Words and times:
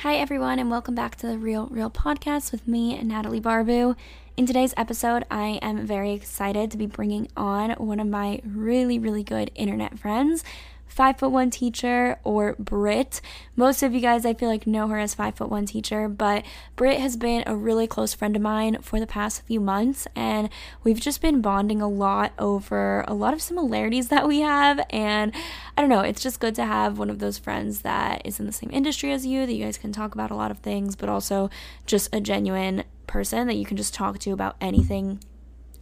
Hi, 0.00 0.16
everyone, 0.16 0.58
and 0.58 0.70
welcome 0.70 0.94
back 0.94 1.16
to 1.16 1.26
the 1.26 1.38
Real 1.38 1.68
Reel 1.68 1.88
Podcast 1.88 2.52
with 2.52 2.68
me, 2.68 3.02
Natalie 3.02 3.40
Barbu. 3.40 3.96
In 4.36 4.44
today's 4.44 4.74
episode, 4.76 5.24
I 5.30 5.58
am 5.62 5.86
very 5.86 6.12
excited 6.12 6.70
to 6.70 6.76
be 6.76 6.84
bringing 6.84 7.28
on 7.34 7.70
one 7.78 7.98
of 7.98 8.06
my 8.06 8.42
really, 8.44 8.98
really 8.98 9.22
good 9.22 9.50
internet 9.54 9.98
friends 9.98 10.44
five 10.86 11.18
foot 11.18 11.30
one 11.30 11.50
teacher 11.50 12.18
or 12.24 12.54
Britt. 12.58 13.20
Most 13.54 13.82
of 13.82 13.94
you 13.94 14.00
guys, 14.00 14.24
I 14.24 14.34
feel 14.34 14.48
like, 14.48 14.66
know 14.66 14.88
her 14.88 14.98
as 14.98 15.14
five 15.14 15.34
foot 15.34 15.50
one 15.50 15.66
teacher, 15.66 16.08
but 16.08 16.44
Britt 16.74 17.00
has 17.00 17.16
been 17.16 17.42
a 17.46 17.54
really 17.54 17.86
close 17.86 18.14
friend 18.14 18.34
of 18.36 18.42
mine 18.42 18.78
for 18.82 18.98
the 18.98 19.06
past 19.06 19.42
few 19.42 19.60
months, 19.60 20.06
and 20.14 20.48
we've 20.84 21.00
just 21.00 21.20
been 21.20 21.40
bonding 21.40 21.82
a 21.82 21.88
lot 21.88 22.32
over 22.38 23.04
a 23.06 23.14
lot 23.14 23.34
of 23.34 23.42
similarities 23.42 24.08
that 24.10 24.26
we 24.26 24.40
have. 24.40 24.80
And 24.90 25.32
I 25.76 25.80
don't 25.80 25.90
know, 25.90 26.00
it's 26.00 26.22
just 26.22 26.40
good 26.40 26.54
to 26.56 26.64
have 26.64 26.98
one 26.98 27.10
of 27.10 27.18
those 27.18 27.38
friends 27.38 27.82
that 27.82 28.22
is 28.24 28.40
in 28.40 28.46
the 28.46 28.52
same 28.52 28.70
industry 28.72 29.12
as 29.12 29.26
you, 29.26 29.46
that 29.46 29.52
you 29.52 29.64
guys 29.64 29.78
can 29.78 29.92
talk 29.92 30.14
about 30.14 30.30
a 30.30 30.36
lot 30.36 30.50
of 30.50 30.58
things, 30.58 30.96
but 30.96 31.08
also 31.08 31.50
just 31.84 32.14
a 32.14 32.20
genuine 32.20 32.84
person 33.06 33.46
that 33.46 33.54
you 33.54 33.64
can 33.64 33.76
just 33.76 33.94
talk 33.94 34.18
to 34.18 34.30
about 34.30 34.56
anything 34.60 35.20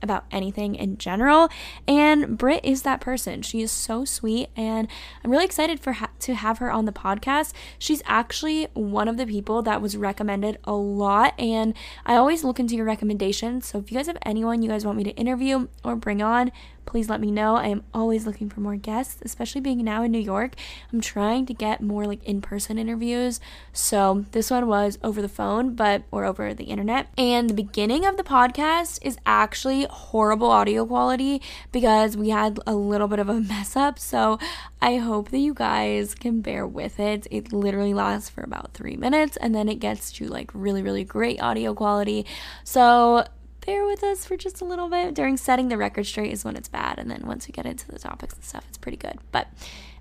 about 0.05 0.25
anything 0.31 0.77
in 0.77 0.97
general. 0.99 1.49
And 1.89 2.39
Britt 2.39 2.65
is 2.65 2.83
that 2.83 3.01
person. 3.01 3.43
She 3.43 3.61
is 3.61 3.73
so 3.73 4.05
sweet, 4.05 4.51
and 4.57 4.87
I'm 5.25 5.31
really 5.31 5.45
excited 5.45 5.81
for 5.81 5.95
ha- 5.95 6.11
to 6.21 6.35
have 6.35 6.59
her 6.59 6.71
on 6.71 6.85
the 6.85 6.93
podcast. 6.93 7.53
She's 7.79 8.03
actually 8.07 8.69
one 8.75 9.09
of 9.09 9.17
the 9.17 9.27
people 9.27 9.63
that 9.63 9.83
was 9.83 9.97
recommended 9.97 10.59
a 10.65 10.75
lot, 10.75 11.35
and 11.41 11.75
I 12.07 12.15
always 12.15 12.45
look 12.45 12.61
into 12.61 12.77
your 12.77 12.87
recommendations. 12.87 13.67
So 13.67 13.79
if 13.79 13.91
you 13.91 13.97
guys 13.99 14.07
have 14.07 14.19
anyone 14.23 14.63
you 14.63 14.69
guys 14.69 14.87
want 14.87 14.99
me 14.99 15.05
to 15.05 15.11
interview 15.11 15.67
or 15.83 15.97
bring 15.97 16.23
on, 16.23 16.53
please 16.87 17.09
let 17.09 17.21
me 17.21 17.31
know. 17.31 17.57
I 17.57 17.69
am 17.69 17.83
always 17.93 18.27
looking 18.27 18.49
for 18.49 18.61
more 18.61 18.77
guests, 18.77 19.21
especially 19.25 19.61
being 19.61 19.83
now 19.85 20.03
in 20.03 20.13
New 20.13 20.19
York. 20.19 20.55
I'm 20.93 21.01
trying 21.01 21.47
to 21.47 21.55
get 21.55 21.83
more 21.83 22.07
like 22.07 22.23
in 22.25 22.41
person 22.41 22.79
interviews. 22.79 23.41
So 23.73 24.25
this 24.33 24.51
one 24.51 24.67
was 24.67 24.99
over 25.03 25.21
the 25.21 25.29
phone, 25.29 25.75
but 25.75 26.03
or 26.11 26.25
over 26.25 26.55
the 26.55 26.65
internet. 26.65 27.09
And 27.17 27.49
the 27.49 27.55
beginning 27.55 28.05
of 28.05 28.17
the 28.17 28.23
podcast 28.23 28.99
is 29.03 29.19
actually 29.27 29.87
horrible 29.91 30.51
audio 30.51 30.87
quality 30.87 31.43
because 31.73 32.17
we 32.17 32.31
had 32.31 32.59
a 32.67 32.75
little 32.75 33.09
bit 33.09 33.19
of 33.19 33.29
a 33.29 33.35
mess 33.41 33.77
up. 33.77 33.99
So 33.99 34.39
I 34.81 34.97
hope 34.97 35.31
that 35.31 35.39
you 35.39 35.55
guys 35.55 36.15
can 36.15 36.41
bear 36.41 36.67
with 36.67 37.01
it. 37.01 37.27
It 37.31 37.53
literally 37.53 37.95
lasts 37.95 38.29
for 38.29 38.43
about 38.43 38.75
three 38.75 38.97
minutes 38.97 39.37
and 39.39 39.55
then 39.55 39.69
it 39.69 39.77
gets 39.77 40.13
to 40.13 40.27
like 40.27 40.51
really, 40.55 40.83
really 40.83 41.05
great 41.05 41.41
audio 41.41 41.75
quality. 41.75 42.27
So 42.65 43.25
bear 43.65 43.87
with 43.87 44.03
us 44.03 44.25
for 44.25 44.37
just 44.37 44.61
a 44.61 44.65
little 44.65 44.89
bit. 44.89 45.15
During 45.15 45.37
setting 45.37 45.69
the 45.69 45.77
record 45.77 46.07
straight 46.07 46.33
is 46.33 46.45
when 46.45 46.57
it's 46.57 46.69
bad, 46.69 46.99
and 46.99 47.11
then 47.11 47.23
once 47.27 47.47
we 47.49 47.53
get 47.53 47.67
into 47.67 47.87
the 47.89 47.99
topics 47.99 48.35
and 48.35 48.45
stuff, 48.45 48.65
it's 48.69 48.79
pretty 48.79 48.97
good. 48.97 49.19
But, 49.33 49.49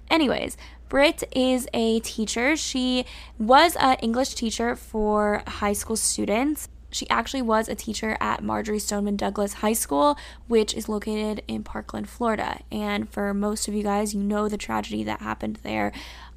anyways, 0.10 0.58
Britt 0.90 1.24
is 1.36 1.68
a 1.74 2.00
teacher. 2.02 2.56
She 2.56 3.06
was 3.40 3.76
an 3.78 3.96
English 4.02 4.36
teacher 4.36 4.76
for 4.76 5.44
high 5.48 5.74
school 5.74 5.96
students. 5.96 6.70
She 6.92 7.10
actually 7.10 7.42
was 7.42 7.68
a 7.68 7.74
teacher 7.74 8.16
at 8.22 8.44
Marjory 8.44 8.78
Stoneman 8.78 9.18
Douglas 9.18 9.54
High 9.54 9.74
School, 9.74 10.16
which 10.48 10.76
is 10.76 10.88
located 10.88 11.42
in 11.48 11.64
Parkland, 11.64 12.08
Florida. 12.08 12.60
And 12.72 13.10
for 13.10 13.34
most 13.34 13.68
of 13.68 13.74
you 13.74 13.82
guys, 13.82 14.14
you 14.14 14.22
know 14.22 14.48
the 14.48 14.58
tragedy 14.58 15.04
that 15.04 15.22
happened 15.22 15.60
there 15.64 15.92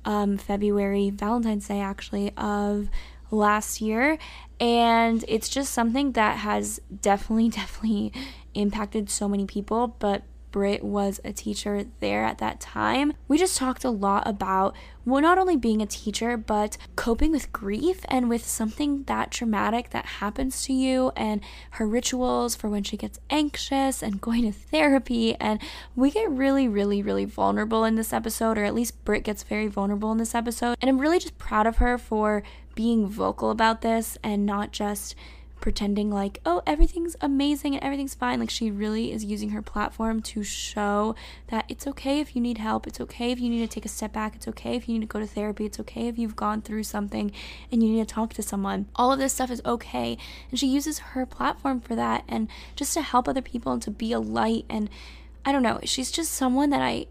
um, 0.07 0.39
February, 0.39 1.11
Valentine's 1.11 1.69
Day, 1.69 1.81
actually, 1.81 2.33
of 2.37 2.89
last 3.31 3.81
year. 3.81 4.19
And 4.61 5.25
it's 5.29 5.49
just 5.49 5.73
something 5.73 6.13
that 6.13 6.39
has 6.39 6.81
definitely, 7.03 7.49
definitely 7.51 8.13
impacted 8.55 9.11
so 9.11 9.29
many 9.29 9.47
people. 9.47 9.97
But 9.99 10.23
Britt 10.57 10.83
was 10.83 11.21
a 11.23 11.35
teacher 11.35 11.85
there 12.01 12.25
at 12.25 12.39
that 12.39 12.61
time. 12.61 13.13
We 13.29 13.37
just 13.37 13.59
talked 13.59 13.85
a 13.85 13.91
lot 13.91 14.27
about 14.27 14.75
well, 15.07 15.23
not 15.23 15.39
only 15.39 15.57
being 15.57 15.81
a 15.81 15.87
teacher, 15.87 16.37
but 16.37 16.77
coping 16.97 17.31
with 17.31 17.53
grief 17.53 18.01
and 18.09 18.29
with 18.29 18.45
something 18.45 19.05
that 19.05 19.31
traumatic 19.31 19.91
that 19.91 20.05
happens 20.07 20.65
to 20.65 20.73
you, 20.73 21.13
and 21.15 21.43
her 21.73 21.87
rituals 21.87 22.57
for 22.57 22.69
when 22.69 22.83
she 22.83 22.97
gets 22.97 23.21
anxious 23.31 24.03
and 24.03 24.21
going 24.21 24.43
to 24.43 24.51
therapy. 24.51 25.37
And 25.37 25.61
we 25.95 26.11
get 26.11 26.29
really, 26.29 26.67
really, 26.67 27.03
really 27.03 27.25
vulnerable 27.25 27.85
in 27.85 27.95
this 27.95 28.13
episode, 28.13 28.59
or 28.59 28.65
at 28.65 28.75
least 28.75 29.05
Britt 29.05 29.23
gets 29.23 29.45
very 29.45 29.69
vulnerable 29.69 30.11
in 30.11 30.19
this 30.19 30.35
episode. 30.35 30.77
And 30.81 30.89
I'm 30.89 30.99
really 30.99 31.21
just 31.21 31.39
proud 31.39 31.69
of 31.69 31.77
her 31.77 31.99
for 31.99 32.43
being 32.77 33.09
vocal 33.09 33.51
about 33.51 33.81
this 33.81 34.17
and 34.23 34.47
not 34.47 34.71
just 34.71 35.17
pretending 35.61 36.11
like, 36.11 36.39
oh, 36.47 36.63
everything's 36.67 37.17
amazing 37.21 37.75
and 37.75 37.83
everything's 37.83 38.15
fine. 38.15 38.39
Like, 38.39 38.51
she 38.51 38.71
really 38.71 39.11
is 39.11 39.25
using 39.25 39.49
her 39.51 39.63
platform 39.63 40.21
to 40.23 40.45
show 40.45 41.17
that 41.49 41.65
it's 41.69 41.87
okay 41.89 42.21
if 42.21 42.37
you 42.37 42.43
need 42.43 42.59
help. 42.59 42.87
It's 42.87 43.01
okay 43.01 43.33
if 43.33 43.41
you 43.41 43.49
need 43.51 43.69
to 43.69 43.75
take 43.75 43.85
a 43.85 43.89
step 43.89 44.13
back. 44.13 44.37
It's 44.37 44.47
okay 44.47 44.77
if 44.77 44.87
you 44.87 44.95
need 44.95 45.01
to 45.01 45.07
go 45.07 45.19
to 45.19 45.27
therapy. 45.27 45.65
It's 45.65 45.81
okay 45.81 46.07
if 46.07 46.19
you've 46.19 46.37
gone 46.37 46.63
through 46.63 46.85
something 46.85 47.33
and 47.73 47.83
you 47.83 47.89
need 47.89 48.07
to 48.07 48.15
talk 48.15 48.35
to 48.35 48.43
someone. 48.43 48.87
All 48.95 49.13
of 49.13 49.19
this 49.19 49.33
stuff 49.33 49.51
is 49.51 49.63
okay. 49.65 50.17
And 50.51 50.61
she 50.61 50.69
uses 50.69 50.99
her 50.99 51.27
platform 51.27 51.81
for 51.81 51.97
that 51.97 52.23
and 52.29 52.49
just 52.77 52.95
to 52.95 53.03
help 53.03 53.27
other 53.27 53.43
people 53.43 53.73
and 53.73 53.83
to 53.83 53.91
be 53.91 54.13
a 54.13 54.21
light. 54.21 54.67
And 54.69 54.89
I 55.45 55.51
don't 55.51 55.63
know, 55.63 55.81
she's 55.85 56.13
just 56.13 56.33
someone 56.33 56.71
that 56.71 56.83
I. 56.83 57.07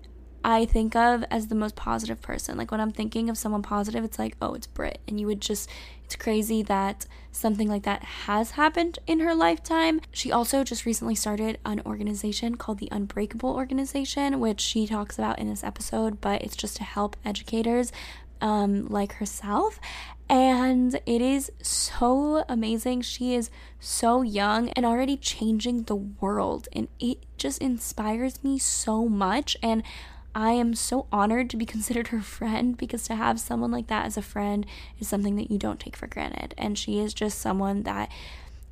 I 0.45 0.65
think 0.65 0.95
of 0.95 1.25
as 1.31 1.47
the 1.47 1.55
most 1.55 1.75
positive 1.75 2.21
person. 2.21 2.55
Like 2.55 2.69
when 2.69 2.79
I'm 2.79 2.91
thinking 2.91 3.31
of 3.31 3.37
someone 3.37 3.63
positive, 3.63 4.03
it's 4.03 4.19
like, 4.19 4.37
oh, 4.39 4.53
it's 4.53 4.67
Britt. 4.67 4.99
And 5.07 5.19
you 5.19 5.25
would 5.25 5.41
just 5.41 5.67
it's 6.03 6.15
crazy 6.15 6.61
that 6.61 7.07
something 7.31 7.67
like 7.67 7.81
that 7.81 8.03
has 8.03 8.51
happened 8.51 8.99
in 9.07 9.21
her 9.21 9.33
lifetime. 9.33 10.01
She 10.11 10.31
also 10.31 10.63
just 10.63 10.85
recently 10.85 11.15
started 11.15 11.57
an 11.65 11.81
organization 11.83 12.57
called 12.57 12.77
the 12.77 12.89
Unbreakable 12.91 13.49
Organization, 13.49 14.39
which 14.39 14.61
she 14.61 14.85
talks 14.85 15.17
about 15.17 15.39
in 15.39 15.49
this 15.49 15.63
episode, 15.63 16.21
but 16.21 16.43
it's 16.43 16.55
just 16.55 16.77
to 16.77 16.83
help 16.83 17.15
educators 17.25 17.91
um, 18.39 18.87
like 18.87 19.13
herself. 19.13 19.79
And 20.29 20.93
it 21.07 21.21
is 21.21 21.51
so 21.63 22.45
amazing. 22.47 23.01
She 23.01 23.33
is 23.33 23.49
so 23.79 24.21
young 24.21 24.69
and 24.69 24.85
already 24.85 25.17
changing 25.17 25.83
the 25.83 25.95
world. 25.95 26.67
And 26.71 26.87
it 26.99 27.25
just 27.35 27.59
inspires 27.63 28.43
me 28.43 28.59
so 28.59 29.07
much. 29.09 29.57
And 29.63 29.81
I 30.35 30.51
am 30.51 30.75
so 30.75 31.07
honored 31.13 31.49
to 31.51 31.57
be 31.57 31.65
considered 31.65 32.09
her 32.09 32.19
friend 32.21 32.77
because 32.77 33.03
to 33.05 33.15
have 33.15 33.39
someone 33.39 33.71
like 33.71 33.87
that 33.87 34.05
as 34.05 34.17
a 34.17 34.21
friend 34.21 34.65
is 34.99 35.07
something 35.07 35.37
that 35.37 35.49
you 35.49 35.57
don't 35.57 35.79
take 35.79 35.95
for 35.95 36.07
granted. 36.07 36.53
And 36.57 36.77
she 36.77 36.99
is 36.99 37.13
just 37.13 37.39
someone 37.39 37.83
that 37.83 38.11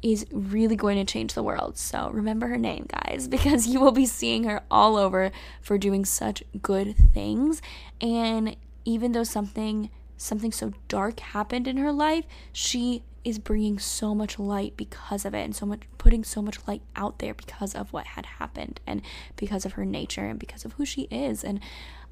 is 0.01 0.25
really 0.29 0.75
going 0.75 0.97
to 0.97 1.09
change 1.09 1.33
the 1.33 1.41
world. 1.41 1.77
So 1.77 2.09
remember 2.11 2.47
her 2.47 2.57
name, 2.57 2.87
guys, 2.89 3.27
because 3.29 3.65
you 3.65 3.79
will 3.79 3.93
be 3.93 4.05
seeing 4.05 4.43
her 4.43 4.61
all 4.69 4.97
over 4.97 5.31
for 5.61 5.77
doing 5.77 6.03
such 6.03 6.43
good 6.61 6.95
things. 7.13 7.61
And 8.01 8.57
even 8.83 9.13
though 9.13 9.23
something 9.23 9.89
something 10.15 10.51
so 10.51 10.71
dark 10.87 11.19
happened 11.19 11.67
in 11.67 11.77
her 11.77 11.91
life, 11.91 12.25
she 12.53 13.03
is 13.23 13.39
bringing 13.39 13.79
so 13.79 14.13
much 14.13 14.37
light 14.37 14.75
because 14.75 15.25
of 15.25 15.33
it 15.33 15.43
and 15.43 15.55
so 15.55 15.65
much 15.65 15.81
putting 15.97 16.23
so 16.23 16.41
much 16.41 16.57
light 16.67 16.81
out 16.95 17.19
there 17.19 17.33
because 17.33 17.73
of 17.73 17.93
what 17.93 18.05
had 18.07 18.25
happened 18.25 18.79
and 18.85 19.01
because 19.35 19.65
of 19.65 19.73
her 19.73 19.85
nature 19.85 20.25
and 20.25 20.39
because 20.39 20.65
of 20.65 20.73
who 20.73 20.85
she 20.85 21.03
is 21.03 21.43
and 21.43 21.59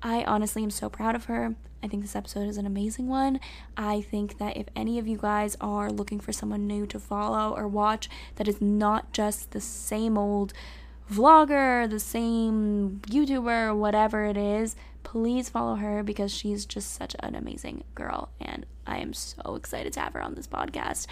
I 0.03 0.23
honestly 0.23 0.63
am 0.63 0.71
so 0.71 0.89
proud 0.89 1.15
of 1.15 1.25
her. 1.25 1.55
I 1.83 1.87
think 1.87 2.01
this 2.01 2.15
episode 2.15 2.47
is 2.47 2.57
an 2.57 2.65
amazing 2.65 3.07
one. 3.07 3.39
I 3.77 4.01
think 4.01 4.37
that 4.37 4.57
if 4.57 4.67
any 4.75 4.97
of 4.99 5.07
you 5.07 5.17
guys 5.17 5.57
are 5.61 5.91
looking 5.91 6.19
for 6.19 6.31
someone 6.31 6.67
new 6.67 6.85
to 6.87 6.99
follow 6.99 7.55
or 7.55 7.67
watch 7.67 8.09
that 8.35 8.47
is 8.47 8.61
not 8.61 9.11
just 9.13 9.51
the 9.51 9.61
same 9.61 10.17
old 10.17 10.53
vlogger, 11.11 11.89
the 11.89 11.99
same 11.99 13.01
YouTuber, 13.07 13.75
whatever 13.75 14.25
it 14.25 14.37
is, 14.37 14.75
please 15.03 15.49
follow 15.49 15.75
her 15.75 16.03
because 16.03 16.33
she's 16.33 16.65
just 16.65 16.93
such 16.93 17.15
an 17.19 17.35
amazing 17.35 17.83
girl. 17.95 18.29
And 18.39 18.65
I 18.85 18.97
am 18.97 19.13
so 19.13 19.55
excited 19.55 19.93
to 19.93 19.99
have 19.99 20.13
her 20.13 20.21
on 20.21 20.35
this 20.35 20.47
podcast. 20.47 21.07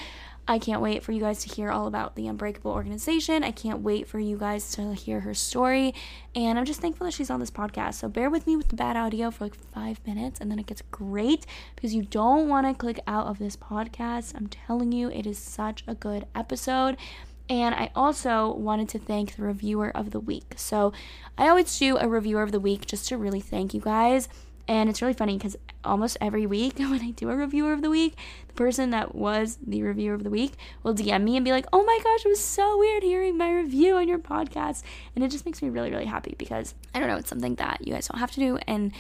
I 0.47 0.57
can't 0.57 0.81
wait 0.81 1.03
for 1.03 1.12
you 1.12 1.21
guys 1.21 1.44
to 1.44 1.53
hear 1.53 1.69
all 1.69 1.86
about 1.86 2.15
the 2.15 2.25
Unbreakable 2.27 2.71
organization. 2.71 3.44
I 3.44 3.51
can't 3.51 3.81
wait 3.81 4.07
for 4.07 4.19
you 4.19 4.36
guys 4.36 4.71
to 4.71 4.95
hear 4.95 5.19
her 5.19 5.36
story. 5.36 5.94
And 6.33 6.57
I'm 6.57 6.65
just 6.65 6.81
thankful 6.81 7.06
that 7.06 7.13
she's 7.13 7.30
on 7.30 7.39
this 7.39 7.51
podcast. 7.51 7.95
So 7.95 8.09
bear 8.09 8.31
with 8.31 8.47
me 8.47 8.57
with 8.57 8.69
the 8.69 8.75
bad 8.75 8.97
audio 8.97 9.30
for 9.30 9.44
like 9.44 9.53
five 9.53 10.00
minutes 10.07 10.42
and 10.42 10.50
then 10.50 10.57
it 10.57 10.65
gets 10.65 10.81
great 10.89 11.45
because 11.75 11.94
you 11.94 12.01
don't 12.01 12.47
want 12.47 12.65
to 12.65 12.74
click 12.74 13.00
out 13.06 13.27
of 13.27 13.38
this 13.38 13.56
podcast. 13.56 14.33
I'm 14.35 14.47
telling 14.47 14.92
you, 14.92 15.12
it 15.12 15.27
is 15.27 15.38
such 15.38 15.83
a 15.85 15.94
good 15.94 16.25
episode. 16.33 16.97
And 17.50 17.74
I 17.74 17.90
also 17.96 18.54
wanted 18.54 18.90
to 18.90 19.00
thank 19.00 19.36
the 19.36 19.42
reviewer 19.42 19.96
of 19.96 20.12
the 20.12 20.19
week. 20.19 20.54
So 20.56 20.94
I 21.38 21.48
always 21.48 21.78
do 21.80 21.98
a 21.98 22.07
reviewer 22.07 22.44
of 22.44 22.51
the 22.51 22.60
week 22.60 22.86
just 22.86 23.07
to 23.10 23.18
really 23.18 23.42
thank 23.42 23.74
you 23.74 23.81
guys. 23.81 24.30
And 24.68 24.88
it's 24.88 25.01
really 25.01 25.16
funny 25.16 25.36
because 25.36 25.57
almost 25.84 26.16
every 26.22 26.46
week 26.46 26.78
when 26.78 27.01
I 27.01 27.10
do 27.10 27.31
a 27.31 27.36
reviewer 27.36 27.74
of 27.74 27.81
the 27.81 27.90
week, 27.90 28.16
the 28.48 28.54
person 28.54 28.92
that 28.92 29.16
was 29.16 29.57
the 29.66 29.81
reviewer 29.81 30.13
of 30.13 30.24
the 30.24 30.30
week 30.30 30.54
will 30.84 30.94
DM 30.94 31.24
me 31.24 31.38
and 31.38 31.44
be 31.44 31.51
like, 31.51 31.66
oh 31.74 31.84
my 31.84 32.00
gosh, 32.04 32.24
it 32.24 32.30
was 32.30 32.44
so 32.44 32.78
weird 32.78 33.01
hearing 33.01 33.36
my 33.36 33.52
review 33.52 33.95
on 33.95 34.07
your 34.07 34.19
podcast. 34.19 34.84
And 35.16 35.24
it 35.24 35.31
just 35.31 35.44
makes 35.44 35.63
me 35.63 35.69
really, 35.69 35.90
really 35.90 36.06
happy 36.06 36.36
because 36.38 36.75
I 36.94 37.00
don't 37.00 37.07
know, 37.07 37.18
it's 37.18 37.30
something 37.30 37.56
that 37.56 37.80
you 37.81 37.94
guys 37.94 38.07
don't 38.07 38.19
have 38.19 38.31
to 38.31 38.40
do. 38.40 38.60
And 38.68 38.92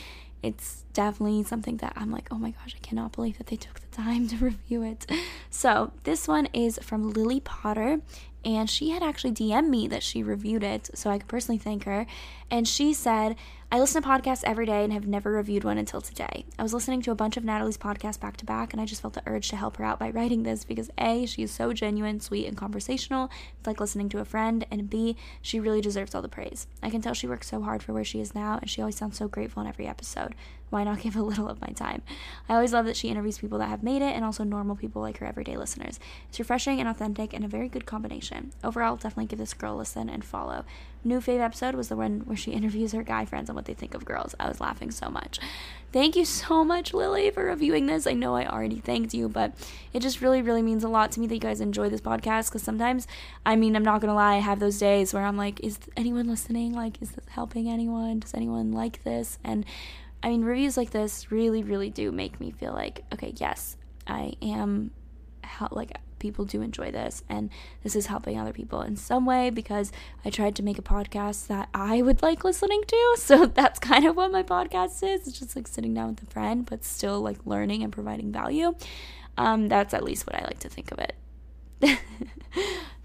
it's 0.41 0.85
definitely 0.93 1.43
something 1.43 1.77
that 1.77 1.93
I'm 1.95 2.11
like, 2.11 2.29
oh 2.31 2.37
my 2.37 2.51
gosh, 2.51 2.75
I 2.75 2.79
cannot 2.85 3.11
believe 3.11 3.37
that 3.37 3.47
they 3.47 3.55
took 3.55 3.79
the 3.79 3.95
time 3.95 4.27
to 4.29 4.37
review 4.37 4.83
it. 4.83 5.05
So, 5.49 5.91
this 6.03 6.27
one 6.27 6.47
is 6.47 6.79
from 6.81 7.11
Lily 7.11 7.41
Potter, 7.41 8.01
and 8.45 8.69
she 8.69 8.89
had 8.89 9.03
actually 9.03 9.31
DM'd 9.31 9.69
me 9.69 9.87
that 9.87 10.03
she 10.03 10.23
reviewed 10.23 10.63
it, 10.63 10.89
so 10.93 11.09
I 11.09 11.17
could 11.17 11.27
personally 11.27 11.57
thank 11.57 11.83
her. 11.83 12.05
And 12.49 12.67
she 12.67 12.93
said, 12.93 13.35
I 13.71 13.79
listen 13.79 14.01
to 14.01 14.07
podcasts 14.09 14.43
every 14.45 14.65
day 14.65 14.83
and 14.83 14.91
have 14.91 15.05
never 15.05 15.31
reviewed 15.31 15.63
one 15.63 15.77
until 15.77 16.01
today. 16.01 16.43
I 16.57 16.63
was 16.63 16.73
listening 16.73 17.03
to 17.03 17.11
a 17.11 17.15
bunch 17.15 17.37
of 17.37 17.43
Natalie's 17.43 17.77
podcasts 17.77 18.19
back 18.19 18.35
to 18.37 18.45
back, 18.45 18.73
and 18.73 18.81
I 18.81 18.85
just 18.85 18.99
felt 18.99 19.13
the 19.13 19.21
urge 19.27 19.49
to 19.49 19.55
help 19.55 19.77
her 19.77 19.85
out 19.85 19.99
by 19.99 20.09
writing 20.09 20.41
this 20.41 20.63
because 20.63 20.89
A, 20.97 21.27
she 21.27 21.43
is 21.43 21.51
so 21.51 21.71
genuine, 21.71 22.19
sweet, 22.19 22.47
and 22.47 22.57
conversational. 22.57 23.29
It's 23.59 23.67
like 23.67 23.79
listening 23.79 24.09
to 24.09 24.17
a 24.17 24.25
friend, 24.25 24.65
and 24.71 24.89
B, 24.89 25.15
she 25.43 25.59
really 25.59 25.81
deserves 25.81 26.15
all 26.15 26.23
the 26.23 26.27
praise. 26.27 26.65
I 26.81 26.89
can 26.89 27.03
tell 27.03 27.13
she 27.13 27.27
works 27.27 27.47
so 27.47 27.61
hard 27.61 27.83
for 27.83 27.93
where 27.93 28.03
she 28.03 28.19
is 28.19 28.33
now, 28.33 28.57
and 28.59 28.67
she 28.67 28.81
always 28.81 28.95
sounds 28.95 29.19
so 29.19 29.27
grateful 29.27 29.61
in 29.61 29.69
every 29.69 29.85
episode. 29.85 30.33
Why 30.71 30.83
not 30.83 31.01
give 31.03 31.15
a 31.15 31.21
little 31.21 31.47
of 31.47 31.61
my 31.61 31.67
time? 31.67 32.01
I 32.47 32.55
always 32.55 32.73
love 32.73 32.85
that 32.85 32.97
she 32.97 33.09
interviews 33.09 33.37
people 33.37 33.59
that 33.59 33.69
have 33.69 33.83
made 33.83 34.01
it 34.01 34.15
and 34.15 34.25
also 34.25 34.43
normal 34.43 34.77
people 34.77 35.03
like 35.03 35.17
her 35.17 35.27
everyday 35.27 35.57
listeners. 35.57 35.99
It's 36.29 36.39
refreshing 36.39 36.79
and 36.79 36.89
authentic 36.89 37.33
and 37.33 37.45
a 37.45 37.47
very 37.47 37.69
good 37.69 37.85
combination. 37.85 38.51
Overall, 38.63 38.95
definitely 38.95 39.27
give 39.27 39.37
this 39.37 39.53
girl 39.53 39.75
a 39.75 39.77
listen 39.77 40.09
and 40.09 40.25
follow. 40.25 40.65
New 41.03 41.19
fave 41.19 41.39
episode 41.39 41.75
was 41.75 41.87
the 41.87 41.95
one 41.95 42.21
where 42.25 42.35
she 42.35 42.51
interviews 42.51 42.91
her 42.91 43.03
guy 43.03 43.23
friends 43.23 43.49
on 43.49 43.55
what 43.55 43.65
they 43.65 43.73
think 43.73 43.93
of 43.93 44.03
girls. 44.03 44.35
I 44.39 44.49
was 44.49 44.59
laughing 44.59 44.91
so 44.91 45.09
much. 45.09 45.39
Thank 45.93 46.15
you 46.15 46.25
so 46.25 46.63
much, 46.63 46.93
Lily, 46.93 47.31
for 47.31 47.45
reviewing 47.45 47.85
this. 47.85 48.05
I 48.05 48.13
know 48.13 48.35
I 48.35 48.45
already 48.45 48.79
thanked 48.79 49.13
you, 49.13 49.29
but 49.29 49.53
it 49.93 50.01
just 50.01 50.21
really, 50.21 50.41
really 50.41 50.61
means 50.61 50.83
a 50.83 50.89
lot 50.89 51.11
to 51.13 51.19
me 51.19 51.27
that 51.27 51.33
you 51.33 51.39
guys 51.39 51.61
enjoy 51.61 51.89
this 51.89 52.01
podcast 52.01 52.49
because 52.49 52.63
sometimes, 52.63 53.07
I 53.45 53.55
mean, 53.55 53.75
I'm 53.75 53.83
not 53.83 54.01
gonna 54.01 54.13
lie, 54.13 54.35
I 54.35 54.39
have 54.39 54.59
those 54.59 54.77
days 54.77 55.13
where 55.13 55.23
I'm 55.23 55.37
like, 55.37 55.61
is 55.61 55.79
anyone 55.95 56.27
listening? 56.27 56.73
Like, 56.73 57.01
is 57.01 57.11
this 57.11 57.25
helping 57.29 57.69
anyone? 57.69 58.19
Does 58.19 58.33
anyone 58.33 58.73
like 58.73 59.03
this? 59.03 59.39
And 59.43 59.65
I 60.21 60.29
mean, 60.29 60.43
reviews 60.43 60.75
like 60.75 60.91
this 60.91 61.31
really, 61.31 61.63
really 61.63 61.89
do 61.89 62.11
make 62.11 62.39
me 62.41 62.51
feel 62.51 62.73
like, 62.73 63.05
okay, 63.13 63.33
yes, 63.37 63.77
I 64.05 64.33
am, 64.41 64.91
like, 65.71 65.93
people 66.19 66.45
do 66.45 66.61
enjoy 66.61 66.91
this, 66.91 67.23
and 67.29 67.49
this 67.83 67.95
is 67.95 68.07
helping 68.07 68.39
other 68.39 68.53
people 68.53 68.81
in 68.81 68.95
some 68.95 69.25
way 69.25 69.49
because 69.49 69.91
I 70.23 70.29
tried 70.29 70.55
to 70.57 70.63
make 70.63 70.77
a 70.77 70.83
podcast 70.83 71.47
that 71.47 71.69
I 71.73 72.01
would 72.01 72.21
like 72.21 72.43
listening 72.43 72.83
to. 72.87 72.95
So 73.29 73.45
that's 73.45 73.79
kind 73.79 74.05
of 74.05 74.15
what 74.15 74.31
my 74.31 74.41
podcast 74.41 75.03
is. 75.03 75.27
It's 75.27 75.37
just 75.37 75.55
like 75.55 75.67
sitting 75.67 75.93
down 75.93 76.09
with 76.09 76.23
a 76.23 76.25
friend, 76.25 76.65
but 76.65 76.83
still 76.83 77.21
like 77.21 77.45
learning 77.45 77.83
and 77.83 77.93
providing 77.93 78.31
value. 78.31 78.73
Um, 79.37 79.67
that's 79.67 79.93
at 79.93 80.03
least 80.03 80.25
what 80.25 80.35
I 80.35 80.43
like 80.45 80.59
to 80.59 80.69
think 80.69 80.91
of 80.91 80.99
it. 80.99 81.15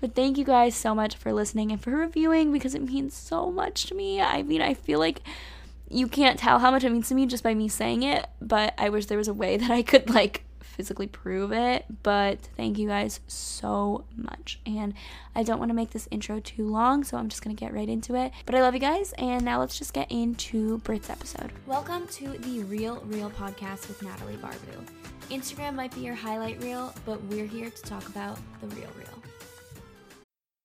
but 0.00 0.14
thank 0.14 0.38
you 0.38 0.44
guys 0.44 0.74
so 0.74 0.94
much 0.94 1.16
for 1.16 1.32
listening 1.32 1.70
and 1.70 1.80
for 1.80 1.90
reviewing 1.90 2.52
because 2.52 2.74
it 2.74 2.82
means 2.82 3.14
so 3.14 3.50
much 3.50 3.86
to 3.86 3.94
me. 3.94 4.20
I 4.20 4.42
mean, 4.42 4.62
I 4.62 4.74
feel 4.74 4.98
like 4.98 5.20
you 5.88 6.08
can't 6.08 6.38
tell 6.38 6.58
how 6.58 6.70
much 6.70 6.84
it 6.84 6.90
means 6.90 7.08
to 7.08 7.14
me 7.14 7.26
just 7.26 7.44
by 7.44 7.54
me 7.54 7.68
saying 7.68 8.02
it, 8.02 8.26
but 8.40 8.74
I 8.78 8.88
wish 8.88 9.06
there 9.06 9.18
was 9.18 9.28
a 9.28 9.34
way 9.34 9.56
that 9.58 9.70
I 9.70 9.82
could 9.82 10.10
like 10.10 10.44
physically 10.76 11.06
prove 11.06 11.52
it. 11.52 11.84
But 12.02 12.40
thank 12.56 12.78
you 12.78 12.88
guys 12.88 13.20
so 13.26 14.04
much. 14.16 14.60
And 14.66 14.94
I 15.34 15.42
don't 15.42 15.58
want 15.58 15.70
to 15.70 15.74
make 15.74 15.90
this 15.90 16.08
intro 16.10 16.40
too 16.40 16.66
long, 16.66 17.04
so 17.04 17.16
I'm 17.16 17.28
just 17.28 17.42
going 17.42 17.54
to 17.54 17.60
get 17.60 17.72
right 17.72 17.88
into 17.88 18.14
it. 18.14 18.32
But 18.46 18.54
I 18.54 18.62
love 18.62 18.74
you 18.74 18.80
guys, 18.80 19.12
and 19.18 19.44
now 19.44 19.60
let's 19.60 19.78
just 19.78 19.92
get 19.92 20.10
into 20.10 20.78
Britt's 20.78 21.10
episode. 21.10 21.52
Welcome 21.66 22.06
to 22.08 22.28
the 22.38 22.64
Real 22.64 23.00
Reel 23.06 23.30
podcast 23.30 23.88
with 23.88 24.02
Natalie 24.02 24.36
Barbu. 24.36 24.86
Instagram 25.30 25.74
might 25.74 25.94
be 25.94 26.02
your 26.02 26.14
highlight 26.14 26.62
reel, 26.62 26.94
but 27.06 27.22
we're 27.24 27.46
here 27.46 27.70
to 27.70 27.82
talk 27.82 28.06
about 28.08 28.38
the 28.60 28.66
real 28.68 28.90
real. 28.96 29.33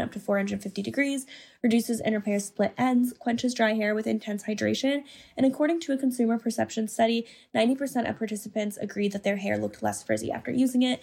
up 0.00 0.12
to 0.12 0.20
450 0.20 0.82
degrees, 0.82 1.26
reduces 1.62 2.00
and 2.00 2.14
repairs 2.14 2.46
split 2.46 2.72
ends, 2.78 3.12
quenches 3.18 3.54
dry 3.54 3.74
hair 3.74 3.94
with 3.94 4.06
intense 4.06 4.44
hydration, 4.44 5.04
and 5.36 5.46
according 5.46 5.80
to 5.80 5.92
a 5.92 5.98
consumer 5.98 6.38
perception 6.38 6.88
study, 6.88 7.26
90% 7.54 8.08
of 8.08 8.18
participants 8.18 8.76
agreed 8.76 9.12
that 9.12 9.24
their 9.24 9.36
hair 9.36 9.58
looked 9.58 9.82
less 9.82 10.02
frizzy 10.02 10.30
after 10.30 10.50
using 10.50 10.82
it, 10.82 11.02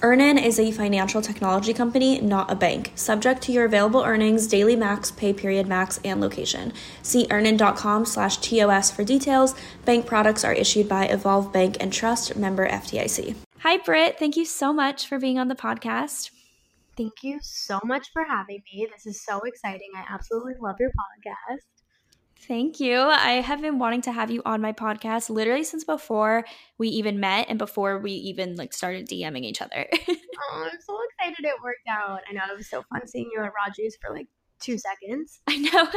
Earnin 0.00 0.38
is 0.38 0.60
a 0.60 0.70
financial 0.70 1.20
technology 1.20 1.74
company, 1.74 2.20
not 2.20 2.52
a 2.52 2.54
bank, 2.54 2.92
subject 2.94 3.42
to 3.42 3.52
your 3.52 3.64
available 3.64 4.04
earnings, 4.04 4.46
daily 4.46 4.76
max, 4.76 5.10
pay 5.10 5.32
period 5.32 5.66
max, 5.66 5.98
and 6.04 6.20
location. 6.20 6.72
See 7.02 7.26
earnin.com 7.30 8.04
slash 8.04 8.36
TOS 8.36 8.92
for 8.92 9.02
details. 9.02 9.56
Bank 9.84 10.06
products 10.06 10.44
are 10.44 10.52
issued 10.52 10.88
by 10.88 11.06
Evolve 11.06 11.52
Bank 11.52 11.78
and 11.80 11.92
Trust, 11.92 12.36
member 12.36 12.68
FDIC. 12.68 13.34
Hi, 13.58 13.78
Britt. 13.78 14.20
Thank 14.20 14.36
you 14.36 14.44
so 14.44 14.72
much 14.72 15.08
for 15.08 15.18
being 15.18 15.36
on 15.36 15.48
the 15.48 15.56
podcast. 15.56 16.30
Thank 16.96 17.24
you 17.24 17.40
so 17.42 17.80
much 17.84 18.08
for 18.12 18.24
having 18.24 18.62
me. 18.72 18.86
This 18.92 19.04
is 19.04 19.24
so 19.24 19.40
exciting. 19.40 19.90
I 19.96 20.04
absolutely 20.08 20.54
love 20.60 20.76
your 20.78 20.90
podcast. 20.90 21.77
Thank 22.48 22.80
you. 22.80 22.98
I 22.98 23.42
have 23.42 23.60
been 23.60 23.78
wanting 23.78 24.00
to 24.02 24.12
have 24.12 24.30
you 24.30 24.40
on 24.46 24.62
my 24.62 24.72
podcast 24.72 25.28
literally 25.28 25.64
since 25.64 25.84
before 25.84 26.44
we 26.78 26.88
even 26.88 27.20
met 27.20 27.46
and 27.50 27.58
before 27.58 27.98
we 27.98 28.12
even 28.12 28.56
like 28.56 28.72
started 28.72 29.06
DMing 29.06 29.44
each 29.44 29.60
other. 29.60 29.86
oh, 30.08 30.68
I'm 30.72 30.80
so 30.80 30.98
excited 31.10 31.44
it 31.44 31.62
worked 31.62 31.86
out. 31.88 32.22
I 32.28 32.32
know 32.32 32.40
it 32.50 32.56
was 32.56 32.70
so 32.70 32.82
fun 32.90 33.06
seeing 33.06 33.30
you 33.34 33.42
at 33.42 33.52
Rogers 33.54 33.98
for 34.00 34.14
like 34.14 34.28
two 34.60 34.78
seconds. 34.78 35.40
I 35.46 35.58
know. 35.58 35.88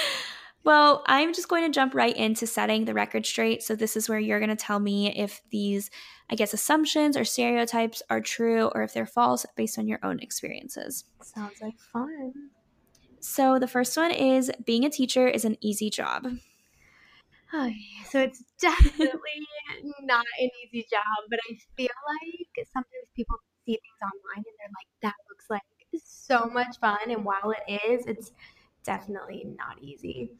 well, 0.64 1.02
I'm 1.06 1.32
just 1.32 1.48
going 1.48 1.64
to 1.64 1.74
jump 1.74 1.94
right 1.94 2.14
into 2.14 2.46
setting 2.46 2.84
the 2.84 2.92
record 2.92 3.24
straight. 3.24 3.62
So 3.62 3.74
this 3.74 3.96
is 3.96 4.06
where 4.06 4.18
you're 4.18 4.38
going 4.38 4.50
to 4.50 4.56
tell 4.56 4.78
me 4.78 5.16
if 5.16 5.40
these 5.50 5.90
I 6.28 6.34
guess, 6.34 6.52
assumptions 6.52 7.16
or 7.16 7.24
stereotypes 7.24 8.02
are 8.10 8.20
true 8.20 8.66
or 8.74 8.82
if 8.82 8.92
they're 8.92 9.06
false 9.06 9.46
based 9.54 9.78
on 9.78 9.86
your 9.86 10.00
own 10.02 10.18
experiences. 10.18 11.04
Sounds 11.22 11.60
like 11.62 11.78
fun. 11.78 12.50
So, 13.26 13.58
the 13.58 13.66
first 13.66 13.96
one 13.96 14.12
is 14.12 14.52
being 14.64 14.84
a 14.84 14.88
teacher 14.88 15.26
is 15.26 15.44
an 15.44 15.56
easy 15.60 15.90
job. 15.90 16.28
Oh, 17.52 17.70
so, 18.08 18.20
it's 18.20 18.44
definitely 18.60 19.18
not 20.02 20.24
an 20.40 20.48
easy 20.64 20.86
job, 20.88 21.02
but 21.28 21.40
I 21.50 21.58
feel 21.76 21.88
like 22.22 22.66
sometimes 22.72 23.08
people 23.16 23.36
see 23.66 23.72
things 23.72 24.00
online 24.00 24.36
and 24.36 24.44
they're 24.58 24.68
like, 24.68 24.86
that 25.02 25.14
looks 25.28 25.46
like 25.50 25.62
so 26.04 26.48
much 26.52 26.78
fun. 26.80 27.10
And 27.10 27.24
while 27.24 27.52
it 27.66 27.80
is, 27.90 28.06
it's 28.06 28.32
definitely 28.84 29.44
not 29.58 29.82
easy. 29.82 30.30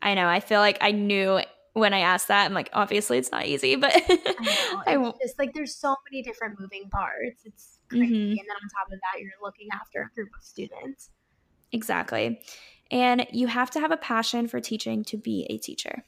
I 0.00 0.14
know. 0.14 0.28
I 0.28 0.40
feel 0.40 0.60
like 0.60 0.78
I 0.80 0.92
knew 0.92 1.40
when 1.74 1.92
I 1.92 2.00
asked 2.00 2.28
that, 2.28 2.46
I'm 2.46 2.54
like, 2.54 2.70
obviously 2.72 3.18
it's 3.18 3.30
not 3.30 3.44
easy, 3.44 3.76
but 3.76 3.92
I 3.94 4.94
know. 4.96 5.08
It's 5.10 5.18
just 5.22 5.38
like 5.38 5.52
there's 5.52 5.76
so 5.76 5.94
many 6.10 6.22
different 6.22 6.58
moving 6.58 6.88
parts. 6.88 7.42
It's 7.44 7.78
crazy. 7.90 8.06
Mm-hmm. 8.06 8.30
And 8.30 8.38
then 8.38 8.56
on 8.56 8.68
top 8.70 8.86
of 8.90 8.98
that, 8.98 9.20
you're 9.20 9.30
looking 9.42 9.68
after 9.74 10.10
a 10.10 10.14
group 10.14 10.30
of 10.34 10.42
students. 10.42 11.10
Exactly. 11.72 12.40
And 12.90 13.26
you 13.32 13.46
have 13.48 13.70
to 13.72 13.80
have 13.80 13.90
a 13.90 13.96
passion 13.96 14.48
for 14.48 14.60
teaching 14.60 15.04
to 15.04 15.16
be 15.16 15.46
a 15.50 15.58
teacher. 15.58 16.04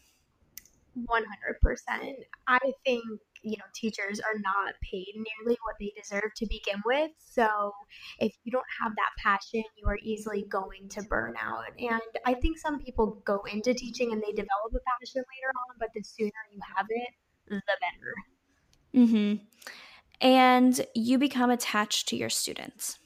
100%. 0.96 2.14
I 2.46 2.58
think 2.84 3.04
you 3.42 3.56
know 3.56 3.64
teachers 3.74 4.20
are 4.20 4.38
not 4.38 4.74
paid 4.82 5.12
nearly 5.14 5.58
what 5.64 5.76
they 5.80 5.92
deserve 5.96 6.30
to 6.36 6.46
begin 6.46 6.82
with 6.84 7.10
so 7.18 7.72
if 8.18 8.34
you 8.44 8.52
don't 8.52 8.66
have 8.82 8.92
that 8.96 9.10
passion 9.18 9.62
you 9.76 9.86
are 9.86 9.98
easily 10.02 10.44
going 10.48 10.88
to 10.88 11.02
burn 11.04 11.34
out 11.40 11.64
and 11.78 12.00
i 12.26 12.34
think 12.34 12.58
some 12.58 12.78
people 12.78 13.20
go 13.24 13.40
into 13.50 13.72
teaching 13.72 14.12
and 14.12 14.22
they 14.22 14.32
develop 14.32 14.72
a 14.74 15.00
passion 15.00 15.22
later 15.22 15.52
on 15.68 15.76
but 15.78 15.88
the 15.94 16.02
sooner 16.02 16.32
you 16.52 16.60
have 16.76 16.86
it 16.88 17.08
the 17.48 17.60
better 17.80 19.06
mhm 19.06 19.40
and 20.20 20.86
you 20.94 21.16
become 21.16 21.50
attached 21.50 22.08
to 22.08 22.16
your 22.16 22.30
students 22.30 22.98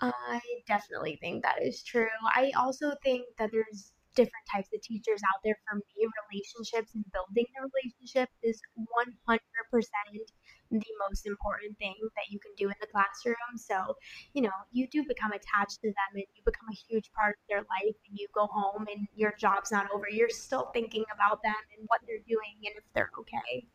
i 0.00 0.40
definitely 0.66 1.18
think 1.20 1.42
that 1.42 1.62
is 1.62 1.82
true 1.82 2.06
i 2.34 2.50
also 2.56 2.92
think 3.02 3.24
that 3.38 3.50
there's 3.52 3.92
different 4.16 4.48
types 4.50 4.68
of 4.74 4.80
teachers 4.80 5.20
out 5.22 5.44
there. 5.44 5.54
For 5.68 5.76
me, 5.76 6.08
relationships 6.26 6.96
and 6.96 7.04
building 7.12 7.46
the 7.54 7.68
relationship 7.68 8.32
is 8.42 8.58
100% 8.74 8.88
the 10.72 10.92
most 11.08 11.26
important 11.26 11.78
thing 11.78 11.94
that 12.16 12.26
you 12.28 12.40
can 12.40 12.50
do 12.56 12.66
in 12.66 12.74
the 12.80 12.88
classroom. 12.88 13.54
So, 13.54 13.94
you 14.32 14.42
know, 14.42 14.56
you 14.72 14.88
do 14.88 15.04
become 15.06 15.30
attached 15.30 15.80
to 15.82 15.88
them 15.88 16.10
and 16.14 16.24
you 16.34 16.42
become 16.44 16.66
a 16.72 16.78
huge 16.88 17.12
part 17.12 17.36
of 17.36 17.44
their 17.48 17.60
life 17.60 17.94
and 18.08 18.18
you 18.18 18.26
go 18.34 18.48
home 18.50 18.88
and 18.92 19.06
your 19.14 19.34
job's 19.38 19.70
not 19.70 19.86
over. 19.94 20.08
You're 20.10 20.30
still 20.30 20.70
thinking 20.72 21.04
about 21.14 21.42
them 21.44 21.54
and 21.76 21.86
what 21.86 22.00
they're 22.08 22.24
doing 22.26 22.56
and 22.64 22.74
if 22.76 22.84
they're 22.94 23.12
okay. 23.20 23.68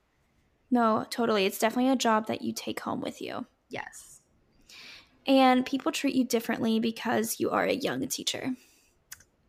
No, 0.70 1.06
totally. 1.10 1.46
It's 1.46 1.60
definitely 1.60 1.92
a 1.92 1.96
job 1.96 2.28
that 2.28 2.42
you 2.42 2.52
take 2.52 2.82
home 2.82 3.00
with 3.00 3.22
you. 3.22 3.46
Yes. 3.70 4.11
And 5.28 5.66
people 5.66 5.92
treat 5.92 6.16
you 6.16 6.24
differently 6.24 6.80
because 6.80 7.40
you 7.40 7.52
are 7.52 7.66
a 7.66 7.74
young 7.74 8.08
teacher. 8.08 8.56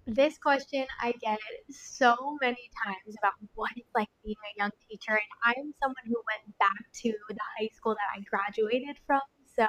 This 0.07 0.37
question 0.37 0.85
I 1.01 1.13
get 1.13 1.39
so 1.71 2.37
many 2.41 2.71
times 2.85 3.17
about 3.19 3.35
what 3.55 3.71
it's 3.77 3.89
like 3.95 4.09
being 4.25 4.37
a 4.37 4.59
young 4.59 4.71
teacher, 4.91 5.13
and 5.13 5.33
I'm 5.45 5.73
someone 5.81 6.07
who 6.07 6.21
went 6.27 6.59
back 6.59 6.93
to 7.03 7.13
the 7.29 7.47
high 7.59 7.71
school 7.75 7.95
that 7.95 8.19
I 8.19 8.23
graduated 8.29 8.99
from. 9.07 9.21
So 9.55 9.67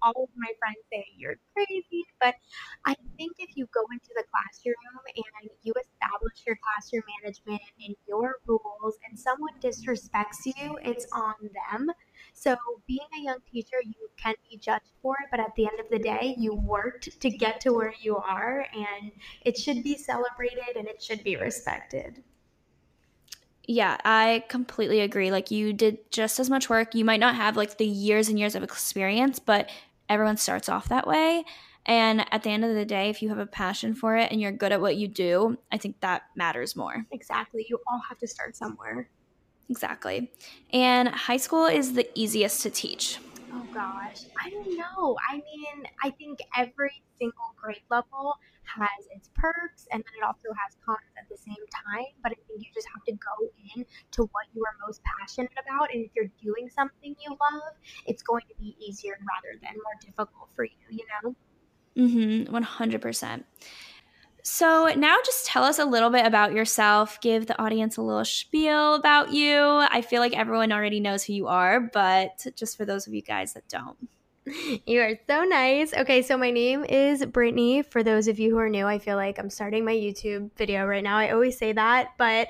all 0.00 0.24
of 0.24 0.28
my 0.36 0.50
friends 0.58 0.78
say 0.92 1.04
you're 1.18 1.34
crazy, 1.54 2.04
but 2.20 2.36
I 2.84 2.94
think 3.18 3.32
if 3.38 3.56
you 3.56 3.66
go 3.74 3.82
into 3.92 4.10
the 4.16 4.22
classroom 4.30 4.74
and 5.16 5.50
you 5.62 5.72
establish 5.74 6.38
your 6.46 6.56
classroom 6.62 7.02
management 7.20 7.60
and 7.84 7.96
your 8.06 8.36
rules, 8.46 8.94
and 9.08 9.18
someone 9.18 9.52
disrespects 9.60 10.46
you, 10.46 10.78
it's 10.82 11.06
on 11.12 11.34
them. 11.42 11.90
So, 12.36 12.56
being 12.86 13.06
a 13.16 13.22
young 13.22 13.38
teacher, 13.50 13.76
you 13.82 14.10
can 14.16 14.34
be 14.50 14.58
judged 14.58 14.92
for 15.00 15.14
it, 15.22 15.28
but 15.30 15.40
at 15.40 15.54
the 15.54 15.66
end 15.66 15.78
of 15.78 15.88
the 15.88 16.00
day, 16.00 16.34
you 16.36 16.54
worked 16.54 17.20
to 17.20 17.30
get 17.30 17.60
to 17.62 17.72
where 17.72 17.94
you 18.00 18.16
are, 18.16 18.66
and 18.74 19.12
it 19.42 19.56
should 19.56 19.82
be 19.84 19.96
celebrated 19.96 20.76
and 20.76 20.88
it 20.88 21.00
should 21.00 21.22
be 21.22 21.36
respected. 21.36 22.22
Yeah, 23.66 23.96
I 24.04 24.44
completely 24.48 25.00
agree. 25.00 25.30
Like, 25.30 25.50
you 25.50 25.72
did 25.72 26.10
just 26.10 26.38
as 26.38 26.50
much 26.50 26.68
work. 26.68 26.94
You 26.94 27.04
might 27.04 27.20
not 27.20 27.36
have 27.36 27.56
like 27.56 27.78
the 27.78 27.86
years 27.86 28.28
and 28.28 28.38
years 28.38 28.54
of 28.54 28.62
experience, 28.62 29.38
but 29.38 29.70
everyone 30.08 30.36
starts 30.36 30.68
off 30.68 30.88
that 30.88 31.06
way. 31.06 31.44
And 31.86 32.26
at 32.32 32.42
the 32.42 32.50
end 32.50 32.64
of 32.64 32.74
the 32.74 32.84
day, 32.84 33.10
if 33.10 33.22
you 33.22 33.28
have 33.28 33.38
a 33.38 33.46
passion 33.46 33.94
for 33.94 34.16
it 34.16 34.32
and 34.32 34.40
you're 34.40 34.52
good 34.52 34.72
at 34.72 34.80
what 34.80 34.96
you 34.96 35.06
do, 35.06 35.56
I 35.70 35.78
think 35.78 36.00
that 36.00 36.22
matters 36.34 36.74
more. 36.74 37.06
Exactly. 37.12 37.64
You 37.68 37.78
all 37.86 38.00
have 38.08 38.18
to 38.18 38.26
start 38.26 38.56
somewhere. 38.56 39.08
Exactly. 39.68 40.30
And 40.72 41.08
high 41.08 41.38
school 41.38 41.66
is 41.66 41.94
the 41.94 42.06
easiest 42.14 42.62
to 42.62 42.70
teach. 42.70 43.18
Oh 43.52 43.66
gosh, 43.72 44.26
I 44.44 44.50
don't 44.50 44.76
know. 44.76 45.16
I 45.30 45.36
mean, 45.36 45.84
I 46.02 46.10
think 46.10 46.40
every 46.56 47.02
single 47.18 47.54
grade 47.56 47.82
level 47.90 48.34
has 48.64 49.06
its 49.14 49.30
perks 49.34 49.86
and 49.92 50.02
then 50.02 50.12
it 50.20 50.24
also 50.24 50.48
has 50.52 50.76
cons 50.84 50.98
at 51.16 51.28
the 51.30 51.36
same 51.36 51.62
time. 51.70 52.12
But 52.22 52.32
I 52.32 52.34
think 52.46 52.60
you 52.60 52.66
just 52.74 52.88
have 52.92 53.04
to 53.04 53.12
go 53.12 53.52
in 53.76 53.84
to 54.12 54.22
what 54.32 54.46
you 54.54 54.62
are 54.64 54.74
most 54.86 55.00
passionate 55.04 55.52
about. 55.58 55.92
And 55.94 56.04
if 56.04 56.10
you're 56.14 56.30
doing 56.42 56.68
something 56.68 57.14
you 57.24 57.30
love, 57.30 57.74
it's 58.06 58.22
going 58.22 58.42
to 58.48 58.54
be 58.58 58.76
easier 58.80 59.16
rather 59.22 59.58
than 59.62 59.74
more 59.76 59.96
difficult 60.00 60.48
for 60.56 60.64
you, 60.64 60.84
you 60.90 61.04
know? 61.22 61.34
Mm 61.96 62.46
hmm, 62.46 62.52
100%. 62.52 63.46
So 64.46 64.92
now 64.94 65.16
just 65.24 65.46
tell 65.46 65.64
us 65.64 65.78
a 65.78 65.86
little 65.86 66.10
bit 66.10 66.26
about 66.26 66.52
yourself. 66.52 67.18
Give 67.22 67.46
the 67.46 67.60
audience 67.60 67.96
a 67.96 68.02
little 68.02 68.26
spiel 68.26 68.94
about 68.94 69.32
you. 69.32 69.58
I 69.58 70.02
feel 70.02 70.20
like 70.20 70.36
everyone 70.36 70.70
already 70.70 71.00
knows 71.00 71.24
who 71.24 71.32
you 71.32 71.46
are, 71.46 71.80
but 71.80 72.46
just 72.54 72.76
for 72.76 72.84
those 72.84 73.06
of 73.06 73.14
you 73.14 73.22
guys 73.22 73.54
that 73.54 73.66
don't. 73.68 73.96
You 74.86 75.00
are 75.00 75.18
so 75.26 75.44
nice. 75.44 75.94
Okay, 75.94 76.20
so 76.20 76.36
my 76.36 76.50
name 76.50 76.84
is 76.84 77.24
Brittany. 77.24 77.80
For 77.80 78.02
those 78.02 78.28
of 78.28 78.38
you 78.38 78.50
who 78.50 78.58
are 78.58 78.68
new, 78.68 78.84
I 78.84 78.98
feel 78.98 79.16
like 79.16 79.38
I'm 79.38 79.48
starting 79.48 79.86
my 79.86 79.94
YouTube 79.94 80.50
video 80.56 80.84
right 80.84 81.02
now. 81.02 81.16
I 81.16 81.30
always 81.30 81.56
say 81.56 81.72
that, 81.72 82.08
but 82.18 82.48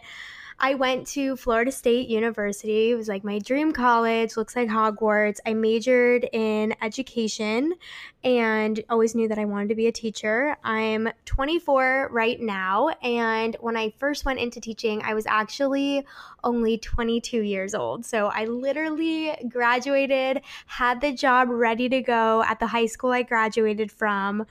I 0.59 0.75
went 0.75 1.07
to 1.09 1.37
Florida 1.37 1.73
State 1.73 2.09
University. 2.09 2.93
It 2.93 2.95
was 2.95 3.09
like 3.09 3.25
my 3.25 3.39
dream 3.39 3.73
college, 3.73 4.37
looks 4.37 4.55
like 4.55 4.69
Hogwarts. 4.69 5.39
I 5.45 5.55
majored 5.55 6.29
in 6.33 6.75
education 6.81 7.75
and 8.23 8.83
always 8.89 9.15
knew 9.15 9.29
that 9.29 9.39
I 9.39 9.45
wanted 9.45 9.69
to 9.71 9.75
be 9.75 9.87
a 9.89 9.93
teacher. 9.93 10.57
I'm 10.65 11.09
24 11.25 12.09
right 12.11 12.41
now. 12.41 12.89
And 13.03 13.57
when 13.61 13.77
I 13.77 13.91
first 13.99 14.25
went 14.25 14.39
into 14.39 14.61
teaching, 14.61 15.03
I 15.03 15.15
was 15.15 15.27
actually 15.27 16.07
only 16.43 16.79
22 16.79 17.41
years 17.41 17.75
old. 17.75 18.05
So 18.05 18.29
I 18.29 18.45
literally 18.47 19.37
graduated, 19.49 20.43
had 20.67 21.01
the 21.01 21.13
job 21.13 21.49
ready 21.51 21.89
to 21.89 22.01
go 22.01 22.43
at 22.45 22.61
the 22.61 22.67
high 22.67 22.87
school 22.87 23.11
I 23.11 23.23
graduated 23.23 23.91
from 23.91 24.47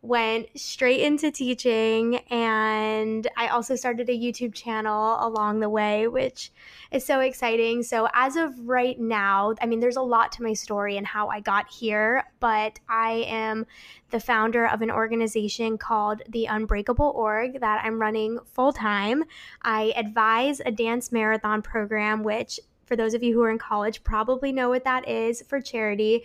went 0.00 0.46
straight 0.56 1.00
into 1.00 1.30
teaching 1.30 2.16
and 2.30 3.26
I 3.36 3.48
also 3.48 3.74
started 3.74 4.08
a 4.08 4.12
YouTube 4.12 4.54
channel 4.54 5.18
along 5.20 5.58
the 5.58 5.68
way 5.68 6.06
which 6.06 6.52
is 6.92 7.04
so 7.04 7.20
exciting. 7.20 7.82
So 7.82 8.08
as 8.14 8.36
of 8.36 8.52
right 8.60 8.98
now, 8.98 9.54
I 9.60 9.66
mean 9.66 9.80
there's 9.80 9.96
a 9.96 10.02
lot 10.02 10.30
to 10.32 10.42
my 10.42 10.52
story 10.52 10.96
and 10.96 11.06
how 11.06 11.28
I 11.28 11.40
got 11.40 11.68
here, 11.68 12.24
but 12.38 12.78
I 12.88 13.24
am 13.28 13.66
the 14.10 14.20
founder 14.20 14.66
of 14.68 14.82
an 14.82 14.90
organization 14.90 15.78
called 15.78 16.22
the 16.28 16.46
Unbreakable 16.46 17.12
Org 17.16 17.60
that 17.60 17.84
I'm 17.84 18.00
running 18.00 18.38
full 18.44 18.72
time. 18.72 19.24
I 19.62 19.92
advise 19.96 20.60
a 20.64 20.70
dance 20.70 21.10
marathon 21.10 21.60
program 21.60 22.22
which 22.22 22.60
for 22.86 22.96
those 22.96 23.14
of 23.14 23.22
you 23.22 23.34
who 23.34 23.42
are 23.42 23.50
in 23.50 23.58
college 23.58 24.02
probably 24.02 24.50
know 24.50 24.70
what 24.70 24.84
that 24.84 25.08
is 25.08 25.42
for 25.46 25.60
charity. 25.60 26.24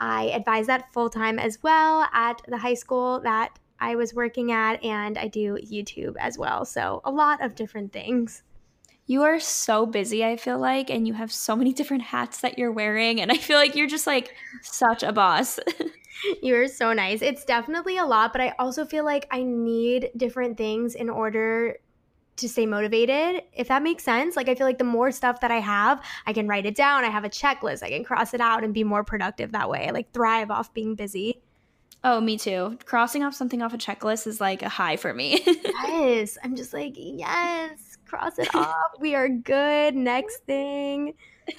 I 0.00 0.24
advise 0.34 0.66
that 0.66 0.92
full 0.92 1.10
time 1.10 1.38
as 1.38 1.62
well 1.62 2.08
at 2.12 2.40
the 2.48 2.58
high 2.58 2.74
school 2.74 3.20
that 3.20 3.58
I 3.78 3.96
was 3.96 4.14
working 4.14 4.52
at, 4.52 4.82
and 4.84 5.16
I 5.18 5.28
do 5.28 5.58
YouTube 5.64 6.14
as 6.18 6.38
well. 6.38 6.64
So, 6.64 7.00
a 7.04 7.10
lot 7.10 7.42
of 7.42 7.54
different 7.54 7.92
things. 7.92 8.42
You 9.06 9.22
are 9.22 9.40
so 9.40 9.86
busy, 9.86 10.24
I 10.24 10.36
feel 10.36 10.58
like, 10.58 10.90
and 10.90 11.06
you 11.06 11.14
have 11.14 11.32
so 11.32 11.56
many 11.56 11.72
different 11.80 12.02
hats 12.02 12.40
that 12.40 12.58
you're 12.58 12.72
wearing. 12.72 13.20
And 13.20 13.32
I 13.32 13.36
feel 13.36 13.56
like 13.56 13.74
you're 13.74 13.86
just 13.86 14.06
like 14.06 14.34
such 14.62 15.02
a 15.02 15.12
boss. 15.12 15.58
You're 16.42 16.68
so 16.68 16.92
nice. 16.92 17.22
It's 17.22 17.46
definitely 17.46 17.96
a 17.96 18.04
lot, 18.04 18.32
but 18.32 18.42
I 18.42 18.54
also 18.58 18.84
feel 18.84 19.06
like 19.06 19.26
I 19.30 19.42
need 19.42 20.10
different 20.16 20.58
things 20.58 20.94
in 20.94 21.08
order 21.08 21.78
to 22.36 22.48
stay 22.48 22.66
motivated, 22.66 23.42
if 23.52 23.68
that 23.68 23.82
makes 23.82 24.04
sense. 24.04 24.36
Like, 24.36 24.48
I 24.48 24.54
feel 24.54 24.66
like 24.66 24.78
the 24.78 24.84
more 24.84 25.10
stuff 25.10 25.40
that 25.40 25.50
I 25.50 25.60
have, 25.60 26.02
I 26.26 26.32
can 26.32 26.48
write 26.48 26.66
it 26.66 26.74
down. 26.74 27.04
I 27.04 27.08
have 27.08 27.24
a 27.24 27.28
checklist. 27.28 27.82
I 27.82 27.90
can 27.90 28.04
cross 28.04 28.34
it 28.34 28.40
out 28.40 28.64
and 28.64 28.72
be 28.72 28.84
more 28.84 29.04
productive 29.04 29.52
that 29.52 29.68
way. 29.68 29.88
I 29.88 29.90
like 29.90 30.12
thrive 30.12 30.50
off 30.50 30.72
being 30.72 30.94
busy. 30.94 31.42
Oh, 32.02 32.20
me 32.20 32.38
too. 32.38 32.78
Crossing 32.86 33.22
off 33.22 33.34
something 33.34 33.60
off 33.60 33.74
a 33.74 33.78
checklist 33.78 34.26
is 34.26 34.40
like 34.40 34.62
a 34.62 34.68
high 34.68 34.96
for 34.96 35.12
me. 35.12 35.42
yes. 35.46 36.38
I'm 36.42 36.56
just 36.56 36.72
like, 36.72 36.94
yes, 36.96 37.98
cross 38.06 38.38
it 38.38 38.54
off. 38.54 38.92
We 38.98 39.14
are 39.14 39.28
good. 39.28 39.94
Next 39.94 40.38
thing. 40.46 41.14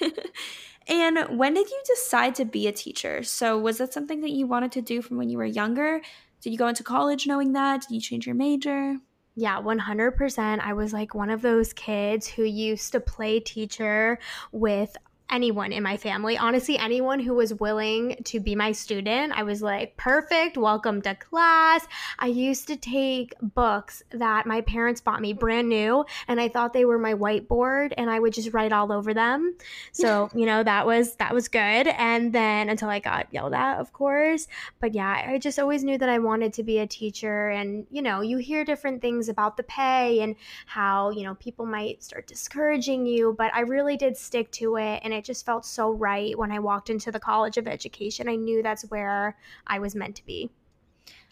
and 0.88 1.38
when 1.38 1.54
did 1.54 1.70
you 1.70 1.82
decide 1.86 2.34
to 2.36 2.44
be 2.44 2.66
a 2.66 2.72
teacher? 2.72 3.22
So, 3.22 3.56
was 3.56 3.78
that 3.78 3.92
something 3.92 4.20
that 4.22 4.30
you 4.30 4.48
wanted 4.48 4.72
to 4.72 4.82
do 4.82 5.00
from 5.00 5.16
when 5.16 5.30
you 5.30 5.38
were 5.38 5.44
younger? 5.44 6.00
Did 6.40 6.50
you 6.50 6.58
go 6.58 6.66
into 6.66 6.82
college 6.82 7.26
knowing 7.26 7.52
that? 7.52 7.82
Did 7.82 7.94
you 7.94 8.00
change 8.00 8.26
your 8.26 8.34
major? 8.34 8.96
Yeah, 9.34 9.60
100%. 9.62 10.60
I 10.60 10.72
was 10.74 10.92
like 10.92 11.14
one 11.14 11.30
of 11.30 11.40
those 11.40 11.72
kids 11.72 12.26
who 12.26 12.42
used 12.42 12.92
to 12.92 13.00
play 13.00 13.40
teacher 13.40 14.18
with 14.52 14.94
anyone 15.30 15.72
in 15.72 15.82
my 15.82 15.96
family. 15.96 16.36
Honestly, 16.36 16.76
anyone 16.78 17.18
who 17.18 17.34
was 17.34 17.54
willing 17.54 18.16
to 18.24 18.40
be 18.40 18.54
my 18.54 18.72
student, 18.72 19.32
I 19.34 19.42
was 19.42 19.62
like, 19.62 19.96
perfect, 19.96 20.56
welcome 20.56 21.00
to 21.02 21.14
class. 21.14 21.86
I 22.18 22.26
used 22.26 22.66
to 22.68 22.76
take 22.76 23.34
books 23.40 24.02
that 24.10 24.46
my 24.46 24.60
parents 24.60 25.00
bought 25.00 25.20
me 25.20 25.32
brand 25.32 25.68
new, 25.68 26.04
and 26.28 26.40
I 26.40 26.48
thought 26.48 26.72
they 26.72 26.84
were 26.84 26.98
my 26.98 27.14
whiteboard, 27.14 27.92
and 27.96 28.10
I 28.10 28.20
would 28.20 28.32
just 28.32 28.52
write 28.52 28.72
all 28.72 28.92
over 28.92 29.14
them. 29.14 29.56
So, 29.92 30.28
you 30.34 30.46
know, 30.46 30.62
that 30.62 30.86
was 30.86 31.16
that 31.16 31.32
was 31.32 31.48
good. 31.48 31.88
And 31.88 32.32
then 32.32 32.68
until 32.68 32.88
I 32.88 32.98
got 32.98 33.28
yelled 33.30 33.54
at, 33.54 33.78
of 33.78 33.92
course. 33.92 34.48
But 34.80 34.94
yeah, 34.94 35.24
I 35.28 35.38
just 35.38 35.58
always 35.58 35.82
knew 35.84 35.98
that 35.98 36.08
I 36.08 36.18
wanted 36.18 36.52
to 36.54 36.62
be 36.62 36.78
a 36.78 36.86
teacher. 36.86 37.48
And, 37.48 37.86
you 37.90 38.02
know, 38.02 38.20
you 38.20 38.38
hear 38.38 38.64
different 38.64 39.00
things 39.00 39.28
about 39.28 39.56
the 39.56 39.62
pay 39.62 40.20
and 40.20 40.36
how, 40.66 41.10
you 41.10 41.22
know, 41.22 41.34
people 41.36 41.66
might 41.66 42.02
start 42.02 42.26
discouraging 42.26 43.06
you, 43.06 43.34
but 43.36 43.52
I 43.54 43.60
really 43.60 43.96
did 43.96 44.16
stick 44.16 44.50
to 44.52 44.76
it 44.76 45.00
and 45.02 45.11
it 45.12 45.22
it 45.22 45.26
just 45.26 45.46
felt 45.46 45.64
so 45.64 45.92
right 45.92 46.36
when 46.36 46.50
I 46.50 46.58
walked 46.58 46.90
into 46.90 47.12
the 47.12 47.20
College 47.20 47.56
of 47.56 47.68
Education. 47.68 48.28
I 48.28 48.34
knew 48.34 48.60
that's 48.60 48.82
where 48.90 49.36
I 49.68 49.78
was 49.78 49.94
meant 49.94 50.16
to 50.16 50.26
be. 50.26 50.50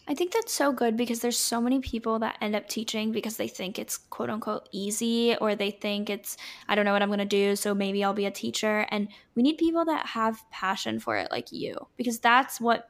I 0.07 0.15
think 0.15 0.31
that's 0.31 0.53
so 0.53 0.71
good 0.71 0.95
because 0.95 1.19
there's 1.19 1.37
so 1.37 1.59
many 1.59 1.79
people 1.79 2.19
that 2.19 2.37
end 2.41 2.55
up 2.55 2.69
teaching 2.69 3.11
because 3.11 3.35
they 3.35 3.49
think 3.49 3.77
it's 3.77 3.97
quote 3.97 4.29
unquote 4.29 4.67
easy 4.71 5.35
or 5.41 5.55
they 5.55 5.71
think 5.71 6.09
it's, 6.09 6.37
I 6.69 6.75
don't 6.75 6.85
know 6.85 6.93
what 6.93 7.01
I'm 7.01 7.09
going 7.09 7.19
to 7.19 7.25
do, 7.25 7.55
so 7.57 7.75
maybe 7.75 8.03
I'll 8.03 8.13
be 8.13 8.25
a 8.25 8.31
teacher. 8.31 8.87
And 8.89 9.09
we 9.35 9.43
need 9.43 9.57
people 9.57 9.85
that 9.85 10.07
have 10.07 10.41
passion 10.49 10.99
for 10.99 11.17
it 11.17 11.29
like 11.31 11.51
you 11.51 11.75
because 11.97 12.19
that's 12.19 12.61
what 12.61 12.89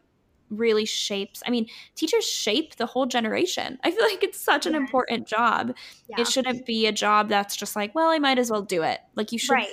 really 0.51 0.85
shapes. 0.85 1.41
I 1.45 1.49
mean, 1.49 1.67
teachers 1.95 2.25
shape 2.25 2.75
the 2.75 2.85
whole 2.85 3.07
generation. 3.07 3.79
I 3.83 3.91
feel 3.91 4.03
like 4.03 4.23
it's 4.23 4.39
such 4.39 4.65
an 4.65 4.75
important 4.75 5.27
job. 5.27 5.73
Yeah. 6.07 6.21
It 6.21 6.27
shouldn't 6.27 6.65
be 6.65 6.85
a 6.87 6.91
job 6.91 7.29
that's 7.29 7.55
just 7.55 7.75
like, 7.75 7.95
well, 7.95 8.09
I 8.09 8.19
might 8.19 8.37
as 8.37 8.51
well 8.51 8.61
do 8.61 8.83
it. 8.83 8.99
Like 9.15 9.31
you 9.31 9.39
should 9.39 9.53
right 9.53 9.67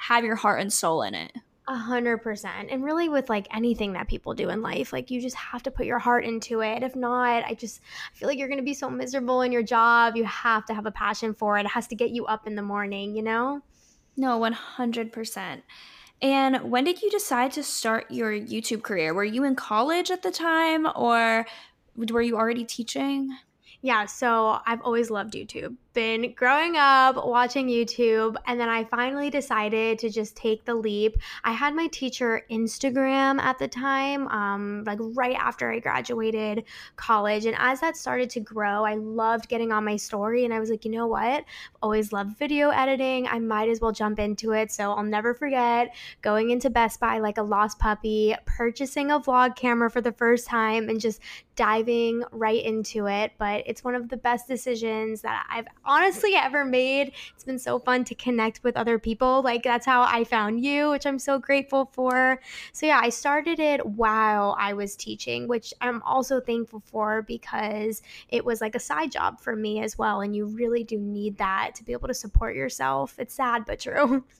have 0.00 0.24
your 0.24 0.36
heart 0.36 0.60
and 0.60 0.72
soul 0.72 1.02
in 1.02 1.14
it. 1.14 1.32
A 1.68 1.76
hundred 1.76 2.18
percent. 2.18 2.68
And 2.70 2.82
really 2.82 3.08
with 3.08 3.28
like 3.28 3.46
anything 3.54 3.92
that 3.92 4.08
people 4.08 4.34
do 4.34 4.48
in 4.48 4.62
life, 4.62 4.92
like 4.92 5.10
you 5.10 5.20
just 5.20 5.36
have 5.36 5.62
to 5.64 5.70
put 5.70 5.86
your 5.86 5.98
heart 5.98 6.24
into 6.24 6.62
it. 6.62 6.82
If 6.82 6.96
not, 6.96 7.44
I 7.44 7.54
just 7.54 7.80
I 8.12 8.16
feel 8.16 8.28
like 8.28 8.38
you're 8.38 8.48
gonna 8.48 8.62
be 8.62 8.74
so 8.74 8.90
miserable 8.90 9.42
in 9.42 9.52
your 9.52 9.62
job. 9.62 10.16
You 10.16 10.24
have 10.24 10.64
to 10.66 10.74
have 10.74 10.86
a 10.86 10.90
passion 10.90 11.34
for 11.34 11.58
it. 11.58 11.66
It 11.66 11.68
has 11.68 11.86
to 11.88 11.94
get 11.94 12.10
you 12.10 12.26
up 12.26 12.46
in 12.46 12.56
the 12.56 12.62
morning, 12.62 13.14
you 13.14 13.22
know? 13.22 13.60
No, 14.16 14.38
one 14.38 14.54
hundred 14.54 15.12
percent. 15.12 15.62
And 16.22 16.70
when 16.70 16.84
did 16.84 17.02
you 17.02 17.10
decide 17.10 17.52
to 17.52 17.62
start 17.62 18.10
your 18.10 18.32
YouTube 18.32 18.82
career? 18.82 19.14
Were 19.14 19.24
you 19.24 19.44
in 19.44 19.54
college 19.54 20.10
at 20.10 20.22
the 20.22 20.30
time 20.30 20.88
or 20.96 21.46
were 21.94 22.22
you 22.22 22.36
already 22.36 22.64
teaching? 22.64 23.36
Yeah, 23.82 24.06
so 24.06 24.58
I've 24.66 24.82
always 24.82 25.10
loved 25.10 25.34
YouTube 25.34 25.76
been 25.92 26.32
growing 26.34 26.76
up 26.76 27.16
watching 27.26 27.68
YouTube, 27.68 28.36
and 28.46 28.60
then 28.60 28.68
I 28.68 28.84
finally 28.84 29.30
decided 29.30 29.98
to 30.00 30.10
just 30.10 30.36
take 30.36 30.64
the 30.64 30.74
leap. 30.74 31.16
I 31.44 31.52
had 31.52 31.74
my 31.74 31.88
teacher 31.88 32.42
Instagram 32.50 33.40
at 33.40 33.58
the 33.58 33.68
time, 33.68 34.28
um, 34.28 34.84
like 34.84 34.98
right 35.00 35.36
after 35.36 35.70
I 35.70 35.80
graduated 35.80 36.64
college. 36.96 37.44
And 37.46 37.56
as 37.58 37.80
that 37.80 37.96
started 37.96 38.30
to 38.30 38.40
grow, 38.40 38.84
I 38.84 38.94
loved 38.94 39.48
getting 39.48 39.72
on 39.72 39.84
my 39.84 39.96
story, 39.96 40.44
and 40.44 40.54
I 40.54 40.60
was 40.60 40.70
like, 40.70 40.84
you 40.84 40.90
know 40.90 41.06
what? 41.06 41.44
Always 41.82 42.12
loved 42.12 42.38
video 42.38 42.70
editing. 42.70 43.26
I 43.26 43.38
might 43.38 43.68
as 43.68 43.80
well 43.80 43.92
jump 43.92 44.18
into 44.18 44.52
it. 44.52 44.70
So 44.70 44.92
I'll 44.92 45.02
never 45.02 45.34
forget 45.34 45.94
going 46.22 46.50
into 46.50 46.70
Best 46.70 47.00
Buy 47.00 47.18
like 47.18 47.38
a 47.38 47.42
lost 47.42 47.78
puppy, 47.78 48.34
purchasing 48.46 49.10
a 49.10 49.18
vlog 49.18 49.56
camera 49.56 49.90
for 49.90 50.00
the 50.00 50.12
first 50.12 50.46
time, 50.46 50.88
and 50.88 51.00
just 51.00 51.20
diving 51.56 52.22
right 52.32 52.64
into 52.64 53.06
it. 53.06 53.32
But 53.38 53.64
it's 53.66 53.84
one 53.84 53.94
of 53.94 54.08
the 54.08 54.16
best 54.16 54.48
decisions 54.48 55.22
that 55.22 55.46
I've 55.50 55.66
honestly 55.84 56.34
ever 56.34 56.64
made. 56.64 57.12
It's 57.34 57.44
been 57.44 57.58
so 57.58 57.78
fun 57.78 58.04
to 58.04 58.14
connect 58.14 58.62
with 58.62 58.76
other 58.76 58.98
people. 58.98 59.42
Like 59.42 59.62
that's 59.62 59.86
how 59.86 60.02
I 60.02 60.24
found 60.24 60.64
you, 60.64 60.90
which 60.90 61.06
I'm 61.06 61.18
so 61.18 61.38
grateful 61.38 61.90
for. 61.92 62.40
So 62.72 62.86
yeah, 62.86 63.00
I 63.02 63.08
started 63.08 63.58
it 63.58 63.84
while 63.84 64.56
I 64.58 64.72
was 64.72 64.96
teaching, 64.96 65.48
which 65.48 65.72
I'm 65.80 66.02
also 66.02 66.40
thankful 66.40 66.82
for 66.86 67.22
because 67.22 68.02
it 68.28 68.44
was 68.44 68.60
like 68.60 68.74
a 68.74 68.80
side 68.80 69.12
job 69.12 69.40
for 69.40 69.56
me 69.56 69.82
as 69.82 69.98
well. 69.98 70.20
And 70.20 70.34
you 70.34 70.46
really 70.46 70.84
do 70.84 70.98
need 70.98 71.38
that 71.38 71.74
to 71.76 71.84
be 71.84 71.92
able 71.92 72.08
to 72.08 72.14
support 72.14 72.54
yourself. 72.54 73.14
It's 73.18 73.34
sad, 73.34 73.64
but 73.66 73.80
true. 73.80 74.24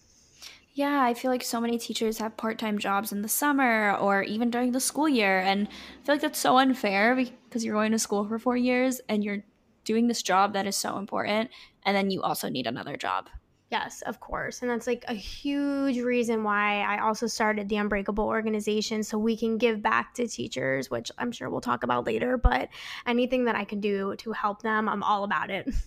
Yeah, 0.73 1.03
I 1.03 1.15
feel 1.15 1.33
like 1.33 1.43
so 1.43 1.61
many 1.61 1.79
teachers 1.79 2.19
have 2.19 2.37
part 2.37 2.59
time 2.59 2.79
jobs 2.79 3.11
in 3.11 3.23
the 3.23 3.29
summer 3.29 3.97
or 3.97 4.23
even 4.23 4.51
during 4.51 4.71
the 4.71 4.81
school 4.81 5.09
year. 5.09 5.41
And 5.41 5.67
I 5.67 6.07
feel 6.07 6.15
like 6.15 6.23
that's 6.23 6.39
so 6.39 6.59
unfair 6.59 7.17
because 7.17 7.65
you're 7.65 7.75
going 7.75 7.93
to 7.93 7.99
school 7.99 8.25
for 8.27 8.39
four 8.39 8.57
years 8.57 9.01
and 9.09 9.25
you're 9.25 9.43
doing 9.85 10.09
this 10.09 10.23
job 10.23 10.53
that 10.53 10.67
is 10.67 10.77
so 10.77 10.99
important 10.99 11.51
and 11.85 11.97
then 11.97 12.11
you 12.11 12.23
also 12.23 12.49
need 12.49 12.67
another 12.67 12.97
job 12.97 13.29
Yes, 13.71 14.03
of 14.03 14.19
course. 14.19 14.63
And 14.63 14.71
that's 14.71 14.89
like 14.89 15.05
a 15.07 15.15
huge 15.15 15.99
reason 15.99 16.43
why 16.43 16.81
I 16.81 16.99
also 17.03 17.29
started 17.29 17.69
the 17.69 17.77
Unbreakable 17.77 18.25
organization 18.25 19.05
so 19.05 19.17
we 19.17 19.37
can 19.37 19.59
give 19.59 19.81
back 19.81 20.13
to 20.15 20.27
teachers, 20.27 20.91
which 20.91 21.13
I'm 21.19 21.31
sure 21.31 21.49
we'll 21.49 21.61
talk 21.61 21.85
about 21.85 22.05
later. 22.05 22.37
But 22.37 22.69
anything 23.07 23.45
that 23.45 23.55
I 23.55 23.65
can 23.65 23.79
do 23.79 24.17
to 24.17 24.33
help 24.33 24.63
them, 24.63 24.89
I'm 24.89 25.05
all 25.05 25.25
about 25.25 25.51
it. 25.51 25.69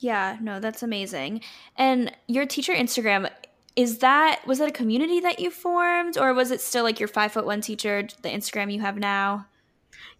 Yeah, 0.00 0.36
no, 0.40 0.60
that's 0.60 0.84
amazing. 0.84 1.40
And 1.74 2.14
your 2.28 2.46
teacher 2.46 2.72
Instagram, 2.72 3.28
is 3.74 3.98
that, 3.98 4.40
was 4.46 4.60
that 4.60 4.68
a 4.68 4.72
community 4.72 5.18
that 5.18 5.40
you 5.40 5.50
formed 5.50 6.16
or 6.16 6.32
was 6.34 6.52
it 6.52 6.60
still 6.60 6.84
like 6.84 7.00
your 7.00 7.08
five 7.08 7.32
foot 7.32 7.44
one 7.44 7.60
teacher, 7.60 8.06
the 8.22 8.28
Instagram 8.28 8.72
you 8.72 8.80
have 8.80 8.96
now? 8.96 9.46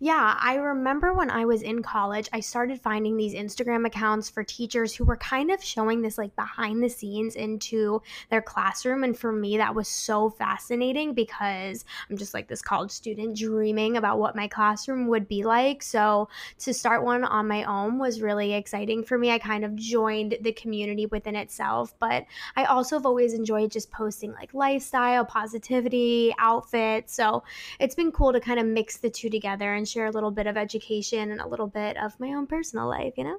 Yeah, 0.00 0.38
I 0.40 0.54
remember 0.54 1.12
when 1.12 1.28
I 1.28 1.44
was 1.44 1.62
in 1.62 1.82
college, 1.82 2.28
I 2.32 2.38
started 2.38 2.80
finding 2.80 3.16
these 3.16 3.34
Instagram 3.34 3.84
accounts 3.84 4.30
for 4.30 4.44
teachers 4.44 4.94
who 4.94 5.04
were 5.04 5.16
kind 5.16 5.50
of 5.50 5.62
showing 5.62 6.02
this 6.02 6.16
like 6.16 6.36
behind 6.36 6.80
the 6.80 6.88
scenes 6.88 7.34
into 7.34 8.00
their 8.30 8.40
classroom. 8.40 9.02
And 9.02 9.18
for 9.18 9.32
me, 9.32 9.56
that 9.56 9.74
was 9.74 9.88
so 9.88 10.30
fascinating 10.30 11.14
because 11.14 11.84
I'm 12.08 12.16
just 12.16 12.32
like 12.32 12.46
this 12.46 12.62
college 12.62 12.92
student 12.92 13.36
dreaming 13.36 13.96
about 13.96 14.20
what 14.20 14.36
my 14.36 14.46
classroom 14.46 15.08
would 15.08 15.26
be 15.26 15.42
like. 15.42 15.82
So 15.82 16.28
to 16.60 16.72
start 16.72 17.02
one 17.02 17.24
on 17.24 17.48
my 17.48 17.64
own 17.64 17.98
was 17.98 18.22
really 18.22 18.54
exciting 18.54 19.02
for 19.02 19.18
me. 19.18 19.32
I 19.32 19.40
kind 19.40 19.64
of 19.64 19.74
joined 19.74 20.38
the 20.42 20.52
community 20.52 21.06
within 21.06 21.34
itself, 21.34 21.92
but 21.98 22.24
I 22.54 22.66
also 22.66 22.94
have 22.94 23.06
always 23.06 23.34
enjoyed 23.34 23.72
just 23.72 23.90
posting 23.90 24.30
like 24.34 24.54
lifestyle, 24.54 25.24
positivity, 25.24 26.32
outfits. 26.38 27.14
So 27.14 27.42
it's 27.80 27.96
been 27.96 28.12
cool 28.12 28.32
to 28.32 28.38
kind 28.38 28.60
of 28.60 28.66
mix 28.66 28.98
the 28.98 29.10
two 29.10 29.28
together 29.28 29.74
and 29.74 29.87
share 29.88 30.06
a 30.06 30.10
little 30.10 30.30
bit 30.30 30.46
of 30.46 30.56
education 30.56 31.30
and 31.30 31.40
a 31.40 31.48
little 31.48 31.66
bit 31.66 31.96
of 31.96 32.18
my 32.20 32.28
own 32.28 32.46
personal 32.46 32.88
life, 32.88 33.14
you 33.16 33.24
know? 33.24 33.38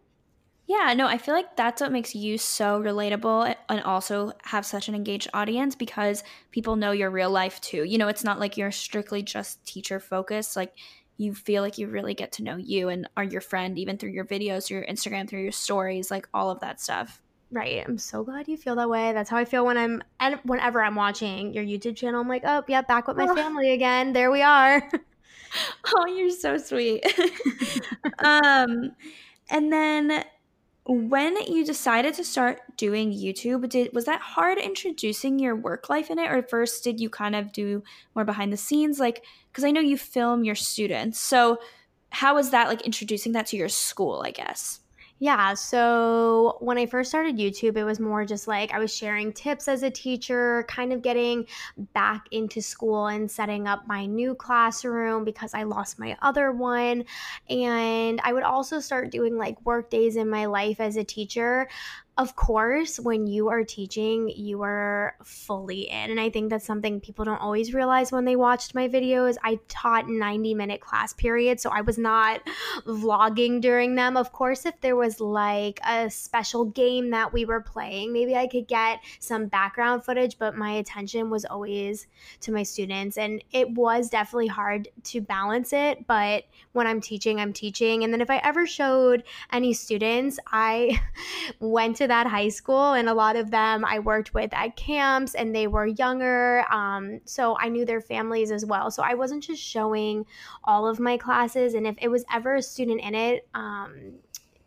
Yeah, 0.69 0.93
no, 0.93 1.07
I 1.07 1.17
feel 1.17 1.33
like 1.33 1.55
that's 1.55 1.81
what 1.81 1.91
makes 1.91 2.13
you 2.13 2.37
so 2.37 2.79
relatable 2.79 3.49
eh, 3.49 3.55
and 3.69 3.81
also 3.81 4.33
have 4.43 4.67
such 4.67 4.87
an 4.87 4.93
engaged 4.93 5.27
audience 5.33 5.73
because 5.73 6.23
people 6.51 6.75
know 6.75 6.91
your 6.91 7.09
real 7.09 7.31
life 7.31 7.59
too. 7.59 7.83
You 7.85 7.97
know, 7.97 8.07
it's 8.07 8.23
not 8.23 8.39
like 8.39 8.55
you're 8.55 8.71
strictly 8.71 9.23
just 9.23 9.65
teacher 9.65 9.99
focused. 9.99 10.55
Like 10.55 10.73
you 11.17 11.33
feel 11.33 11.63
like 11.63 11.79
you 11.79 11.87
really 11.87 12.13
get 12.13 12.33
to 12.33 12.43
know 12.43 12.55
you 12.55 12.89
and 12.89 13.09
are 13.17 13.23
your 13.23 13.41
friend 13.41 13.79
even 13.79 13.97
through 13.97 14.11
your 14.11 14.25
videos, 14.25 14.69
your 14.69 14.85
Instagram, 14.85 15.27
through 15.27 15.41
your 15.41 15.51
stories, 15.51 16.11
like 16.11 16.29
all 16.35 16.51
of 16.51 16.59
that 16.59 16.79
stuff. 16.79 17.19
Right. 17.51 17.83
I'm 17.87 17.97
so 17.97 18.23
glad 18.23 18.47
you 18.47 18.55
feel 18.55 18.75
that 18.75 18.89
way. 18.89 19.11
That's 19.11 19.29
how 19.29 19.37
I 19.37 19.45
feel 19.45 19.65
when 19.65 19.77
I'm 19.77 20.03
and 20.19 20.39
whenever 20.43 20.83
I'm 20.83 20.93
watching 20.93 21.51
your 21.51 21.63
YouTube 21.63 21.95
channel. 21.95 22.21
I'm 22.21 22.27
like, 22.27 22.43
oh, 22.45 22.63
yeah, 22.67 22.83
back 22.83 23.07
with 23.07 23.17
my 23.17 23.25
family 23.33 23.71
again. 23.71 24.13
There 24.13 24.29
we 24.29 24.43
are. 24.43 24.87
oh, 25.95 26.05
you're 26.05 26.29
so 26.29 26.57
sweet. 26.57 27.03
um, 28.19 28.91
and 29.49 29.71
then 29.71 30.23
when 30.85 31.37
you 31.43 31.63
decided 31.65 32.15
to 32.15 32.23
start 32.23 32.61
doing 32.77 33.11
YouTube, 33.11 33.69
did 33.69 33.93
was 33.93 34.05
that 34.05 34.21
hard 34.21 34.57
introducing 34.57 35.37
your 35.37 35.55
work 35.55 35.89
life 35.89 36.09
in 36.09 36.17
it, 36.17 36.31
or 36.31 36.41
first 36.41 36.83
did 36.83 36.99
you 36.99 37.09
kind 37.09 37.35
of 37.35 37.51
do 37.51 37.83
more 38.15 38.25
behind 38.25 38.51
the 38.51 38.57
scenes? 38.57 38.99
Like, 38.99 39.23
because 39.51 39.63
I 39.63 39.71
know 39.71 39.81
you 39.81 39.97
film 39.97 40.43
your 40.43 40.55
students, 40.55 41.19
so 41.19 41.59
how 42.11 42.35
was 42.35 42.49
that 42.51 42.67
like 42.67 42.81
introducing 42.81 43.33
that 43.33 43.45
to 43.47 43.57
your 43.57 43.69
school? 43.69 44.23
I 44.25 44.31
guess. 44.31 44.79
Yeah, 45.21 45.53
so 45.53 46.55
when 46.61 46.77
I 46.77 46.85
first 46.85 47.09
started 47.09 47.35
YouTube, 47.37 47.75
it 47.75 47.83
was 47.83 47.99
more 47.99 48.23
just 48.23 48.47
like 48.47 48.71
I 48.73 48.79
was 48.79 48.95
sharing 48.95 49.33
tips 49.33 49.67
as 49.67 49.83
a 49.83 49.91
teacher, 49.91 50.63
kind 50.69 50.93
of 50.93 51.01
getting 51.01 51.45
back 51.93 52.27
into 52.31 52.61
school 52.61 53.07
and 53.07 53.29
setting 53.29 53.67
up 53.67 53.85
my 53.85 54.05
new 54.05 54.33
classroom 54.33 55.25
because 55.25 55.53
I 55.53 55.63
lost 55.63 55.99
my 55.99 56.17
other 56.21 56.53
one. 56.53 57.03
And 57.49 58.21
I 58.23 58.31
would 58.31 58.43
also 58.43 58.79
start 58.79 59.11
doing 59.11 59.37
like 59.37 59.63
work 59.65 59.89
days 59.89 60.15
in 60.15 60.29
my 60.29 60.45
life 60.45 60.79
as 60.79 60.95
a 60.95 61.03
teacher 61.03 61.67
of 62.19 62.35
course, 62.35 62.99
when 62.99 63.27
you 63.27 63.47
are 63.47 63.63
teaching, 63.63 64.27
you 64.27 64.61
are 64.61 65.15
fully 65.23 65.89
in. 65.89 66.11
And 66.11 66.19
I 66.19 66.29
think 66.29 66.49
that's 66.49 66.65
something 66.65 66.99
people 66.99 67.23
don't 67.23 67.39
always 67.39 67.73
realize 67.73 68.11
when 68.11 68.25
they 68.25 68.35
watched 68.35 68.75
my 68.75 68.89
videos. 68.89 69.37
I 69.41 69.57
taught 69.69 70.09
90 70.09 70.53
minute 70.53 70.81
class 70.81 71.13
periods, 71.13 71.63
so 71.63 71.69
I 71.69 71.79
was 71.79 71.97
not 71.97 72.41
vlogging 72.85 73.61
during 73.61 73.95
them. 73.95 74.17
Of 74.17 74.33
course, 74.33 74.65
if 74.65 74.81
there 74.81 74.97
was 74.97 75.21
like 75.21 75.79
a 75.87 76.09
special 76.09 76.65
game 76.65 77.11
that 77.11 77.31
we 77.31 77.45
were 77.45 77.61
playing, 77.61 78.11
maybe 78.11 78.35
I 78.35 78.47
could 78.47 78.67
get 78.67 78.99
some 79.19 79.47
background 79.47 80.03
footage, 80.03 80.37
but 80.37 80.57
my 80.57 80.71
attention 80.71 81.29
was 81.29 81.45
always 81.45 82.05
to 82.41 82.51
my 82.51 82.63
students. 82.63 83.17
And 83.17 83.41
it 83.53 83.71
was 83.71 84.09
definitely 84.09 84.47
hard 84.47 84.89
to 85.05 85.21
balance 85.21 85.71
it. 85.71 86.05
But 86.05 86.43
when 86.73 86.85
I'm 86.85 86.99
teaching, 86.99 87.39
I'm 87.39 87.53
teaching. 87.53 88.03
And 88.03 88.11
then 88.11 88.19
if 88.19 88.29
I 88.29 88.41
ever 88.43 88.67
showed 88.67 89.23
any 89.53 89.71
students, 89.71 90.37
I 90.51 91.01
went 91.61 91.95
to 91.95 92.08
that 92.09 92.27
high 92.27 92.49
school, 92.49 92.93
and 92.93 93.09
a 93.09 93.13
lot 93.13 93.35
of 93.35 93.49
them 93.49 93.85
I 93.85 93.99
worked 93.99 94.33
with 94.33 94.53
at 94.53 94.75
camps, 94.75 95.33
and 95.33 95.55
they 95.55 95.67
were 95.67 95.87
younger. 95.87 96.65
Um, 96.71 97.21
so 97.25 97.57
I 97.59 97.69
knew 97.69 97.85
their 97.85 98.01
families 98.01 98.51
as 98.51 98.65
well. 98.65 98.91
So 98.91 99.01
I 99.01 99.15
wasn't 99.15 99.43
just 99.43 99.61
showing 99.61 100.25
all 100.63 100.87
of 100.87 100.99
my 100.99 101.17
classes. 101.17 101.73
And 101.73 101.87
if 101.87 101.95
it 102.01 102.09
was 102.09 102.25
ever 102.33 102.55
a 102.55 102.61
student 102.61 103.01
in 103.01 103.15
it, 103.15 103.47
um, 103.55 104.13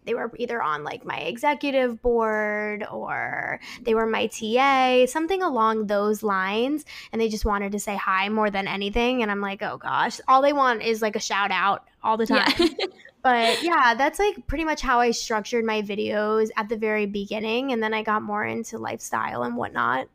they 0.05 0.15
were 0.15 0.33
either 0.37 0.61
on 0.61 0.83
like 0.83 1.05
my 1.05 1.19
executive 1.19 2.03
board 2.03 2.85
or 2.91 3.61
they 3.83 3.95
were 3.95 4.07
my 4.07 4.27
TA, 4.27 5.07
something 5.07 5.43
along 5.43 5.87
those 5.87 6.23
lines. 6.23 6.85
And 7.13 7.21
they 7.21 7.29
just 7.29 7.45
wanted 7.45 7.73
to 7.73 7.79
say 7.79 7.97
hi 7.97 8.29
more 8.29 8.51
than 8.51 8.67
anything. 8.67 9.23
And 9.23 9.31
I'm 9.31 9.41
like, 9.41 9.63
oh 9.63 9.77
gosh, 9.77 10.21
all 10.27 10.43
they 10.43 10.53
want 10.53 10.83
is 10.83 11.03
like 11.03 11.17
a 11.17 11.21
shout 11.21 11.51
out 11.51 11.85
all 12.03 12.17
the 12.17 12.27
time. 12.27 12.53
Yeah. 12.59 12.69
but 13.23 13.63
yeah, 13.63 13.95
that's 13.95 14.19
like 14.19 14.47
pretty 14.47 14.65
much 14.65 14.81
how 14.81 15.01
I 15.01 15.13
structured 15.13 15.65
my 15.65 15.83
videos 15.83 16.51
at 16.57 16.69
the 16.69 16.77
very 16.77 17.07
beginning. 17.07 17.73
And 17.73 17.83
then 17.83 17.95
I 17.95 18.03
got 18.03 18.23
more 18.23 18.45
into 18.45 18.79
lifestyle 18.79 19.43
and 19.45 19.57
whatnot. 19.57 20.09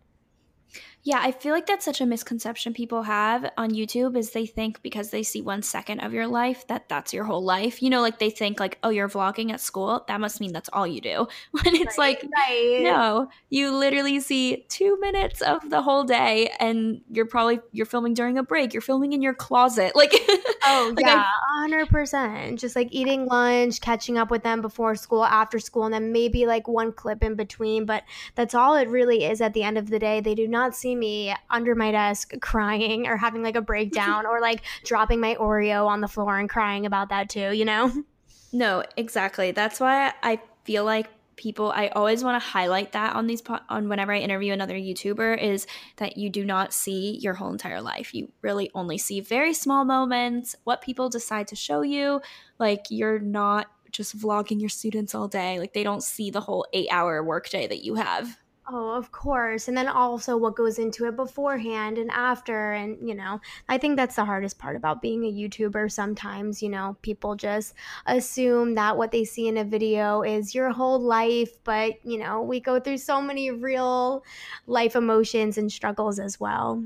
Yeah, 1.04 1.20
I 1.22 1.32
feel 1.32 1.54
like 1.54 1.66
that's 1.66 1.86
such 1.86 2.02
a 2.02 2.06
misconception 2.06 2.74
people 2.74 3.04
have 3.04 3.50
on 3.58 3.72
YouTube 3.72 4.18
is 4.18 4.32
they 4.32 4.46
think 4.46 4.82
because 4.82 5.10
they 5.10 5.24
see 5.24 5.42
1 5.42 5.62
second 5.62 6.02
of 6.02 6.12
your 6.12 6.28
life 6.28 6.68
that 6.68 6.90
that's 6.90 7.14
your 7.14 7.24
whole 7.24 7.44
life. 7.44 7.82
You 7.82 7.90
know, 7.90 8.02
like 8.02 8.20
they 8.20 8.30
think 8.30 8.60
like, 8.60 8.78
"Oh, 8.84 8.90
you're 8.90 9.08
vlogging 9.08 9.52
at 9.52 9.62
school. 9.62 10.04
That 10.08 10.20
must 10.20 10.42
mean 10.42 10.52
that's 10.52 10.70
all 10.74 10.86
you 10.86 11.00
do." 11.00 11.28
When 11.52 11.76
it's 11.76 11.98
right, 11.98 12.22
like, 12.22 12.30
right. 12.36 12.82
no, 12.84 13.30
you 13.50 13.76
literally 13.76 14.20
see 14.20 14.66
2 14.70 14.98
minutes 15.00 15.42
of 15.42 15.70
the 15.70 15.82
whole 15.82 16.04
day 16.04 16.52
and 16.60 17.02
you're 17.10 17.26
probably 17.26 17.60
you're 17.72 17.86
filming 17.86 18.14
during 18.14 18.38
a 18.38 18.44
break. 18.44 18.74
You're 18.74 18.82
filming 18.82 19.14
in 19.14 19.22
your 19.22 19.34
closet. 19.34 19.94
Like 19.98 20.14
Oh, 20.70 20.94
like 20.98 21.06
yeah, 21.06 21.26
hundred 21.56 21.88
percent. 21.88 22.60
Just 22.60 22.76
like 22.76 22.90
eating 22.92 23.26
lunch, 23.26 23.80
catching 23.82 24.18
up 24.18 24.30
with 24.30 24.44
them 24.44 24.62
before 24.62 24.96
school, 24.96 25.24
after 25.24 25.60
school, 25.60 25.86
and 25.86 25.94
then 25.94 26.12
maybe 26.12 26.46
like 26.46 26.68
one 26.68 26.92
clip 26.92 27.24
in 27.24 27.36
between. 27.36 27.86
But 27.86 28.04
that's 28.36 28.54
all 28.54 28.76
it 28.76 28.90
really 28.90 29.24
is. 29.24 29.40
At 29.42 29.54
the 29.54 29.64
end 29.64 29.78
of 29.78 29.90
the 29.90 30.00
day, 30.00 30.20
they 30.20 30.36
do 30.36 30.48
not 30.48 30.76
see 30.76 30.87
me 30.95 31.36
under 31.50 31.76
my 31.76 31.91
desk 31.91 32.34
crying 32.41 33.08
or 33.08 33.17
having 33.17 33.43
like 33.43 33.56
a 33.56 33.62
breakdown 33.62 34.26
or 34.26 34.39
like 34.41 34.62
dropping 34.84 35.19
my 35.19 35.36
Oreo 35.36 35.88
on 35.88 36.02
the 36.02 36.08
floor 36.08 36.38
and 36.38 36.50
crying 36.50 36.86
about 36.86 37.10
that 37.10 37.30
too. 37.30 37.52
You 37.52 37.65
know? 37.65 37.91
No, 38.54 38.82
exactly. 38.95 39.52
That's 39.52 39.78
why 39.82 40.13
I 40.23 40.39
feel 40.63 40.86
like 40.86 41.10
people 41.38 41.71
i 41.71 41.88
always 41.89 42.23
want 42.23 42.41
to 42.41 42.50
highlight 42.50 42.91
that 42.91 43.15
on 43.15 43.28
these 43.28 43.43
on 43.69 43.88
whenever 43.88 44.12
i 44.12 44.17
interview 44.17 44.52
another 44.52 44.76
youtuber 44.76 45.39
is 45.39 45.67
that 45.97 46.17
you 46.17 46.30
do 46.30 46.43
not 46.43 46.73
see 46.73 47.19
your 47.21 47.36
whole 47.36 47.52
entire 47.52 47.80
life 47.80 48.13
you 48.13 48.28
really 48.41 48.69
only 48.73 48.97
see 48.97 49.21
very 49.21 49.54
small 49.54 49.86
moments 49.86 50.56
what 50.63 50.82
people 50.82 51.10
decide 51.10 51.47
to 51.47 51.56
show 51.56 51.84
you 51.84 52.19
like 52.58 52.88
you're 52.89 53.19
not 53.19 53.67
just 53.91 54.17
vlogging 54.17 54.60
your 54.60 54.69
students 54.69 55.13
all 55.13 55.28
day 55.28 55.60
like 55.60 55.73
they 55.73 55.84
don't 55.84 56.04
see 56.04 56.32
the 56.32 56.41
whole 56.41 56.65
eight 56.73 56.88
hour 56.91 57.23
workday 57.23 57.67
that 57.67 57.84
you 57.84 57.95
have 57.95 58.38
Oh, 58.70 58.90
of 58.92 59.14
course. 59.14 59.70
And 59.70 59.78
then 59.78 59.88
also 59.88 60.36
what 60.36 60.58
goes 60.58 60.78
into 60.78 61.06
it 61.06 61.16
beforehand 61.16 61.98
and 61.98 62.12
after. 62.12 62.74
And, 62.74 63.08
you 63.08 63.16
know, 63.16 63.40
I 63.70 63.78
think 63.78 63.96
that's 63.96 64.18
the 64.18 64.26
hardest 64.26 64.60
part 64.60 64.76
about 64.76 65.02
being 65.02 65.24
a 65.24 65.32
YouTuber. 65.32 65.90
Sometimes, 65.90 66.62
you 66.62 66.68
know, 66.68 66.98
people 67.02 67.36
just 67.38 67.74
assume 68.06 68.76
that 68.76 68.98
what 68.98 69.12
they 69.12 69.24
see 69.24 69.48
in 69.48 69.56
a 69.56 69.64
video 69.64 70.22
is 70.22 70.54
your 70.54 70.72
whole 70.72 71.00
life. 71.00 71.64
But, 71.64 71.94
you 72.06 72.18
know, 72.18 72.42
we 72.42 72.60
go 72.60 72.78
through 72.78 72.98
so 72.98 73.22
many 73.22 73.52
real 73.52 74.24
life 74.66 74.98
emotions 74.98 75.58
and 75.58 75.72
struggles 75.72 76.20
as 76.20 76.38
well. 76.38 76.84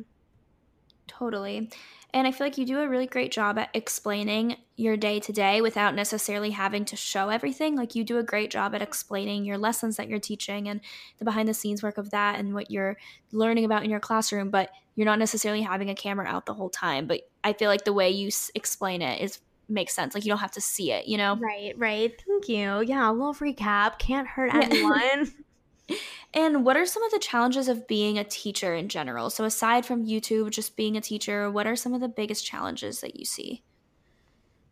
Totally. 1.07 1.69
And 2.13 2.27
I 2.27 2.31
feel 2.31 2.45
like 2.45 2.57
you 2.57 2.65
do 2.65 2.79
a 2.79 2.89
really 2.89 3.07
great 3.07 3.31
job 3.31 3.57
at 3.57 3.69
explaining 3.73 4.57
your 4.75 4.97
day 4.97 5.19
to 5.21 5.31
day 5.31 5.61
without 5.61 5.95
necessarily 5.95 6.49
having 6.49 6.83
to 6.85 6.95
show 6.95 7.29
everything. 7.29 7.75
Like 7.75 7.95
you 7.95 8.03
do 8.03 8.17
a 8.17 8.23
great 8.23 8.51
job 8.51 8.75
at 8.75 8.81
explaining 8.81 9.45
your 9.45 9.57
lessons 9.57 9.95
that 9.95 10.09
you're 10.09 10.19
teaching 10.19 10.67
and 10.67 10.81
the 11.19 11.25
behind 11.25 11.47
the 11.47 11.53
scenes 11.53 11.81
work 11.81 11.97
of 11.97 12.09
that 12.11 12.37
and 12.37 12.53
what 12.53 12.69
you're 12.69 12.97
learning 13.31 13.63
about 13.63 13.83
in 13.83 13.89
your 13.89 13.99
classroom, 14.01 14.49
but 14.49 14.71
you're 14.95 15.05
not 15.05 15.19
necessarily 15.19 15.61
having 15.61 15.89
a 15.89 15.95
camera 15.95 16.27
out 16.27 16.45
the 16.45 16.53
whole 16.53 16.69
time. 16.69 17.07
But 17.07 17.21
I 17.43 17.53
feel 17.53 17.69
like 17.69 17.85
the 17.85 17.93
way 17.93 18.09
you 18.09 18.27
s- 18.27 18.51
explain 18.55 19.01
it 19.01 19.21
is 19.21 19.39
makes 19.69 19.93
sense. 19.93 20.13
Like 20.13 20.25
you 20.25 20.29
don't 20.31 20.39
have 20.39 20.51
to 20.51 20.61
see 20.61 20.91
it, 20.91 21.07
you 21.07 21.17
know? 21.17 21.35
Right, 21.35 21.73
right. 21.77 22.13
Thank 22.27 22.49
you. 22.49 22.81
Yeah, 22.81 23.09
a 23.09 23.13
little 23.13 23.33
recap. 23.35 23.99
Can't 23.99 24.27
hurt 24.27 24.53
anyone. 24.53 25.31
And 26.33 26.65
what 26.65 26.77
are 26.77 26.85
some 26.85 27.03
of 27.03 27.11
the 27.11 27.19
challenges 27.19 27.67
of 27.67 27.87
being 27.87 28.17
a 28.17 28.23
teacher 28.23 28.73
in 28.73 28.89
general? 28.89 29.29
So, 29.29 29.43
aside 29.43 29.85
from 29.85 30.05
YouTube, 30.05 30.51
just 30.51 30.75
being 30.75 30.95
a 30.97 31.01
teacher, 31.01 31.51
what 31.51 31.67
are 31.67 31.75
some 31.75 31.93
of 31.93 32.01
the 32.01 32.07
biggest 32.07 32.45
challenges 32.45 33.01
that 33.01 33.17
you 33.17 33.25
see? 33.25 33.63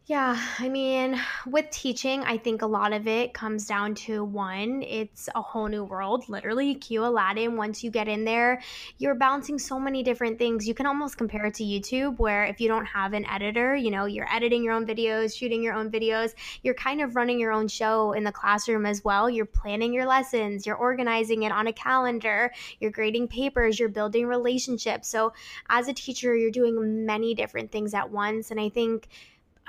Yeah, 0.09 0.43
I 0.57 0.69
mean, 0.69 1.21
with 1.45 1.69
teaching, 1.69 2.23
I 2.23 2.39
think 2.39 2.63
a 2.63 2.65
lot 2.65 2.93
of 2.93 3.07
it 3.07 3.35
comes 3.35 3.67
down 3.67 3.93
to 4.05 4.23
one, 4.23 4.81
it's 4.81 5.29
a 5.35 5.41
whole 5.43 5.67
new 5.67 5.83
world, 5.83 6.27
literally. 6.27 6.73
Cue 6.73 7.05
Aladdin. 7.05 7.55
Once 7.57 7.83
you 7.83 7.91
get 7.91 8.07
in 8.07 8.25
there, 8.25 8.59
you're 8.97 9.13
balancing 9.13 9.59
so 9.59 9.79
many 9.79 10.01
different 10.01 10.39
things. 10.39 10.67
You 10.67 10.73
can 10.73 10.87
almost 10.87 11.15
compare 11.15 11.45
it 11.45 11.53
to 11.53 11.63
YouTube, 11.63 12.17
where 12.17 12.43
if 12.45 12.59
you 12.59 12.67
don't 12.67 12.87
have 12.87 13.13
an 13.13 13.23
editor, 13.27 13.75
you 13.75 13.91
know, 13.91 14.05
you're 14.05 14.27
editing 14.33 14.63
your 14.63 14.73
own 14.73 14.87
videos, 14.87 15.37
shooting 15.37 15.61
your 15.61 15.75
own 15.75 15.91
videos, 15.91 16.33
you're 16.63 16.73
kind 16.73 17.01
of 17.01 17.15
running 17.15 17.39
your 17.39 17.51
own 17.51 17.67
show 17.67 18.13
in 18.13 18.23
the 18.23 18.31
classroom 18.31 18.87
as 18.87 19.03
well. 19.03 19.29
You're 19.29 19.45
planning 19.45 19.93
your 19.93 20.07
lessons, 20.07 20.65
you're 20.65 20.75
organizing 20.75 21.43
it 21.43 21.51
on 21.51 21.67
a 21.67 21.73
calendar, 21.73 22.51
you're 22.79 22.89
grading 22.89 23.27
papers, 23.27 23.79
you're 23.79 23.89
building 23.89 24.25
relationships. 24.25 25.07
So, 25.07 25.33
as 25.69 25.87
a 25.87 25.93
teacher, 25.93 26.35
you're 26.35 26.49
doing 26.49 27.05
many 27.05 27.35
different 27.35 27.71
things 27.71 27.93
at 27.93 28.09
once. 28.09 28.49
And 28.49 28.59
I 28.59 28.69
think 28.69 29.07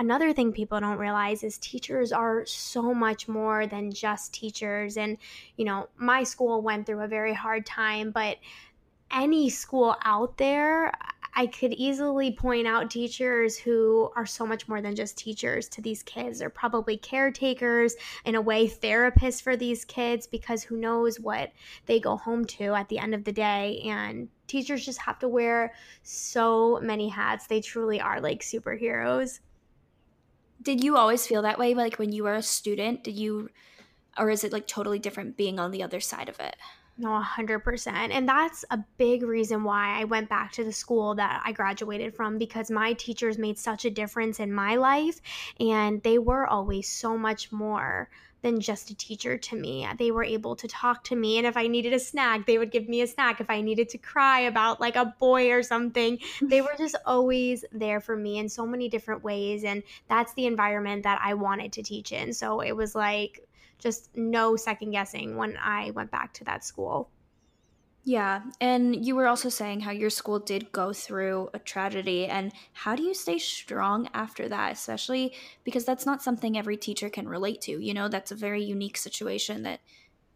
another 0.01 0.33
thing 0.33 0.51
people 0.51 0.81
don't 0.81 0.97
realize 0.99 1.45
is 1.45 1.59
teachers 1.59 2.11
are 2.11 2.47
so 2.47 2.95
much 2.95 3.29
more 3.29 3.67
than 3.67 3.93
just 3.93 4.33
teachers. 4.33 4.97
And, 4.97 5.19
you 5.57 5.67
know, 5.67 5.91
my 5.99 6.25
school 6.25 6.63
went 6.63 6.87
through 6.87 7.03
a 7.03 7.07
very 7.07 7.35
hard 7.35 7.67
time, 7.67 8.11
but 8.11 8.39
any 9.13 9.51
school 9.51 9.95
out 10.03 10.39
there, 10.39 10.91
I 11.35 11.47
could 11.47 11.75
easily 11.75 12.33
point 12.33 12.67
out 12.67 12.91
teachers 12.91 13.59
who 13.59 14.11
are 14.17 14.25
so 14.25 14.47
much 14.47 14.69
more 14.69 14.81
than 14.81 14.97
just 14.97 15.19
teachers 15.19 15.69
to 15.69 15.83
these 15.83 16.03
kids. 16.03 16.39
They're 16.39 16.49
probably 16.49 16.97
caretakers, 16.97 17.95
in 18.25 18.37
a 18.37 18.41
way, 18.41 18.69
therapists 18.69 19.43
for 19.43 19.55
these 19.55 19.85
kids 19.85 20.27
because 20.27 20.63
who 20.63 20.79
knows 20.79 21.21
what 21.21 21.53
they 21.85 22.01
go 22.01 22.17
home 22.17 22.47
to 22.47 22.75
at 22.75 22.89
the 22.89 22.99
end 22.99 23.15
of 23.15 23.25
the 23.25 23.33
day. 23.33 23.83
And 23.85 24.29
teachers 24.47 24.85
just 24.85 25.01
have 25.03 25.19
to 25.19 25.29
wear 25.29 25.75
so 26.03 26.81
many 26.83 27.11
hats. 27.11 27.47
They 27.47 27.61
truly 27.61 28.01
are 28.01 28.21
like 28.21 28.41
superheroes. 28.41 29.41
Did 30.63 30.85
you 30.85 30.97
always 30.97 31.27
feel 31.27 31.43
that 31.43 31.59
way? 31.59 31.75
Like 31.75 31.97
when 31.97 32.13
you 32.13 32.25
were 32.25 32.35
a 32.35 32.43
student, 32.43 33.05
did 33.05 33.17
you, 33.17 33.51
or 34.19 34.31
is 34.31 34.45
it 34.45 34.53
like 34.53 34.67
totally 34.67 34.99
different 34.99 35.37
being 35.37 35.59
on 35.59 35.71
the 35.71 35.83
other 35.83 36.01
side 36.01 36.29
of 36.29 36.39
it? 36.41 36.57
No, 36.99 37.09
100%. 37.09 37.87
And 37.87 38.29
that's 38.29 38.63
a 38.71 38.85
big 38.99 39.23
reason 39.23 39.65
why 39.65 39.99
I 39.99 40.05
went 40.05 40.29
back 40.29 40.53
to 40.53 40.65
the 40.65 40.73
school 40.73 41.15
that 41.15 41.41
I 41.43 41.53
graduated 41.53 42.15
from 42.15 42.37
because 42.37 42.71
my 42.71 42.93
teachers 42.93 43.39
made 43.39 43.59
such 43.59 43.87
a 43.87 43.91
difference 43.91 44.39
in 44.39 44.53
my 44.53 44.77
life. 44.77 45.19
And 45.59 46.03
they 46.03 46.19
were 46.19 46.47
always 46.47 46.89
so 46.89 47.17
much 47.17 47.51
more 47.53 48.11
than 48.43 48.61
just 48.61 48.91
a 48.91 48.95
teacher 48.95 49.37
to 49.37 49.57
me. 49.57 49.87
They 49.99 50.11
were 50.11 50.25
able 50.25 50.57
to 50.57 50.69
talk 50.69 51.05
to 51.05 51.17
me. 51.17 51.39
And 51.39 51.47
if 51.47 51.57
I 51.57 51.67
needed 51.67 51.93
a 51.93 51.99
snack, 51.99 52.47
they 52.47 52.59
would 52.59 52.71
give 52.71 52.89
me 52.89 53.03
a 53.03 53.07
snack. 53.07 53.41
If 53.41 53.51
I 53.51 53.61
needed 53.61 53.89
to 53.91 53.99
cry 53.99 54.41
about 54.41 54.81
like 54.81 54.97
a 54.97 55.15
boy 55.19 55.51
or 55.51 55.63
something, 55.63 56.19
they 56.41 56.61
were 56.61 56.75
just 56.79 56.97
always 57.07 57.65
there 57.73 58.01
for 58.01 58.17
me 58.17 58.39
in 58.39 58.49
so 58.49 58.67
many 58.67 58.89
different 58.89 59.23
ways. 59.23 59.65
And 59.65 59.83
that's 60.09 60.33
the 60.35 60.47
environment 60.47 61.03
that 61.03 61.21
I 61.23 61.35
wanted 61.35 61.73
to 61.75 61.83
teach 61.83 62.13
in. 62.13 62.33
So 62.33 62.61
it 62.61 62.73
was 62.73 62.95
like, 62.95 63.47
just 63.79 64.15
no 64.15 64.57
second 64.57 64.91
guessing 64.91 65.37
when 65.37 65.57
I 65.57 65.91
went 65.93 66.11
back 66.11 66.35
to 66.35 66.45
that 66.45 66.65
school. 66.65 67.09
Yeah, 68.03 68.43
and 68.63 69.05
you 69.05 69.15
were 69.15 69.27
also 69.27 69.51
saying 69.51 69.81
how 69.81 69.91
your 69.91 70.09
school 70.09 70.39
did 70.39 70.73
go 70.73 70.93
through 70.93 71.51
a 71.53 71.59
tragedy, 71.59 72.27
and 72.27 72.51
how 72.73 72.97
do 72.97 73.03
you 73.03 73.13
stay 73.13 73.39
strong 73.39 74.09
after 74.15 74.49
that, 74.49 74.73
especially 74.73 75.35
because 75.65 75.85
that's 75.85 76.07
not 76.07 76.23
something 76.23 76.57
every 76.57 76.79
teacher 76.79 77.11
can 77.11 77.29
relate 77.29 77.61
to. 77.63 77.73
You 77.73 77.93
know, 77.93 78.09
that's 78.09 78.31
a 78.33 78.37
very 78.37 78.65
unique 78.65 78.97
situation 78.97 79.65
that 79.65 79.81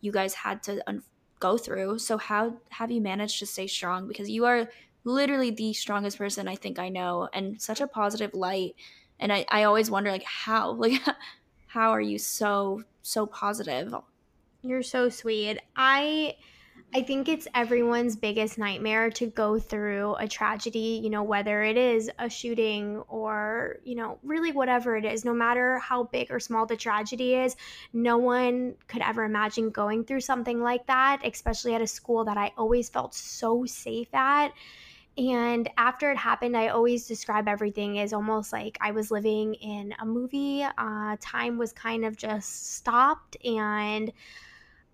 you 0.02 0.12
guys 0.12 0.34
had 0.34 0.62
to 0.64 0.82
un- 0.88 1.04
go 1.40 1.56
through. 1.56 2.00
So, 2.00 2.18
how 2.18 2.58
have 2.70 2.90
you 2.90 3.00
managed 3.00 3.38
to 3.38 3.46
stay 3.46 3.66
strong? 3.66 4.08
Because 4.08 4.28
you 4.28 4.44
are 4.44 4.68
literally 5.04 5.50
the 5.50 5.72
strongest 5.72 6.18
person 6.18 6.48
I 6.48 6.56
think 6.56 6.78
I 6.78 6.90
know, 6.90 7.30
and 7.32 7.60
such 7.62 7.80
a 7.80 7.86
positive 7.88 8.34
light. 8.34 8.74
And 9.18 9.32
I, 9.32 9.46
I 9.50 9.64
always 9.64 9.90
wonder, 9.90 10.10
like, 10.10 10.24
how? 10.24 10.72
Like, 10.78 11.00
how 11.66 11.90
are 11.90 12.00
you 12.00 12.18
so 12.18 12.82
so 13.02 13.26
positive. 13.26 13.94
You're 14.62 14.82
so 14.82 15.08
sweet. 15.08 15.58
I 15.76 16.36
I 16.92 17.02
think 17.02 17.28
it's 17.28 17.48
everyone's 17.54 18.14
biggest 18.14 18.56
nightmare 18.56 19.10
to 19.10 19.26
go 19.26 19.58
through 19.58 20.14
a 20.14 20.28
tragedy, 20.28 21.00
you 21.02 21.10
know, 21.10 21.24
whether 21.24 21.62
it 21.62 21.76
is 21.76 22.08
a 22.20 22.28
shooting 22.30 22.98
or, 23.08 23.78
you 23.82 23.96
know, 23.96 24.18
really 24.22 24.52
whatever 24.52 24.96
it 24.96 25.04
is, 25.04 25.24
no 25.24 25.34
matter 25.34 25.78
how 25.78 26.04
big 26.04 26.30
or 26.30 26.38
small 26.38 26.66
the 26.66 26.76
tragedy 26.76 27.34
is, 27.34 27.56
no 27.92 28.18
one 28.18 28.76
could 28.86 29.02
ever 29.02 29.24
imagine 29.24 29.70
going 29.70 30.04
through 30.04 30.20
something 30.20 30.60
like 30.60 30.86
that, 30.86 31.20
especially 31.24 31.74
at 31.74 31.82
a 31.82 31.86
school 31.86 32.24
that 32.26 32.36
I 32.36 32.52
always 32.56 32.88
felt 32.88 33.12
so 33.12 33.64
safe 33.64 34.14
at. 34.14 34.52
And 35.16 35.68
after 35.76 36.10
it 36.10 36.16
happened, 36.16 36.56
I 36.56 36.68
always 36.68 37.06
describe 37.06 37.48
everything 37.48 37.98
as 37.98 38.12
almost 38.12 38.52
like 38.52 38.78
I 38.80 38.90
was 38.90 39.10
living 39.10 39.54
in 39.54 39.94
a 40.00 40.06
movie. 40.06 40.62
Uh, 40.62 41.16
time 41.20 41.56
was 41.56 41.72
kind 41.72 42.04
of 42.04 42.16
just 42.16 42.74
stopped, 42.74 43.36
and 43.44 44.12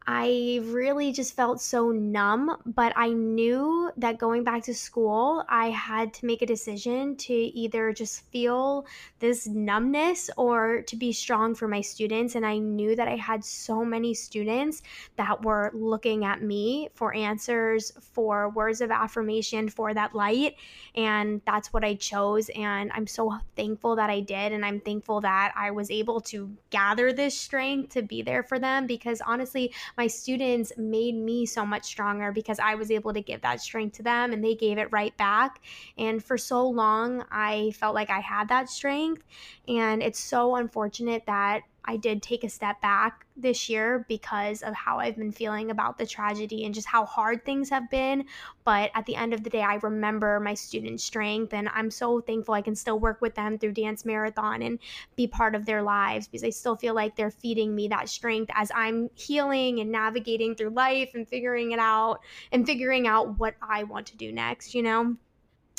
I 0.06 0.60
really 0.64 1.12
just 1.12 1.36
felt 1.36 1.60
so 1.60 1.90
numb, 1.90 2.56
but 2.64 2.92
I 2.96 3.10
knew 3.12 3.90
that 3.98 4.18
going 4.18 4.44
back 4.44 4.62
to 4.64 4.74
school, 4.74 5.44
I 5.48 5.70
had 5.70 6.14
to 6.14 6.26
make 6.26 6.40
a 6.40 6.46
decision 6.46 7.16
to 7.16 7.34
either 7.34 7.92
just 7.92 8.24
feel 8.32 8.86
this 9.18 9.46
numbness 9.46 10.30
or 10.38 10.82
to 10.82 10.96
be 10.96 11.12
strong 11.12 11.54
for 11.54 11.68
my 11.68 11.82
students. 11.82 12.34
And 12.34 12.46
I 12.46 12.56
knew 12.58 12.96
that 12.96 13.08
I 13.08 13.16
had 13.16 13.44
so 13.44 13.84
many 13.84 14.14
students 14.14 14.82
that 15.16 15.44
were 15.44 15.70
looking 15.74 16.24
at 16.24 16.42
me 16.42 16.88
for 16.94 17.14
answers, 17.14 17.92
for 18.00 18.48
words 18.48 18.80
of 18.80 18.90
affirmation, 18.90 19.68
for 19.68 19.92
that 19.92 20.14
light. 20.14 20.56
And 20.94 21.42
that's 21.44 21.74
what 21.74 21.84
I 21.84 21.94
chose. 21.94 22.48
And 22.56 22.90
I'm 22.94 23.06
so 23.06 23.38
thankful 23.54 23.96
that 23.96 24.08
I 24.08 24.20
did. 24.20 24.52
And 24.52 24.64
I'm 24.64 24.80
thankful 24.80 25.20
that 25.20 25.52
I 25.54 25.70
was 25.70 25.90
able 25.90 26.22
to 26.22 26.50
gather 26.70 27.12
this 27.12 27.38
strength 27.38 27.92
to 27.92 28.02
be 28.02 28.22
there 28.22 28.42
for 28.42 28.58
them 28.58 28.86
because 28.86 29.20
honestly, 29.20 29.72
my 29.96 30.07
students 30.07 30.72
made 30.76 31.14
me 31.14 31.46
so 31.46 31.64
much 31.64 31.85
stronger 31.85 32.33
because 32.33 32.59
I 32.59 32.74
was 32.74 32.90
able 32.90 33.12
to 33.12 33.20
give 33.20 33.42
that 33.42 33.61
strength 33.61 33.96
to 33.96 34.03
them 34.03 34.33
and 34.33 34.44
they 34.44 34.55
gave 34.55 34.79
it 34.79 34.88
right 34.92 35.16
back. 35.16 35.61
And 35.98 36.22
for 36.22 36.38
so 36.38 36.68
long, 36.68 37.24
I 37.31 37.72
felt 37.72 37.94
like 37.94 38.11
I 38.11 38.20
had 38.20 38.48
that 38.48 38.68
strength. 38.68 39.24
And 39.68 40.03
it's 40.03 40.18
so 40.18 40.57
unfortunate 40.57 41.24
that 41.26 41.62
I 41.84 41.96
did 41.96 42.22
take 42.22 42.44
a 42.44 42.48
step 42.48 42.80
back 42.80 43.26
this 43.36 43.68
year 43.68 44.04
because 44.08 44.62
of 44.62 44.74
how 44.74 44.98
I've 44.98 45.16
been 45.16 45.32
feeling 45.32 45.70
about 45.70 45.98
the 45.98 46.06
tragedy 46.06 46.64
and 46.64 46.74
just 46.74 46.86
how 46.86 47.04
hard 47.04 47.44
things 47.44 47.70
have 47.70 47.90
been. 47.90 48.26
But 48.64 48.90
at 48.94 49.06
the 49.06 49.16
end 49.16 49.32
of 49.32 49.42
the 49.44 49.50
day, 49.50 49.62
I 49.62 49.76
remember 49.76 50.40
my 50.40 50.54
student 50.54 51.00
strength, 51.00 51.54
and 51.54 51.68
I'm 51.72 51.90
so 51.90 52.20
thankful 52.20 52.54
I 52.54 52.62
can 52.62 52.74
still 52.74 52.98
work 52.98 53.20
with 53.20 53.34
them 53.34 53.58
through 53.58 53.72
Dance 53.72 54.04
Marathon 54.04 54.62
and 54.62 54.78
be 55.16 55.26
part 55.26 55.54
of 55.54 55.66
their 55.66 55.82
lives 55.82 56.28
because 56.28 56.44
I 56.44 56.50
still 56.50 56.76
feel 56.76 56.94
like 56.94 57.16
they're 57.16 57.30
feeding 57.30 57.74
me 57.74 57.88
that 57.88 58.08
strength 58.08 58.50
as 58.54 58.70
I'm 58.74 59.10
healing 59.14 59.80
and 59.80 59.90
navigating 59.90 60.54
through 60.54 60.70
life 60.70 61.10
and 61.14 61.26
figuring 61.26 61.72
it 61.72 61.78
out 61.78 62.20
and 62.52 62.66
figuring 62.66 63.06
out 63.06 63.38
what 63.38 63.54
I 63.62 63.84
want 63.84 64.06
to 64.08 64.16
do 64.16 64.32
next, 64.32 64.74
you 64.74 64.82
know? 64.82 65.16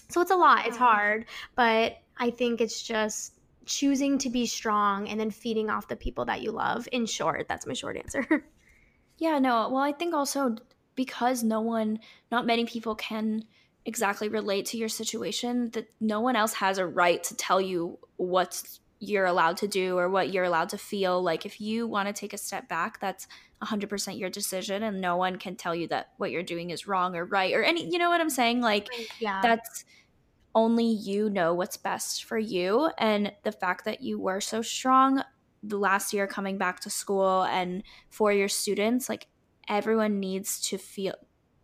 So 0.10 0.20
it's 0.20 0.32
a 0.32 0.36
lot, 0.36 0.68
it's 0.68 0.78
hard, 0.78 1.26
but 1.56 1.98
I 2.18 2.32
think 2.32 2.60
it's 2.60 2.82
just 2.82 3.34
choosing 3.72 4.18
to 4.18 4.30
be 4.30 4.46
strong 4.46 5.08
and 5.08 5.20
then 5.20 5.32
feeding 5.32 5.70
off 5.70 5.88
the 5.88 5.96
people 5.96 6.26
that 6.26 6.42
you 6.42 6.52
love. 6.52 6.88
In 6.92 7.06
short, 7.06 7.48
that's 7.48 7.66
my 7.66 7.74
short 7.74 7.98
answer. 7.98 8.26
yeah, 9.18 9.40
no. 9.40 9.70
Well, 9.70 9.84
I 9.84 9.94
think 9.94 10.14
also 10.14 10.58
because 10.96 11.42
no 11.42 11.62
one, 11.62 12.00
not 12.32 12.46
many 12.46 12.66
people 12.66 12.96
can 12.96 13.46
exactly 13.86 14.28
relate 14.28 14.66
to 14.68 14.78
your 14.78 14.90
situation, 14.90 15.70
that 15.72 15.88
no 16.00 16.20
one 16.20 16.36
else 16.36 16.54
has 16.54 16.78
a 16.78 16.86
right 16.86 17.24
to 17.24 17.36
tell 17.36 17.62
you 17.62 17.98
what 18.18 18.62
you're 19.00 19.26
allowed 19.26 19.58
to 19.58 19.68
do 19.68 19.98
or 19.98 20.10
what 20.10 20.32
you're 20.32 20.44
allowed 20.44 20.70
to 20.70 20.78
feel. 20.78 21.24
Like 21.24 21.46
if 21.46 21.62
you 21.62 21.88
want 21.88 22.08
to 22.08 22.14
take 22.14 22.34
a 22.34 22.38
step 22.38 22.68
back, 22.68 23.00
that's 23.00 23.28
100% 23.64 24.20
your 24.20 24.30
decision 24.30 24.84
and 24.84 25.00
no 25.00 25.16
one 25.16 25.38
can 25.38 25.56
tell 25.56 25.74
you 25.74 25.88
that 25.88 26.10
what 26.18 26.32
you're 26.32 26.44
doing 26.44 26.70
is 26.70 26.88
wrong 26.88 27.16
or 27.16 27.26
right 27.26 27.54
or 27.54 27.64
any 27.64 27.90
you 27.90 27.98
know 27.98 28.10
what 28.10 28.22
I'm 28.22 28.30
saying? 28.30 28.62
Like 28.62 28.88
yeah. 29.20 29.40
that's 29.42 29.86
only 30.54 30.86
you 30.86 31.30
know 31.30 31.54
what's 31.54 31.78
best 31.78 32.24
for 32.24 32.38
you. 32.38 32.90
And 32.98 33.32
the 33.44 33.52
fact 33.52 33.86
that 33.86 34.02
you 34.02 34.20
were 34.20 34.42
so 34.42 34.62
strong 34.62 35.24
the 35.64 35.78
last 35.78 36.14
year 36.14 36.28
coming 36.28 36.58
back 36.58 36.80
to 36.82 36.90
school 36.90 37.44
and 37.44 37.84
for 38.10 38.34
your 38.34 38.50
students, 38.50 39.08
like 39.08 39.28
everyone 39.70 40.20
needs 40.20 40.60
to 40.70 40.78
feel 40.78 41.14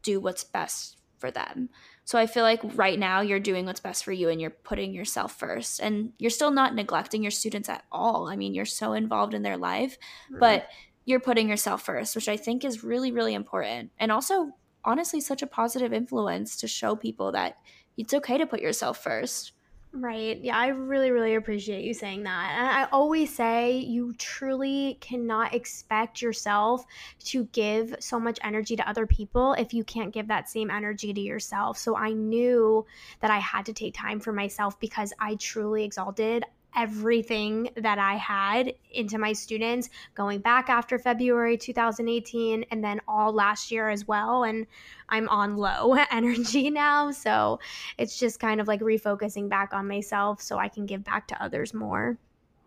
do 0.03 0.19
what's 0.19 0.43
best 0.43 0.97
for 1.17 1.31
them. 1.31 1.69
So 2.05 2.17
I 2.17 2.27
feel 2.27 2.43
like 2.43 2.61
right 2.75 2.97
now 2.97 3.21
you're 3.21 3.39
doing 3.39 3.65
what's 3.65 3.81
best 3.81 4.05
for 4.05 4.13
you 4.13 4.29
and 4.29 4.39
you're 4.39 4.49
putting 4.49 4.93
yourself 4.93 5.37
first. 5.37 5.81
And 5.81 6.13
you're 6.17 6.29
still 6.29 6.51
not 6.51 6.75
neglecting 6.75 7.21
your 7.21 7.31
students 7.31 7.67
at 7.67 7.83
all. 7.91 8.29
I 8.29 8.37
mean, 8.37 8.53
you're 8.53 8.65
so 8.65 8.93
involved 8.93 9.33
in 9.33 9.41
their 9.41 9.57
life, 9.57 9.97
mm-hmm. 10.31 10.39
but 10.39 10.67
you're 11.05 11.19
putting 11.19 11.49
yourself 11.49 11.83
first, 11.83 12.15
which 12.15 12.29
I 12.29 12.37
think 12.37 12.63
is 12.63 12.83
really, 12.83 13.11
really 13.11 13.33
important. 13.33 13.91
And 13.99 14.11
also, 14.11 14.51
honestly, 14.85 15.19
such 15.19 15.41
a 15.41 15.47
positive 15.47 15.91
influence 15.91 16.55
to 16.57 16.67
show 16.67 16.95
people 16.95 17.33
that 17.33 17.57
it's 17.97 18.13
okay 18.13 18.37
to 18.37 18.45
put 18.45 18.61
yourself 18.61 19.03
first. 19.03 19.53
Right. 19.93 20.39
Yeah, 20.43 20.57
I 20.57 20.67
really, 20.67 21.11
really 21.11 21.35
appreciate 21.35 21.83
you 21.83 21.93
saying 21.93 22.23
that. 22.23 22.55
And 22.55 22.67
I 22.67 22.87
always 22.91 23.33
say 23.33 23.77
you 23.77 24.13
truly 24.13 24.97
cannot 25.01 25.55
expect 25.55 26.21
yourself 26.21 26.85
to 27.25 27.45
give 27.45 27.95
so 27.99 28.19
much 28.19 28.37
energy 28.43 28.75
to 28.75 28.87
other 28.87 29.07
people 29.07 29.53
if 29.53 29.73
you 29.73 29.83
can't 29.83 30.13
give 30.13 30.27
that 30.27 30.49
same 30.49 30.69
energy 30.69 31.13
to 31.13 31.21
yourself. 31.21 31.77
So 31.77 31.95
I 31.95 32.11
knew 32.11 32.85
that 33.21 33.31
I 33.31 33.39
had 33.39 33.65
to 33.67 33.73
take 33.73 33.95
time 33.95 34.19
for 34.19 34.31
myself 34.31 34.79
because 34.79 35.13
I 35.19 35.35
truly 35.35 35.83
exalted 35.83 36.43
everything 36.75 37.69
that 37.77 37.97
I 37.97 38.15
had 38.15 38.73
into 38.91 39.17
my 39.17 39.33
students 39.33 39.89
going 40.15 40.39
back 40.39 40.69
after 40.69 40.99
February 40.99 41.57
2018 41.57 42.65
and 42.69 42.83
then 42.83 43.01
all 43.07 43.31
last 43.31 43.71
year 43.71 43.89
as 43.89 44.07
well. 44.07 44.43
And 44.43 44.67
I'm 45.09 45.27
on 45.29 45.57
low 45.57 45.93
energy 46.11 46.69
now. 46.69 47.11
So 47.11 47.59
it's 47.97 48.19
just 48.19 48.39
kind 48.39 48.61
of 48.61 48.67
like 48.67 48.81
refocusing 48.81 49.49
back 49.49 49.73
on 49.73 49.87
myself 49.87 50.41
so 50.41 50.57
I 50.57 50.67
can 50.67 50.85
give 50.85 51.03
back 51.03 51.27
to 51.29 51.43
others 51.43 51.73
more. 51.73 52.17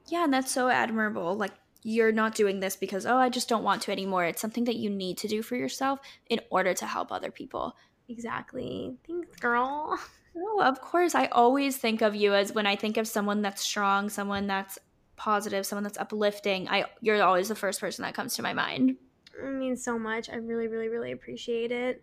Yeah, 0.08 0.24
and 0.24 0.34
that's 0.34 0.50
so 0.50 0.68
admirable. 0.68 1.36
Like, 1.36 1.52
you're 1.82 2.12
not 2.12 2.34
doing 2.34 2.60
this 2.60 2.76
because, 2.76 3.06
oh, 3.06 3.16
I 3.16 3.28
just 3.28 3.48
don't 3.48 3.62
want 3.62 3.82
to 3.82 3.92
anymore. 3.92 4.24
It's 4.24 4.40
something 4.40 4.64
that 4.64 4.76
you 4.76 4.90
need 4.90 5.16
to 5.18 5.28
do 5.28 5.40
for 5.40 5.56
yourself 5.56 6.00
in 6.28 6.40
order 6.50 6.74
to 6.74 6.86
help 6.86 7.10
other 7.10 7.30
people. 7.30 7.76
Exactly. 8.08 8.96
Thanks, 9.06 9.36
girl. 9.36 9.98
No, 10.34 10.62
of 10.62 10.80
course. 10.80 11.14
I 11.14 11.26
always 11.26 11.76
think 11.76 12.02
of 12.02 12.14
you 12.14 12.34
as 12.34 12.52
when 12.52 12.66
I 12.66 12.76
think 12.76 12.96
of 12.96 13.08
someone 13.08 13.42
that's 13.42 13.62
strong, 13.62 14.08
someone 14.08 14.46
that's 14.46 14.78
positive, 15.16 15.66
someone 15.66 15.82
that's 15.82 15.98
uplifting. 15.98 16.68
I 16.68 16.86
you're 17.00 17.22
always 17.22 17.48
the 17.48 17.54
first 17.54 17.80
person 17.80 18.02
that 18.04 18.14
comes 18.14 18.34
to 18.36 18.42
my 18.42 18.52
mind. 18.52 18.96
It 19.42 19.52
means 19.52 19.82
so 19.82 19.98
much. 19.98 20.30
I 20.30 20.36
really, 20.36 20.68
really, 20.68 20.88
really 20.88 21.12
appreciate 21.12 21.72
it. 21.72 22.02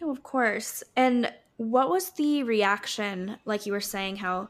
No, 0.00 0.10
of 0.10 0.22
course. 0.22 0.82
And 0.96 1.32
what 1.56 1.90
was 1.90 2.10
the 2.10 2.42
reaction? 2.42 3.38
Like 3.44 3.66
you 3.66 3.72
were 3.72 3.80
saying, 3.80 4.16
how 4.16 4.48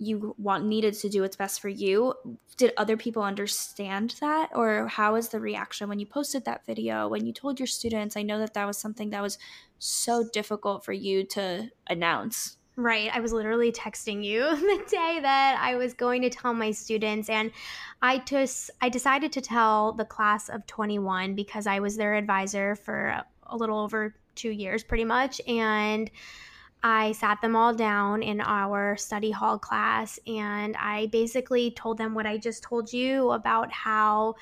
you 0.00 0.34
want 0.38 0.64
needed 0.64 0.94
to 0.94 1.10
do 1.10 1.20
what's 1.20 1.36
best 1.36 1.60
for 1.60 1.68
you. 1.68 2.14
Did 2.56 2.72
other 2.78 2.96
people 2.96 3.22
understand 3.22 4.14
that? 4.20 4.48
Or 4.54 4.88
how 4.88 5.12
was 5.12 5.28
the 5.28 5.38
reaction 5.38 5.88
when 5.90 5.98
you 5.98 6.06
posted 6.06 6.46
that 6.46 6.64
video 6.64 7.06
when 7.06 7.26
you 7.26 7.34
told 7.34 7.60
your 7.60 7.66
students? 7.66 8.16
I 8.16 8.22
know 8.22 8.38
that 8.38 8.54
that 8.54 8.66
was 8.66 8.78
something 8.78 9.10
that 9.10 9.22
was 9.22 9.38
so 9.78 10.26
difficult 10.32 10.86
for 10.86 10.94
you 10.94 11.24
to 11.24 11.70
announce. 11.88 12.56
Right. 12.76 13.10
I 13.12 13.20
was 13.20 13.34
literally 13.34 13.72
texting 13.72 14.24
you 14.24 14.40
the 14.56 14.84
day 14.88 15.18
that 15.20 15.58
I 15.60 15.76
was 15.76 15.92
going 15.92 16.22
to 16.22 16.30
tell 16.30 16.54
my 16.54 16.70
students 16.70 17.28
and 17.28 17.52
I 18.00 18.18
just 18.18 18.70
I 18.80 18.88
decided 18.88 19.32
to 19.32 19.42
tell 19.42 19.92
the 19.92 20.06
class 20.06 20.48
of 20.48 20.66
21 20.66 21.34
because 21.34 21.66
I 21.66 21.80
was 21.80 21.98
their 21.98 22.14
advisor 22.14 22.74
for 22.74 23.22
a 23.46 23.56
little 23.56 23.78
over 23.78 24.14
2 24.36 24.48
years 24.48 24.82
pretty 24.82 25.04
much 25.04 25.42
and 25.46 26.10
I 26.82 27.12
sat 27.12 27.40
them 27.42 27.56
all 27.56 27.74
down 27.74 28.22
in 28.22 28.40
our 28.40 28.96
study 28.96 29.30
hall 29.30 29.58
class 29.58 30.18
and 30.26 30.76
I 30.76 31.06
basically 31.06 31.70
told 31.72 31.98
them 31.98 32.14
what 32.14 32.26
I 32.26 32.38
just 32.38 32.62
told 32.62 32.92
you 32.92 33.30
about 33.32 33.70
how 33.70 34.36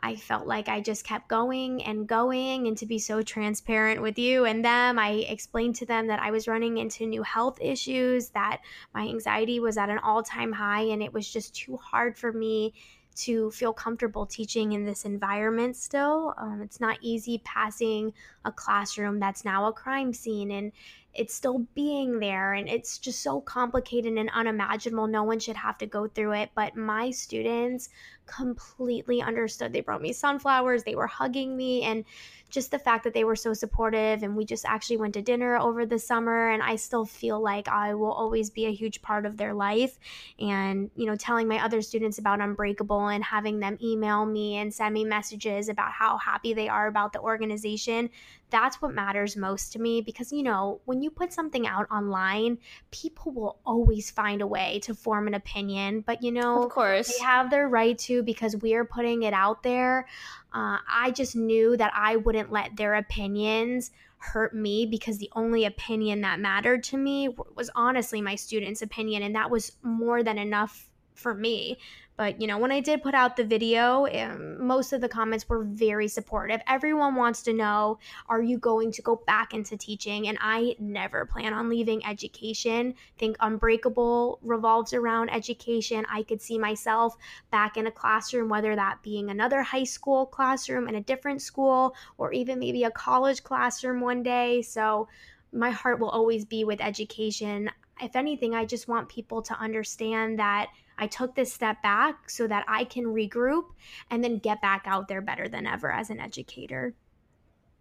I 0.00 0.14
felt 0.16 0.46
like 0.46 0.68
I 0.68 0.80
just 0.80 1.04
kept 1.04 1.28
going 1.28 1.82
and 1.82 2.06
going. 2.06 2.66
And 2.66 2.76
to 2.78 2.86
be 2.86 2.98
so 2.98 3.22
transparent 3.22 4.00
with 4.00 4.18
you 4.18 4.44
and 4.44 4.64
them, 4.64 4.98
I 4.98 5.24
explained 5.28 5.76
to 5.76 5.86
them 5.86 6.06
that 6.06 6.20
I 6.20 6.30
was 6.30 6.46
running 6.46 6.78
into 6.78 7.06
new 7.06 7.22
health 7.22 7.58
issues, 7.60 8.28
that 8.30 8.60
my 8.94 9.08
anxiety 9.08 9.58
was 9.58 9.76
at 9.76 9.90
an 9.90 9.98
all 9.98 10.22
time 10.22 10.52
high, 10.52 10.82
and 10.82 11.02
it 11.02 11.12
was 11.12 11.28
just 11.30 11.54
too 11.54 11.76
hard 11.76 12.16
for 12.16 12.32
me 12.32 12.74
to 13.16 13.50
feel 13.50 13.72
comfortable 13.72 14.26
teaching 14.26 14.72
in 14.72 14.84
this 14.84 15.04
environment 15.04 15.74
still. 15.74 16.34
Um, 16.38 16.60
it's 16.62 16.80
not 16.80 16.98
easy 17.02 17.42
passing 17.44 18.12
a 18.44 18.52
classroom 18.52 19.18
that's 19.18 19.44
now 19.44 19.66
a 19.66 19.72
crime 19.72 20.12
scene 20.12 20.52
and 20.52 20.70
it's 21.18 21.34
still 21.34 21.66
being 21.74 22.20
there 22.20 22.54
and 22.54 22.68
it's 22.68 22.96
just 22.96 23.22
so 23.22 23.40
complicated 23.40 24.16
and 24.16 24.30
unimaginable. 24.30 25.08
No 25.08 25.24
one 25.24 25.40
should 25.40 25.56
have 25.56 25.76
to 25.78 25.86
go 25.86 26.06
through 26.06 26.32
it. 26.34 26.50
But 26.54 26.76
my 26.76 27.10
students 27.10 27.88
completely 28.26 29.20
understood. 29.20 29.72
They 29.72 29.80
brought 29.80 30.02
me 30.02 30.12
sunflowers, 30.12 30.84
they 30.84 30.94
were 30.94 31.06
hugging 31.06 31.56
me, 31.56 31.82
and 31.82 32.04
just 32.50 32.70
the 32.70 32.78
fact 32.78 33.04
that 33.04 33.14
they 33.14 33.24
were 33.24 33.36
so 33.36 33.52
supportive. 33.52 34.22
And 34.22 34.36
we 34.36 34.44
just 34.44 34.64
actually 34.64 34.98
went 34.98 35.14
to 35.14 35.22
dinner 35.22 35.58
over 35.58 35.84
the 35.84 35.98
summer. 35.98 36.50
And 36.50 36.62
I 36.62 36.76
still 36.76 37.04
feel 37.04 37.40
like 37.42 37.68
I 37.68 37.94
will 37.94 38.12
always 38.12 38.48
be 38.48 38.66
a 38.66 38.72
huge 38.72 39.02
part 39.02 39.26
of 39.26 39.36
their 39.36 39.54
life. 39.54 39.98
And, 40.38 40.90
you 40.94 41.06
know, 41.06 41.16
telling 41.16 41.48
my 41.48 41.62
other 41.62 41.82
students 41.82 42.18
about 42.18 42.40
Unbreakable 42.40 43.08
and 43.08 43.24
having 43.24 43.58
them 43.58 43.76
email 43.82 44.24
me 44.24 44.56
and 44.56 44.72
send 44.72 44.94
me 44.94 45.04
messages 45.04 45.68
about 45.68 45.92
how 45.92 46.16
happy 46.16 46.54
they 46.54 46.68
are 46.68 46.86
about 46.86 47.12
the 47.12 47.20
organization 47.20 48.10
that's 48.50 48.80
what 48.80 48.94
matters 48.94 49.36
most 49.36 49.72
to 49.72 49.78
me 49.78 50.00
because 50.00 50.32
you 50.32 50.42
know 50.42 50.80
when 50.84 51.02
you 51.02 51.10
put 51.10 51.32
something 51.32 51.66
out 51.66 51.90
online 51.90 52.58
people 52.90 53.32
will 53.32 53.58
always 53.64 54.10
find 54.10 54.40
a 54.42 54.46
way 54.46 54.78
to 54.80 54.94
form 54.94 55.26
an 55.26 55.34
opinion 55.34 56.00
but 56.00 56.22
you 56.22 56.32
know 56.32 56.62
of 56.64 56.70
course. 56.70 57.16
they 57.16 57.24
have 57.24 57.50
their 57.50 57.68
right 57.68 57.98
to 57.98 58.22
because 58.22 58.56
we're 58.56 58.84
putting 58.84 59.22
it 59.22 59.32
out 59.32 59.62
there. 59.62 60.06
Uh, 60.52 60.78
i 60.90 61.10
just 61.10 61.36
knew 61.36 61.76
that 61.76 61.92
i 61.94 62.16
wouldn't 62.16 62.50
let 62.50 62.74
their 62.76 62.94
opinions 62.94 63.90
hurt 64.18 64.54
me 64.54 64.86
because 64.86 65.18
the 65.18 65.30
only 65.36 65.64
opinion 65.64 66.22
that 66.22 66.40
mattered 66.40 66.82
to 66.82 66.96
me 66.96 67.28
was 67.54 67.70
honestly 67.74 68.20
my 68.20 68.34
students 68.34 68.82
opinion 68.82 69.22
and 69.22 69.34
that 69.34 69.50
was 69.50 69.72
more 69.82 70.22
than 70.22 70.38
enough 70.38 70.88
for 71.18 71.34
me 71.34 71.78
but, 72.18 72.40
you 72.40 72.48
know, 72.48 72.58
when 72.58 72.72
I 72.72 72.80
did 72.80 73.00
put 73.00 73.14
out 73.14 73.36
the 73.36 73.44
video, 73.44 74.08
um, 74.08 74.66
most 74.66 74.92
of 74.92 75.00
the 75.00 75.08
comments 75.08 75.48
were 75.48 75.62
very 75.62 76.08
supportive. 76.08 76.60
Everyone 76.66 77.14
wants 77.14 77.44
to 77.44 77.52
know 77.52 78.00
are 78.28 78.42
you 78.42 78.58
going 78.58 78.90
to 78.90 79.02
go 79.02 79.22
back 79.24 79.54
into 79.54 79.76
teaching? 79.76 80.26
And 80.26 80.36
I 80.40 80.74
never 80.80 81.26
plan 81.26 81.52
on 81.52 81.68
leaving 81.68 82.04
education. 82.04 82.94
Think 83.18 83.36
Unbreakable 83.38 84.40
revolves 84.42 84.92
around 84.92 85.30
education. 85.30 86.04
I 86.10 86.24
could 86.24 86.42
see 86.42 86.58
myself 86.58 87.16
back 87.52 87.76
in 87.76 87.86
a 87.86 87.92
classroom, 87.92 88.48
whether 88.48 88.74
that 88.74 89.00
being 89.04 89.30
another 89.30 89.62
high 89.62 89.84
school 89.84 90.26
classroom 90.26 90.88
in 90.88 90.96
a 90.96 91.00
different 91.00 91.40
school 91.40 91.94
or 92.16 92.32
even 92.32 92.58
maybe 92.58 92.82
a 92.82 92.90
college 92.90 93.44
classroom 93.44 94.00
one 94.00 94.24
day. 94.24 94.60
So, 94.62 95.06
my 95.52 95.70
heart 95.70 96.00
will 96.00 96.10
always 96.10 96.44
be 96.44 96.64
with 96.64 96.80
education. 96.80 97.70
If 98.02 98.16
anything, 98.16 98.56
I 98.56 98.64
just 98.64 98.88
want 98.88 99.08
people 99.08 99.40
to 99.42 99.54
understand 99.54 100.40
that 100.40 100.68
I 100.98 101.06
took 101.06 101.34
this 101.34 101.52
step 101.52 101.82
back 101.82 102.28
so 102.28 102.46
that 102.46 102.64
I 102.68 102.84
can 102.84 103.04
regroup 103.04 103.64
and 104.10 104.22
then 104.22 104.38
get 104.38 104.60
back 104.60 104.82
out 104.86 105.08
there 105.08 105.22
better 105.22 105.48
than 105.48 105.66
ever 105.66 105.90
as 105.92 106.10
an 106.10 106.20
educator. 106.20 106.94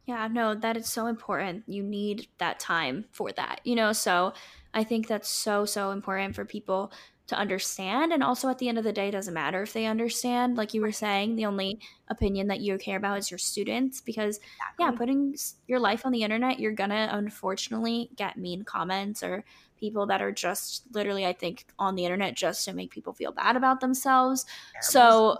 Yeah, 0.06 0.30
no, 0.32 0.56
that 0.56 0.78
is 0.78 0.88
so 0.88 1.08
important. 1.08 1.64
You 1.68 1.84
need 1.84 2.28
that 2.38 2.60
time 2.60 3.06
for 3.12 3.32
that, 3.34 3.60
you 3.66 3.76
know? 3.76 3.92
So 3.92 4.34
I 4.74 4.86
think 4.86 5.08
that's 5.08 5.28
so, 5.28 5.66
so 5.66 5.92
important 5.92 6.34
for 6.34 6.46
people 6.46 6.94
to 7.28 7.36
understand. 7.36 8.14
And 8.14 8.24
also 8.24 8.48
at 8.48 8.58
the 8.58 8.70
end 8.70 8.78
of 8.78 8.86
the 8.86 8.94
day, 8.94 9.10
it 9.10 9.12
doesn't 9.12 9.34
matter 9.34 9.62
if 9.62 9.74
they 9.74 9.86
understand. 9.86 10.56
Like 10.56 10.74
you 10.74 10.82
were 10.82 10.94
saying, 10.94 11.36
the 11.36 11.46
only 11.46 11.82
opinion 12.08 12.48
that 12.48 12.62
you 12.62 12.78
care 12.78 12.96
about 12.96 13.18
is 13.18 13.30
your 13.30 13.38
students 13.38 14.00
because, 14.00 14.38
exactly. 14.38 14.86
yeah, 14.86 14.92
putting 14.92 15.36
your 15.68 15.80
life 15.80 16.06
on 16.06 16.14
the 16.14 16.24
internet, 16.24 16.60
you're 16.60 16.72
going 16.72 16.92
to 16.92 17.10
unfortunately 17.12 18.10
get 18.16 18.38
mean 18.38 18.64
comments 18.64 19.24
or 19.24 19.44
people 19.78 20.08
that 20.08 20.22
are 20.22 20.32
just 20.32 20.84
literally, 20.94 21.26
I 21.26 21.34
think, 21.34 21.66
on 21.80 21.96
the 21.96 22.06
internet 22.06 22.36
just 22.36 22.66
to 22.66 22.74
make 22.74 22.92
people 22.92 23.14
feel 23.14 23.32
bad 23.32 23.56
about 23.56 23.80
themselves. 23.80 24.46
So 24.82 25.38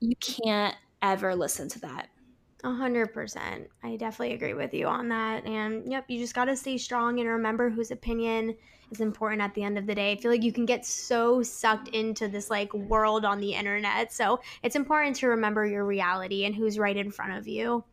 you 0.00 0.16
can't 0.16 0.74
ever 1.02 1.34
listen 1.34 1.68
to 1.70 1.80
that. 1.80 2.08
A 2.62 2.74
hundred 2.74 3.14
percent. 3.14 3.68
I 3.82 3.96
definitely 3.96 4.34
agree 4.34 4.54
with 4.54 4.74
you 4.74 4.86
on 4.86 5.08
that. 5.08 5.46
And 5.46 5.90
yep, 5.90 6.04
you 6.08 6.18
just 6.18 6.34
got 6.34 6.44
to 6.44 6.56
stay 6.56 6.76
strong 6.76 7.18
and 7.18 7.28
remember 7.28 7.70
whose 7.70 7.90
opinion 7.90 8.54
is 8.90 9.00
important 9.00 9.40
at 9.40 9.54
the 9.54 9.62
end 9.62 9.78
of 9.78 9.86
the 9.86 9.94
day. 9.94 10.12
I 10.12 10.16
feel 10.16 10.30
like 10.30 10.42
you 10.42 10.52
can 10.52 10.66
get 10.66 10.84
so 10.84 11.42
sucked 11.42 11.88
into 11.88 12.28
this 12.28 12.50
like 12.50 12.74
world 12.74 13.24
on 13.24 13.40
the 13.40 13.54
internet. 13.54 14.12
So 14.12 14.40
it's 14.62 14.76
important 14.76 15.16
to 15.16 15.28
remember 15.28 15.64
your 15.64 15.86
reality 15.86 16.44
and 16.44 16.54
who's 16.54 16.78
right 16.78 16.96
in 16.96 17.10
front 17.10 17.38
of 17.38 17.48
you. 17.48 17.84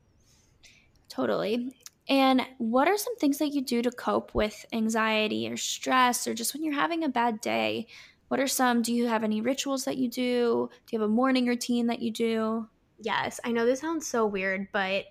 Totally. 1.07 1.73
And 2.09 2.41
what 2.57 2.87
are 2.87 2.97
some 2.97 3.15
things 3.17 3.37
that 3.39 3.53
you 3.53 3.61
do 3.61 3.81
to 3.81 3.91
cope 3.91 4.33
with 4.33 4.65
anxiety 4.71 5.49
or 5.49 5.57
stress 5.57 6.27
or 6.27 6.33
just 6.33 6.53
when 6.53 6.63
you're 6.63 6.73
having 6.73 7.03
a 7.03 7.09
bad 7.09 7.41
day? 7.41 7.87
What 8.27 8.39
are 8.39 8.47
some? 8.47 8.81
Do 8.81 8.93
you 8.93 9.07
have 9.07 9.23
any 9.23 9.41
rituals 9.41 9.85
that 9.85 9.97
you 9.97 10.09
do? 10.09 10.69
Do 10.85 10.95
you 10.95 10.99
have 10.99 11.09
a 11.09 11.13
morning 11.13 11.47
routine 11.47 11.87
that 11.87 12.01
you 12.01 12.11
do? 12.11 12.67
Yes, 12.99 13.39
I 13.43 13.51
know 13.51 13.65
this 13.65 13.81
sounds 13.81 14.07
so 14.07 14.25
weird, 14.25 14.67
but 14.71 15.05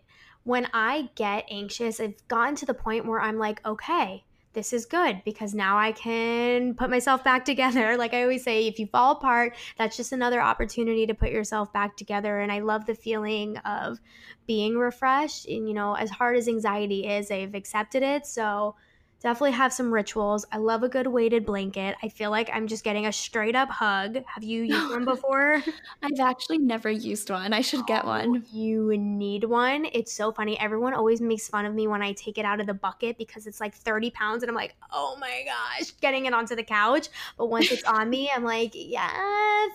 when 0.44 0.68
I 0.72 1.08
get 1.14 1.46
anxious, 1.50 1.98
I've 1.98 2.16
gotten 2.28 2.56
to 2.56 2.66
the 2.66 2.74
point 2.74 3.06
where 3.06 3.20
I'm 3.20 3.38
like, 3.38 3.64
okay, 3.66 4.24
this 4.56 4.72
is 4.72 4.86
good 4.86 5.20
because 5.24 5.54
now 5.54 5.76
I 5.78 5.92
can 5.92 6.74
put 6.74 6.90
myself 6.90 7.22
back 7.22 7.44
together. 7.44 7.96
Like 8.06 8.14
I 8.14 8.22
always 8.22 8.42
say, 8.44 8.66
if 8.66 8.78
you 8.78 8.86
fall 8.86 9.12
apart, 9.12 9.54
that's 9.78 9.96
just 9.96 10.12
another 10.12 10.40
opportunity 10.40 11.06
to 11.06 11.14
put 11.14 11.30
yourself 11.30 11.72
back 11.72 11.96
together. 11.96 12.40
And 12.40 12.50
I 12.50 12.60
love 12.60 12.86
the 12.86 12.94
feeling 12.94 13.56
of 13.58 14.00
being 14.46 14.76
refreshed. 14.76 15.46
And, 15.46 15.68
you 15.68 15.74
know, 15.74 15.94
as 15.94 16.10
hard 16.10 16.36
as 16.36 16.48
anxiety 16.48 17.06
is, 17.06 17.30
I've 17.30 17.54
accepted 17.54 18.02
it. 18.02 18.26
So 18.26 18.76
Definitely 19.22 19.52
have 19.52 19.72
some 19.72 19.92
rituals. 19.92 20.44
I 20.52 20.58
love 20.58 20.82
a 20.82 20.90
good 20.90 21.06
weighted 21.06 21.46
blanket. 21.46 21.96
I 22.02 22.08
feel 22.08 22.30
like 22.30 22.50
I'm 22.52 22.66
just 22.66 22.84
getting 22.84 23.06
a 23.06 23.12
straight 23.12 23.56
up 23.56 23.70
hug. 23.70 24.22
Have 24.26 24.44
you 24.44 24.62
used 24.62 24.90
one 24.90 25.04
before? 25.06 25.62
I've 26.02 26.20
actually 26.20 26.58
never 26.58 26.90
used 26.90 27.30
one. 27.30 27.54
I 27.54 27.62
should 27.62 27.86
get 27.86 28.04
oh, 28.04 28.08
one. 28.08 28.36
Oh, 28.36 28.56
you 28.56 28.94
need 28.98 29.44
one. 29.44 29.86
It's 29.94 30.12
so 30.12 30.32
funny. 30.32 30.58
Everyone 30.60 30.92
always 30.92 31.22
makes 31.22 31.48
fun 31.48 31.64
of 31.64 31.74
me 31.74 31.86
when 31.86 32.02
I 32.02 32.12
take 32.12 32.36
it 32.36 32.44
out 32.44 32.60
of 32.60 32.66
the 32.66 32.74
bucket 32.74 33.16
because 33.16 33.46
it's 33.46 33.58
like 33.58 33.74
30 33.74 34.10
pounds 34.10 34.42
and 34.42 34.50
I'm 34.50 34.56
like, 34.56 34.76
oh 34.92 35.16
my 35.18 35.44
gosh, 35.46 35.92
getting 36.02 36.26
it 36.26 36.34
onto 36.34 36.54
the 36.54 36.62
couch. 36.62 37.08
But 37.38 37.46
once 37.46 37.72
it's 37.72 37.84
on 37.84 38.10
me, 38.10 38.30
I'm 38.34 38.44
like, 38.44 38.72
yes. 38.74 39.70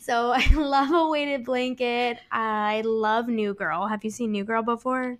So 0.00 0.32
I 0.34 0.46
love 0.54 0.90
a 0.90 1.08
weighted 1.10 1.44
blanket. 1.44 2.18
I 2.32 2.80
love 2.84 3.28
New 3.28 3.52
Girl. 3.52 3.88
Have 3.88 4.04
you 4.04 4.10
seen 4.10 4.32
New 4.32 4.44
Girl 4.44 4.62
before? 4.62 5.18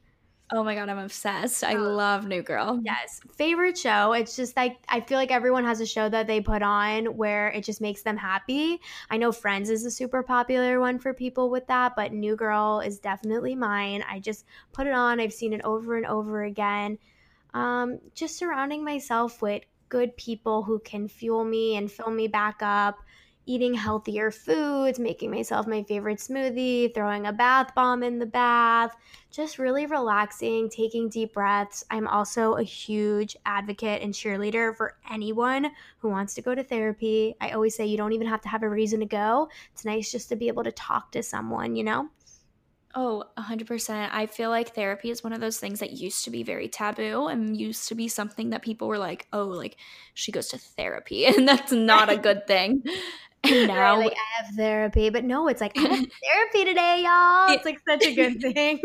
Oh 0.53 0.63
my 0.63 0.77
god, 0.77 0.89
I'm 0.89 0.99
obsessed. 0.99 1.65
I 1.65 1.75
oh, 1.75 1.81
love 1.81 2.29
New 2.29 2.41
Girl. 2.41 2.81
Yes. 2.85 3.21
Favorite 3.35 3.77
show. 3.77 4.13
It's 4.13 4.37
just 4.37 4.57
like 4.57 4.79
I 4.89 5.01
feel 5.01 5.19
like 5.19 5.33
everyone 5.33 5.65
has 5.65 5.81
a 5.81 5.87
show 5.87 6.09
that 6.09 6.29
they 6.29 6.41
put 6.41 6.63
on 6.63 7.07
where 7.17 7.49
it 7.49 7.65
just 7.65 7.81
makes 7.81 8.03
them 8.03 8.17
happy. 8.17 8.81
I 9.11 9.17
know 9.17 9.33
Friends 9.33 9.71
is 9.71 9.85
a 9.85 9.91
super 9.91 10.23
popular 10.23 10.79
one 10.79 11.01
for 11.01 11.13
people 11.13 11.51
with 11.51 11.67
that, 11.67 11.97
but 11.97 12.13
New 12.13 12.37
Girl 12.37 12.81
is 12.81 13.01
definitely 13.01 13.57
mine. 13.57 14.05
I 14.09 14.21
just 14.21 14.45
put 14.73 14.87
it 14.87 14.93
on. 14.93 15.19
I've 15.19 15.33
seen 15.33 15.53
it 15.53 15.63
over 15.65 15.97
and 15.97 16.07
over 16.07 16.45
again. 16.45 16.99
Um, 17.53 17.99
just 18.15 18.37
surrounding 18.37 18.85
myself 18.85 19.43
with 19.43 19.65
good 19.89 20.17
people 20.17 20.63
who 20.63 20.79
can 20.81 21.09
fuel 21.09 21.45
me 21.45 21.77
and 21.77 21.91
fill 21.91 22.11
me 22.11 22.29
back 22.29 22.59
up 22.61 22.99
eating 23.47 23.75
healthier 23.75 24.31
foods, 24.31 24.99
making 24.99 25.31
myself 25.31 25.67
my 25.67 25.83
favorite 25.85 26.19
smoothie, 26.19 26.93
throwing 26.93 27.27
a 27.27 27.33
bath 27.33 27.75
bomb 27.75 28.03
in 28.03 28.19
the 28.19 28.27
bath, 28.27 28.95
just 29.31 29.59
really 29.59 29.87
relaxing, 29.87 30.69
taking 30.69 31.09
deep 31.09 31.33
breaths. 31.35 31.85
I'm 31.91 32.09
also 32.09 32.55
a 32.55 32.63
huge 32.63 33.37
advocate 33.47 34.03
and 34.03 34.13
cheerleader 34.13 34.77
for 34.77 34.97
anyone 35.11 35.71
who 35.99 36.09
wants 36.09 36.35
to 36.35 36.43
go 36.43 36.55
to 36.55 36.65
therapy. 36.65 37.35
I 37.41 37.51
always 37.51 37.75
say 37.75 37.87
you 37.87 37.97
don't 37.97 38.13
even 38.13 38.27
have 38.27 38.43
to 38.43 38.49
have 38.49 38.63
a 38.63 38.69
reason 38.69 39.01
to 39.01 39.07
go. 39.07 39.49
It's 39.73 39.85
nice 39.85 40.11
just 40.11 40.29
to 40.31 40.37
be 40.37 40.49
able 40.49 40.65
to 40.65 40.73
talk 40.73 41.13
to 41.13 41.23
someone, 41.23 41.77
you 41.77 41.85
know? 41.85 42.11
Oh, 42.99 43.25
100%. 43.37 44.09
I 44.11 44.25
feel 44.25 44.49
like 44.49 44.75
therapy 44.75 45.11
is 45.11 45.23
one 45.23 45.35
of 45.35 45.41
those 45.41 45.59
things 45.59 45.81
that 45.81 45.93
used 45.93 46.25
to 46.25 46.31
be 46.31 46.43
very 46.43 46.67
taboo 46.67 47.27
and 47.27 47.55
used 47.55 47.89
to 47.89 47.95
be 47.95 48.09
something 48.09 48.51
that 48.51 48.63
people 48.63 48.89
were 48.89 48.97
like, 48.97 49.29
oh, 49.35 49.45
like 49.45 49.77
she 50.15 50.33
goes 50.33 50.49
to 50.49 50.59
therapy. 50.59 51.27
And 51.37 51.47
that's 51.47 51.73
not 51.73 52.09
a 52.09 52.17
good 52.17 52.47
thing. 52.47 52.83
Right, 53.51 53.93
like, 53.99 54.13
I 54.13 54.43
have 54.43 54.55
therapy, 54.55 55.11
but 55.11 55.25
no, 55.25 55.49
it's 55.49 55.61
like 55.61 55.77
I 55.77 55.83
have 55.83 55.89
therapy 56.33 56.65
today, 56.65 57.03
y'all. 57.05 57.55
It's 57.55 57.65
like 57.65 57.81
such 57.89 58.05
a 58.05 58.15
good 58.15 58.41
thing. 58.55 58.81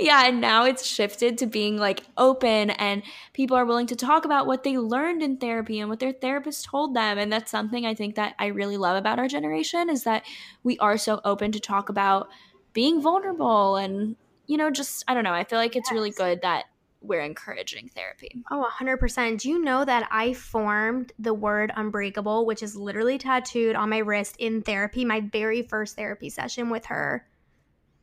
yeah, 0.00 0.26
and 0.26 0.40
now 0.40 0.64
it's 0.64 0.84
shifted 0.84 1.38
to 1.38 1.46
being 1.46 1.76
like 1.76 2.02
open 2.16 2.70
and 2.70 3.02
people 3.32 3.56
are 3.56 3.64
willing 3.64 3.86
to 3.86 3.96
talk 3.96 4.24
about 4.24 4.46
what 4.46 4.64
they 4.64 4.78
learned 4.78 5.22
in 5.22 5.38
therapy 5.38 5.80
and 5.80 5.88
what 5.88 6.00
their 6.00 6.12
therapist 6.12 6.64
told 6.64 6.94
them. 6.94 7.18
And 7.18 7.32
that's 7.32 7.50
something 7.50 7.86
I 7.86 7.94
think 7.94 8.16
that 8.16 8.34
I 8.38 8.46
really 8.46 8.76
love 8.76 8.96
about 8.96 9.18
our 9.18 9.28
generation 9.28 9.88
is 9.88 10.04
that 10.04 10.24
we 10.62 10.78
are 10.78 10.98
so 10.98 11.20
open 11.24 11.52
to 11.52 11.60
talk 11.60 11.88
about 11.88 12.28
being 12.72 13.02
vulnerable 13.02 13.76
and 13.76 14.16
you 14.46 14.56
know 14.56 14.70
just 14.70 15.04
I 15.06 15.14
don't 15.14 15.24
know, 15.24 15.32
I 15.32 15.44
feel 15.44 15.58
like 15.58 15.76
it's 15.76 15.90
yes. 15.90 15.94
really 15.94 16.10
good 16.10 16.40
that 16.42 16.64
we're 17.02 17.20
encouraging 17.20 17.90
therapy. 17.94 18.42
Oh, 18.50 18.68
100%. 18.80 19.38
Do 19.38 19.48
you 19.48 19.62
know 19.62 19.84
that 19.84 20.08
I 20.10 20.32
formed 20.32 21.12
the 21.18 21.34
word 21.34 21.72
unbreakable, 21.74 22.46
which 22.46 22.62
is 22.62 22.76
literally 22.76 23.18
tattooed 23.18 23.76
on 23.76 23.90
my 23.90 23.98
wrist 23.98 24.36
in 24.38 24.62
therapy, 24.62 25.04
my 25.04 25.20
very 25.20 25.62
first 25.62 25.96
therapy 25.96 26.30
session 26.30 26.70
with 26.70 26.86
her? 26.86 27.26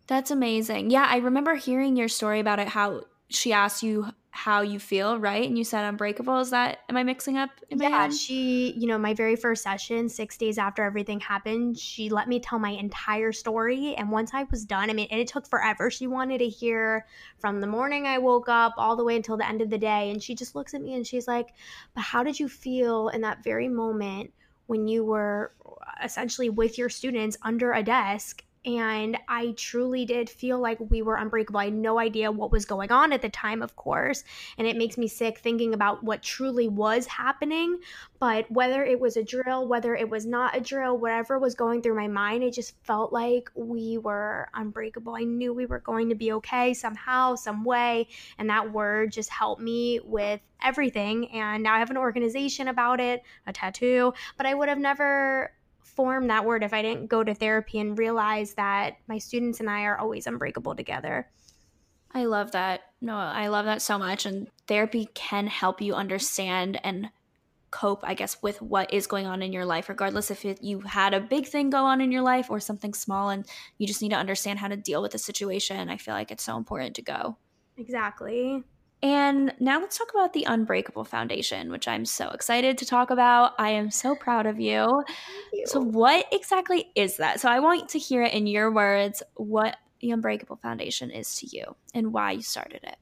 That's 0.07 0.31
amazing. 0.31 0.89
Yeah, 0.89 1.05
I 1.07 1.17
remember 1.17 1.55
hearing 1.55 1.95
your 1.95 2.07
story 2.07 2.39
about 2.39 2.59
it, 2.59 2.67
how 2.69 3.03
she 3.29 3.53
asked 3.53 3.83
you 3.83 4.07
how 4.31 4.61
you 4.61 4.79
feel, 4.79 5.17
right? 5.19 5.47
And 5.47 5.57
you 5.57 5.63
said 5.63 5.83
unbreakable. 5.85 6.39
Is 6.39 6.51
that 6.51 6.79
am 6.87 6.97
I 6.97 7.03
mixing 7.03 7.37
up 7.37 7.49
in 7.69 7.79
yeah, 7.79 7.89
head? 7.89 8.13
she, 8.13 8.71
you 8.77 8.87
know, 8.87 8.97
my 8.97 9.13
very 9.13 9.35
first 9.35 9.63
session, 9.63 10.07
six 10.07 10.37
days 10.37 10.57
after 10.57 10.83
everything 10.83 11.19
happened, 11.19 11.77
she 11.77 12.09
let 12.09 12.27
me 12.27 12.39
tell 12.39 12.59
my 12.59 12.69
entire 12.69 13.31
story. 13.31 13.95
And 13.95 14.11
once 14.11 14.31
I 14.33 14.43
was 14.51 14.65
done, 14.65 14.89
I 14.89 14.93
mean, 14.93 15.07
and 15.09 15.19
it 15.19 15.27
took 15.27 15.47
forever. 15.47 15.89
She 15.89 16.07
wanted 16.07 16.39
to 16.39 16.47
hear 16.47 17.07
from 17.39 17.59
the 17.59 17.67
morning 17.67 18.05
I 18.05 18.19
woke 18.19 18.49
up 18.49 18.73
all 18.77 18.95
the 18.95 19.03
way 19.03 19.15
until 19.15 19.37
the 19.37 19.47
end 19.47 19.61
of 19.61 19.69
the 19.69 19.77
day. 19.77 20.11
And 20.11 20.21
she 20.21 20.35
just 20.35 20.55
looks 20.55 20.73
at 20.73 20.81
me 20.81 20.93
and 20.93 21.05
she's 21.05 21.27
like, 21.27 21.53
But 21.95 22.01
how 22.01 22.23
did 22.23 22.39
you 22.39 22.47
feel 22.47 23.09
in 23.09 23.21
that 23.21 23.43
very 23.43 23.67
moment 23.67 24.31
when 24.67 24.87
you 24.87 25.03
were 25.03 25.53
uh, 25.65 25.71
essentially 26.03 26.49
with 26.49 26.77
your 26.77 26.89
students 26.89 27.35
under 27.41 27.73
a 27.73 27.81
desk 27.81 28.43
and 28.65 29.17
I 29.29 29.53
truly 29.55 30.03
did 30.05 30.29
feel 30.29 30.59
like 30.59 30.77
we 30.79 31.01
were 31.01 31.15
unbreakable. 31.15 31.61
I 31.61 31.65
had 31.65 31.73
no 31.73 31.97
idea 31.97 32.29
what 32.29 32.51
was 32.51 32.65
going 32.65 32.91
on 32.91 33.13
at 33.13 33.21
the 33.21 33.29
time, 33.29 33.61
of 33.61 33.77
course. 33.77 34.25
And 34.57 34.67
it 34.67 34.75
makes 34.75 34.97
me 34.97 35.07
sick 35.07 35.37
thinking 35.37 35.73
about 35.73 36.03
what 36.03 36.21
truly 36.21 36.67
was 36.67 37.05
happening. 37.05 37.79
But 38.19 38.51
whether 38.51 38.83
it 38.83 38.99
was 38.99 39.15
a 39.15 39.23
drill, 39.23 39.65
whether 39.65 39.95
it 39.95 40.09
was 40.09 40.25
not 40.25 40.57
a 40.57 40.59
drill, 40.59 40.97
whatever 40.97 41.39
was 41.39 41.55
going 41.55 41.81
through 41.81 41.95
my 41.95 42.09
mind, 42.09 42.43
it 42.43 42.53
just 42.53 42.75
felt 42.83 43.13
like 43.13 43.49
we 43.55 43.97
were 43.97 44.49
unbreakable. 44.53 45.15
I 45.15 45.23
knew 45.23 45.53
we 45.53 45.65
were 45.65 45.79
going 45.79 46.09
to 46.09 46.15
be 46.15 46.33
okay 46.33 46.73
somehow, 46.73 47.35
some 47.35 47.63
way. 47.63 48.07
And 48.37 48.49
that 48.49 48.73
word 48.73 49.13
just 49.13 49.29
helped 49.29 49.61
me 49.61 50.01
with 50.03 50.41
everything. 50.61 51.31
And 51.31 51.63
now 51.63 51.75
I 51.75 51.79
have 51.79 51.91
an 51.91 51.97
organization 51.97 52.67
about 52.67 52.99
it, 52.99 53.23
a 53.47 53.53
tattoo, 53.53 54.13
but 54.35 54.45
I 54.45 54.53
would 54.53 54.67
have 54.67 54.79
never 54.79 55.51
form 55.99 56.27
that 56.27 56.45
word 56.45 56.63
if 56.63 56.73
I 56.73 56.81
didn't 56.81 57.07
go 57.07 57.25
to 57.25 57.33
therapy 57.33 57.77
and 57.77 57.99
realize 57.99 58.53
that 58.53 58.95
my 59.09 59.17
students 59.17 59.59
and 59.59 59.69
I 59.69 59.81
are 59.81 59.97
always 59.97 60.27
unbreakable 60.27 60.73
together. 60.73 61.29
I 62.13 62.23
love 62.23 62.53
that. 62.53 62.83
No, 63.01 63.17
I 63.17 63.49
love 63.49 63.65
that 63.65 63.81
so 63.81 63.99
much. 63.99 64.25
And 64.25 64.47
therapy 64.65 65.09
can 65.13 65.47
help 65.47 65.81
you 65.81 65.95
understand 65.95 66.79
and 66.85 67.09
cope, 67.69 67.99
I 68.03 68.13
guess, 68.13 68.41
with 68.41 68.61
what 68.61 68.93
is 68.93 69.07
going 69.07 69.27
on 69.27 69.41
in 69.41 69.51
your 69.51 69.65
life, 69.65 69.89
regardless 69.89 70.31
if 70.31 70.45
it, 70.45 70.63
you 70.63 70.79
had 70.79 71.13
a 71.13 71.19
big 71.19 71.47
thing 71.47 71.69
go 71.69 71.83
on 71.83 71.99
in 71.99 72.13
your 72.13 72.21
life 72.21 72.49
or 72.49 72.61
something 72.61 72.93
small, 72.93 73.29
and 73.29 73.45
you 73.77 73.85
just 73.85 74.01
need 74.01 74.11
to 74.11 74.15
understand 74.15 74.59
how 74.59 74.69
to 74.69 74.77
deal 74.77 75.01
with 75.01 75.11
the 75.11 75.17
situation. 75.17 75.89
I 75.89 75.97
feel 75.97 76.13
like 76.13 76.31
it's 76.31 76.43
so 76.45 76.55
important 76.55 76.95
to 76.95 77.01
go. 77.01 77.35
Exactly. 77.75 78.63
And 79.01 79.53
now 79.59 79.79
let's 79.79 79.97
talk 79.97 80.09
about 80.13 80.33
the 80.33 80.43
Unbreakable 80.43 81.05
Foundation, 81.05 81.71
which 81.71 81.87
I'm 81.87 82.05
so 82.05 82.29
excited 82.29 82.77
to 82.79 82.85
talk 82.85 83.11
about. 83.11 83.53
I 83.57 83.69
am 83.69 83.91
so 83.91 84.15
proud 84.15 84.45
of 84.45 84.59
you. 84.59 85.03
you. 85.53 85.65
So, 85.67 85.79
what 85.79 86.25
exactly 86.31 86.91
is 86.95 87.17
that? 87.17 87.39
So, 87.39 87.49
I 87.49 87.59
want 87.59 87.89
to 87.89 87.99
hear 87.99 88.23
it 88.23 88.33
in 88.33 88.45
your 88.45 88.71
words 88.71 89.23
what 89.35 89.77
the 90.01 90.11
Unbreakable 90.11 90.57
Foundation 90.57 91.11
is 91.11 91.35
to 91.37 91.47
you 91.47 91.75
and 91.93 92.11
why 92.11 92.31
you 92.31 92.41
started 92.41 92.81
it. 92.83 92.97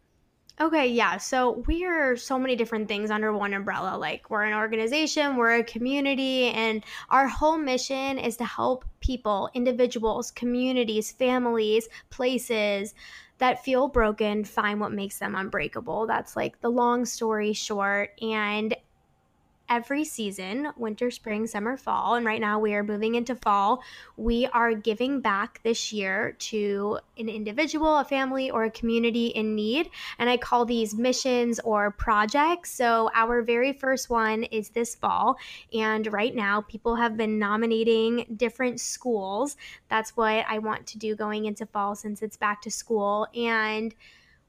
Okay, 0.59 0.87
yeah. 0.87 1.17
So 1.17 1.63
we 1.67 1.85
are 1.85 2.15
so 2.15 2.39
many 2.39 2.55
different 2.55 2.87
things 2.87 3.11
under 3.11 3.31
one 3.31 3.53
umbrella. 3.53 3.95
Like 3.95 4.31
we're 4.31 4.41
an 4.41 4.55
organization, 4.55 5.35
we're 5.35 5.59
a 5.59 5.63
community, 5.63 6.45
and 6.45 6.83
our 7.11 7.27
whole 7.27 7.59
mission 7.59 8.17
is 8.17 8.37
to 8.37 8.45
help 8.45 8.83
people, 8.99 9.51
individuals, 9.53 10.31
communities, 10.31 11.11
families, 11.11 11.87
places 12.09 12.95
that 13.39 13.63
feel 13.63 13.87
broken 13.87 14.43
find 14.43 14.79
what 14.79 14.91
makes 14.91 15.19
them 15.19 15.35
unbreakable. 15.35 16.07
That's 16.07 16.35
like 16.35 16.59
the 16.61 16.69
long 16.69 17.05
story 17.05 17.53
short. 17.53 18.11
And 18.21 18.75
every 19.69 20.03
season 20.03 20.69
winter, 20.77 21.11
spring, 21.11 21.47
summer, 21.47 21.77
fall. 21.77 22.15
And 22.15 22.25
right 22.25 22.41
now 22.41 22.59
we 22.59 22.73
are 22.73 22.83
moving 22.83 23.15
into 23.15 23.35
fall. 23.35 23.81
We 24.15 24.47
are 24.47 24.73
giving 24.73 25.21
back 25.21 25.59
this 25.63 25.91
year 25.91 26.35
to 26.39 26.99
an 27.17 27.29
individual, 27.29 27.97
a 27.97 28.05
family, 28.05 28.49
or 28.49 28.65
a 28.65 28.71
community 28.71 29.27
in 29.27 29.55
need. 29.55 29.89
And 30.19 30.29
I 30.29 30.37
call 30.37 30.65
these 30.65 30.95
missions 30.95 31.59
or 31.63 31.91
projects. 31.91 32.71
So 32.71 33.09
our 33.13 33.41
very 33.41 33.73
first 33.73 34.09
one 34.09 34.43
is 34.43 34.69
this 34.69 34.95
fall. 34.95 35.37
And 35.73 36.11
right 36.11 36.35
now 36.35 36.61
people 36.61 36.95
have 36.95 37.17
been 37.17 37.39
nominating 37.39 38.25
different 38.35 38.79
schools. 38.79 39.57
That's 39.89 40.15
what 40.15 40.45
I 40.47 40.59
want 40.59 40.87
to 40.87 40.97
do 40.97 41.15
going 41.15 41.45
into 41.45 41.65
fall 41.65 41.95
since 41.95 42.21
it's 42.21 42.37
back 42.37 42.61
to 42.63 42.71
school. 42.71 43.27
And 43.35 43.93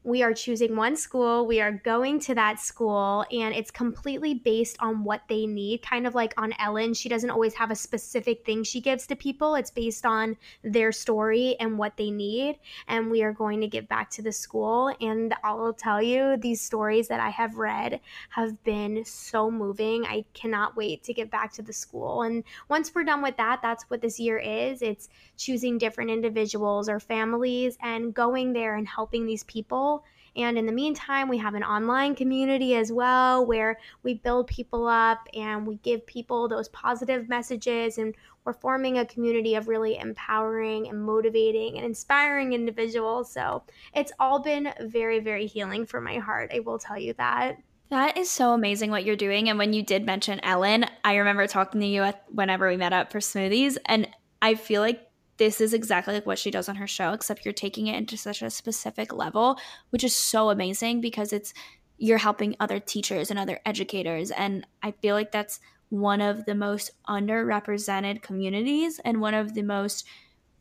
we 0.04 0.22
are 0.22 0.32
choosing 0.32 0.76
one 0.76 0.96
school, 0.96 1.46
we 1.46 1.60
are 1.60 1.72
going 1.72 2.20
to 2.20 2.34
that 2.34 2.60
school, 2.60 3.26
and 3.32 3.54
it's 3.54 3.70
completely 3.70 4.32
based 4.32 4.76
on 4.80 5.04
what 5.04 5.22
they 5.28 5.44
need. 5.44 5.82
Kind 5.82 6.06
of 6.06 6.14
like 6.14 6.32
on 6.36 6.54
Ellen, 6.58 6.94
she 6.94 7.08
doesn't 7.08 7.30
always 7.30 7.54
have 7.54 7.70
a 7.70 7.74
specific 7.74 8.46
thing 8.46 8.62
she 8.62 8.80
gives 8.80 9.06
to 9.08 9.16
people, 9.16 9.54
it's 9.56 9.70
based 9.70 10.06
on 10.06 10.36
their 10.62 10.92
story 10.92 11.56
and 11.58 11.78
what 11.78 11.96
they 11.96 12.10
need. 12.10 12.58
And 12.86 13.10
we 13.10 13.22
are 13.22 13.32
going 13.32 13.60
to 13.60 13.66
give 13.66 13.88
back 13.88 14.08
to 14.10 14.22
the 14.22 14.32
school. 14.32 14.94
And 15.00 15.34
I'll 15.42 15.72
tell 15.72 16.00
you, 16.00 16.36
these 16.36 16.60
stories 16.60 17.08
that 17.08 17.20
I 17.20 17.30
have 17.30 17.56
read 17.56 18.00
have 18.30 18.62
been 18.64 19.04
so 19.04 19.50
moving. 19.50 20.04
I 20.06 20.24
cannot 20.32 20.76
wait 20.76 21.02
to 21.04 21.14
get 21.14 21.30
back 21.30 21.52
to 21.54 21.62
the 21.62 21.72
school. 21.72 22.22
And 22.22 22.44
once 22.68 22.94
we're 22.94 23.04
done 23.04 23.22
with 23.22 23.36
that, 23.36 23.60
that's 23.62 23.84
what 23.90 24.00
this 24.00 24.18
year 24.20 24.38
is 24.38 24.80
it's 24.80 25.08
choosing 25.36 25.76
different 25.76 26.10
individuals 26.10 26.88
or 26.88 27.00
families 27.00 27.76
and 27.82 28.14
going 28.14 28.52
there 28.52 28.76
and 28.76 28.86
helping 28.86 29.26
these 29.26 29.44
people 29.44 29.97
and 30.36 30.58
in 30.58 30.66
the 30.66 30.72
meantime, 30.72 31.28
we 31.28 31.38
have 31.38 31.54
an 31.54 31.64
online 31.64 32.14
community 32.14 32.74
as 32.76 32.92
well 32.92 33.44
where 33.44 33.78
we 34.02 34.14
build 34.14 34.46
people 34.46 34.86
up 34.86 35.26
and 35.34 35.66
we 35.66 35.76
give 35.76 36.06
people 36.06 36.48
those 36.48 36.68
positive 36.68 37.28
messages. 37.28 37.98
And 37.98 38.14
we're 38.44 38.52
forming 38.52 38.98
a 38.98 39.06
community 39.06 39.54
of 39.54 39.68
really 39.68 39.98
empowering 39.98 40.88
and 40.88 41.02
motivating 41.02 41.76
and 41.76 41.84
inspiring 41.84 42.52
individuals. 42.52 43.30
So 43.32 43.64
it's 43.94 44.12
all 44.18 44.40
been 44.40 44.72
very, 44.80 45.18
very 45.18 45.46
healing 45.46 45.86
for 45.86 46.00
my 46.00 46.18
heart. 46.18 46.50
I 46.54 46.60
will 46.60 46.78
tell 46.78 46.98
you 46.98 47.14
that. 47.14 47.58
That 47.90 48.18
is 48.18 48.30
so 48.30 48.52
amazing 48.52 48.90
what 48.90 49.04
you're 49.04 49.16
doing. 49.16 49.48
And 49.48 49.58
when 49.58 49.72
you 49.72 49.82
did 49.82 50.04
mention 50.04 50.40
Ellen, 50.42 50.84
I 51.04 51.16
remember 51.16 51.46
talking 51.46 51.80
to 51.80 51.86
you 51.86 52.12
whenever 52.30 52.68
we 52.68 52.76
met 52.76 52.92
up 52.92 53.10
for 53.10 53.18
smoothies. 53.18 53.78
And 53.86 54.08
I 54.42 54.54
feel 54.54 54.82
like 54.82 55.07
this 55.38 55.60
is 55.60 55.72
exactly 55.72 56.14
like 56.14 56.26
what 56.26 56.38
she 56.38 56.50
does 56.50 56.68
on 56.68 56.76
her 56.76 56.86
show, 56.86 57.12
except 57.12 57.44
you're 57.44 57.54
taking 57.54 57.86
it 57.86 57.96
into 57.96 58.16
such 58.16 58.42
a 58.42 58.50
specific 58.50 59.12
level, 59.12 59.58
which 59.90 60.04
is 60.04 60.14
so 60.14 60.50
amazing 60.50 61.00
because 61.00 61.32
it's 61.32 61.54
you're 61.96 62.18
helping 62.18 62.56
other 62.60 62.78
teachers 62.78 63.30
and 63.30 63.38
other 63.38 63.60
educators. 63.64 64.30
And 64.30 64.66
I 64.82 64.92
feel 64.92 65.14
like 65.14 65.32
that's 65.32 65.60
one 65.90 66.20
of 66.20 66.44
the 66.44 66.54
most 66.54 66.90
underrepresented 67.08 68.22
communities 68.22 69.00
and 69.04 69.20
one 69.20 69.34
of 69.34 69.54
the 69.54 69.62
most, 69.62 70.06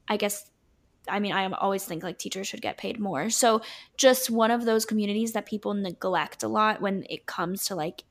I 0.07 0.17
guess, 0.17 0.49
I 1.09 1.19
mean, 1.19 1.33
I 1.33 1.49
always 1.51 1.85
think 1.85 2.03
like 2.03 2.17
teachers 2.17 2.47
should 2.47 2.61
get 2.61 2.77
paid 2.77 2.99
more. 2.99 3.29
So 3.29 3.61
just 3.97 4.29
one 4.29 4.51
of 4.51 4.65
those 4.65 4.85
communities 4.85 5.33
that 5.33 5.45
people 5.45 5.73
neglect 5.73 6.43
a 6.43 6.47
lot 6.47 6.81
when 6.81 7.05
it 7.09 7.25
comes 7.25 7.65
to 7.65 7.75
like 7.75 8.03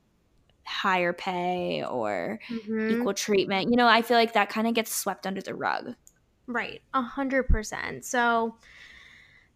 higher 0.64 1.12
pay 1.12 1.84
or 1.84 2.40
mm-hmm. 2.48 2.90
equal 2.90 3.14
treatment. 3.14 3.70
You 3.70 3.76
know, 3.76 3.86
I 3.86 4.02
feel 4.02 4.16
like 4.16 4.34
that 4.34 4.48
kind 4.48 4.66
of 4.66 4.74
gets 4.74 4.94
swept 4.94 5.26
under 5.26 5.40
the 5.40 5.54
rug. 5.54 5.94
Right, 6.46 6.80
a 6.94 7.02
hundred 7.02 7.48
percent. 7.48 8.04
So 8.04 8.56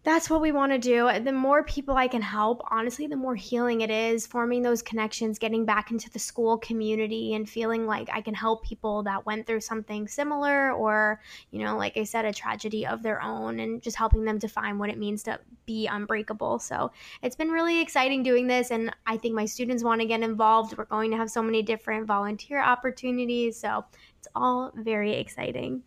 that's 0.02 0.30
what 0.30 0.40
we 0.40 0.50
want 0.50 0.72
to 0.72 0.78
do. 0.78 1.10
The 1.22 1.30
more 1.30 1.62
people 1.62 1.94
I 1.94 2.08
can 2.08 2.22
help, 2.22 2.62
honestly, 2.70 3.06
the 3.06 3.16
more 3.16 3.34
healing 3.34 3.82
it 3.82 3.90
is. 3.90 4.26
Forming 4.26 4.62
those 4.62 4.80
connections, 4.80 5.38
getting 5.38 5.66
back 5.66 5.90
into 5.90 6.08
the 6.08 6.18
school 6.18 6.56
community, 6.56 7.34
and 7.34 7.46
feeling 7.46 7.86
like 7.86 8.08
I 8.10 8.22
can 8.22 8.32
help 8.32 8.64
people 8.64 9.02
that 9.02 9.26
went 9.26 9.46
through 9.46 9.60
something 9.60 10.08
similar 10.08 10.72
or, 10.72 11.20
you 11.50 11.62
know, 11.62 11.76
like 11.76 11.98
I 11.98 12.04
said, 12.04 12.24
a 12.24 12.32
tragedy 12.32 12.86
of 12.86 13.02
their 13.02 13.22
own, 13.22 13.60
and 13.60 13.82
just 13.82 13.98
helping 13.98 14.24
them 14.24 14.38
define 14.38 14.78
what 14.78 14.88
it 14.88 14.96
means 14.96 15.22
to 15.24 15.38
be 15.66 15.86
unbreakable. 15.86 16.60
So 16.60 16.92
it's 17.22 17.36
been 17.36 17.50
really 17.50 17.82
exciting 17.82 18.22
doing 18.22 18.46
this. 18.46 18.70
And 18.70 18.96
I 19.06 19.18
think 19.18 19.34
my 19.34 19.44
students 19.44 19.84
want 19.84 20.00
to 20.00 20.06
get 20.06 20.22
involved. 20.22 20.78
We're 20.78 20.86
going 20.86 21.10
to 21.10 21.18
have 21.18 21.30
so 21.30 21.42
many 21.42 21.62
different 21.62 22.06
volunteer 22.06 22.58
opportunities. 22.58 23.60
So 23.60 23.84
it's 24.18 24.28
all 24.34 24.72
very 24.74 25.12
exciting. 25.12 25.82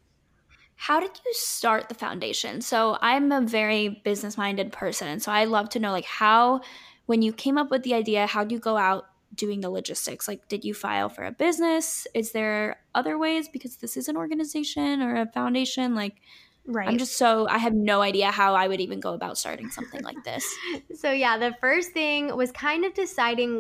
How 0.84 0.99
did 0.99 1.11
you 1.25 1.34
start 1.34 1.88
the 1.88 1.95
foundation? 1.95 2.59
So 2.59 2.97
I'm 2.99 3.31
a 3.31 3.39
very 3.39 4.01
business 4.03 4.38
minded 4.38 4.73
person. 4.73 5.21
So 5.21 5.31
I 5.31 5.45
love 5.45 5.69
to 5.69 5.79
know 5.79 5.93
like 5.93 6.03
how 6.03 6.59
when 7.05 7.21
you 7.21 7.31
came 7.31 7.57
up 7.57 7.71
with 7.71 7.84
the 7.84 7.93
idea, 7.93 8.27
how 8.27 8.43
do 8.43 8.53
you 8.53 8.59
go 8.59 8.75
out 8.75 9.05
doing 9.34 9.61
the 9.61 9.69
logistics? 9.69 10.27
Like 10.27 10.49
did 10.49 10.65
you 10.65 10.73
file 10.73 11.07
for 11.07 11.23
a 11.23 11.31
business? 11.31 12.05
Is 12.13 12.34
there 12.34 12.81
other 12.93 13.17
ways 13.17 13.47
because 13.47 13.77
this 13.77 13.95
is 13.95 14.09
an 14.09 14.17
organization 14.17 15.01
or 15.01 15.15
a 15.15 15.31
foundation? 15.31 15.95
Like 15.95 16.15
Right. 16.66 16.88
I'm 16.88 16.97
just 16.97 17.18
so 17.18 17.45
I 17.49 17.57
have 17.57 17.74
no 17.74 18.01
idea 18.01 18.32
how 18.32 18.55
I 18.55 18.70
would 18.70 18.80
even 18.80 19.01
go 19.01 19.14
about 19.14 19.38
starting 19.38 19.70
something 19.70 20.01
like 20.01 20.24
this. 20.24 20.45
so 20.95 21.11
yeah, 21.11 21.38
the 21.38 21.53
first 21.59 21.91
thing 21.91 22.34
was 22.38 22.53
kind 22.53 22.86
of 22.86 22.93
deciding 22.93 23.59